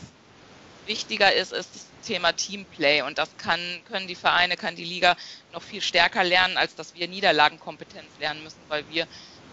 wichtiger 0.85 1.33
ist, 1.33 1.53
ist 1.53 1.69
das 1.75 1.85
Thema 2.07 2.31
Teamplay. 2.33 3.01
Und 3.01 3.17
das 3.17 3.29
kann, 3.37 3.59
können 3.87 4.07
die 4.07 4.15
Vereine, 4.15 4.57
kann 4.57 4.75
die 4.75 4.85
Liga 4.85 5.15
noch 5.53 5.61
viel 5.61 5.81
stärker 5.81 6.23
lernen, 6.23 6.57
als 6.57 6.75
dass 6.75 6.95
wir 6.95 7.07
Niederlagenkompetenz 7.07 8.07
lernen 8.19 8.43
müssen, 8.43 8.59
weil 8.67 8.87
wir, 8.89 9.07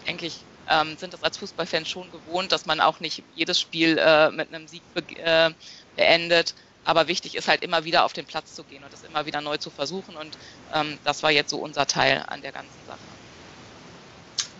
denke 0.07 0.25
ich, 0.25 0.39
ähm, 0.69 0.97
sind 0.97 1.13
das 1.13 1.23
als 1.23 1.37
Fußballfans 1.37 1.87
schon 1.87 2.07
gewohnt, 2.11 2.51
dass 2.51 2.65
man 2.65 2.79
auch 2.79 2.99
nicht 2.99 3.23
jedes 3.35 3.59
Spiel 3.59 3.97
äh, 3.97 4.31
mit 4.31 4.53
einem 4.53 4.67
Sieg 4.67 4.81
be 4.93 5.03
äh, 5.17 5.51
beendet. 5.95 6.53
Aber 6.85 7.07
wichtig 7.07 7.35
ist 7.35 7.47
halt 7.47 7.63
immer 7.63 7.83
wieder 7.83 8.05
auf 8.05 8.13
den 8.13 8.25
Platz 8.25 8.55
zu 8.55 8.63
gehen 8.63 8.83
und 8.83 8.91
das 8.91 9.03
immer 9.03 9.25
wieder 9.25 9.41
neu 9.41 9.57
zu 9.57 9.69
versuchen. 9.69 10.15
Und 10.15 10.37
ähm, 10.73 10.97
das 11.03 11.23
war 11.23 11.31
jetzt 11.31 11.49
so 11.51 11.57
unser 11.57 11.85
Teil 11.85 12.23
an 12.27 12.41
der 12.41 12.51
ganzen 12.51 12.69
Sache. 12.87 12.99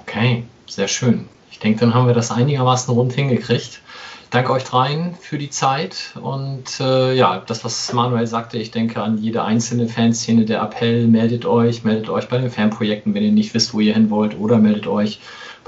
Okay, 0.01 0.43
sehr 0.67 0.87
schön. 0.87 1.27
Ich 1.51 1.59
denke, 1.59 1.79
dann 1.79 1.93
haben 1.93 2.07
wir 2.07 2.13
das 2.13 2.31
einigermaßen 2.31 2.93
rund 2.93 3.13
hingekriegt 3.13 3.81
danke 4.29 4.51
euch 4.51 4.63
dreien 4.63 5.15
für 5.19 5.37
die 5.37 5.49
Zeit 5.49 6.13
und 6.21 6.79
äh, 6.79 7.13
ja, 7.15 7.41
das, 7.45 7.63
was 7.63 7.91
Manuel 7.93 8.27
sagte, 8.27 8.57
ich 8.57 8.71
denke 8.71 9.01
an 9.01 9.17
jede 9.17 9.43
einzelne 9.43 9.87
Fanszene, 9.87 10.45
der 10.45 10.61
Appell, 10.61 11.07
meldet 11.07 11.45
euch, 11.45 11.83
meldet 11.83 12.09
euch 12.09 12.29
bei 12.29 12.37
den 12.37 12.51
Fanprojekten, 12.51 13.13
wenn 13.13 13.23
ihr 13.23 13.31
nicht 13.31 13.53
wisst, 13.53 13.73
wo 13.73 13.79
ihr 13.79 13.93
hin 13.93 14.09
wollt 14.09 14.37
oder 14.37 14.57
meldet 14.57 14.87
euch 14.87 15.19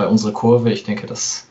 bei 0.01 0.07
unserer 0.07 0.31
Kurve. 0.31 0.71
Ich 0.71 0.83
denke, 0.83 1.05
das 1.05 1.47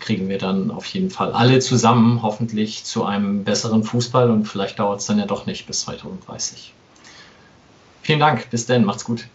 kriegen 0.00 0.28
wir 0.28 0.38
dann 0.38 0.70
auf 0.70 0.86
jeden 0.86 1.10
Fall 1.10 1.32
alle 1.32 1.60
zusammen, 1.60 2.22
hoffentlich 2.22 2.84
zu 2.84 3.04
einem 3.04 3.44
besseren 3.44 3.84
Fußball 3.84 4.30
und 4.30 4.46
vielleicht 4.46 4.78
dauert 4.78 5.00
es 5.00 5.06
dann 5.06 5.18
ja 5.18 5.26
doch 5.26 5.46
nicht 5.46 5.66
bis 5.66 5.82
2030. 5.82 6.72
Vielen 8.02 8.18
Dank, 8.18 8.50
bis 8.50 8.66
dann, 8.66 8.84
macht's 8.84 9.04
gut. 9.04 9.28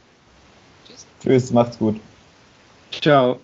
Tschüss, 0.88 1.06
Tschüss 1.22 1.52
macht's 1.52 1.78
gut. 1.78 2.00
Ciao. 2.92 3.40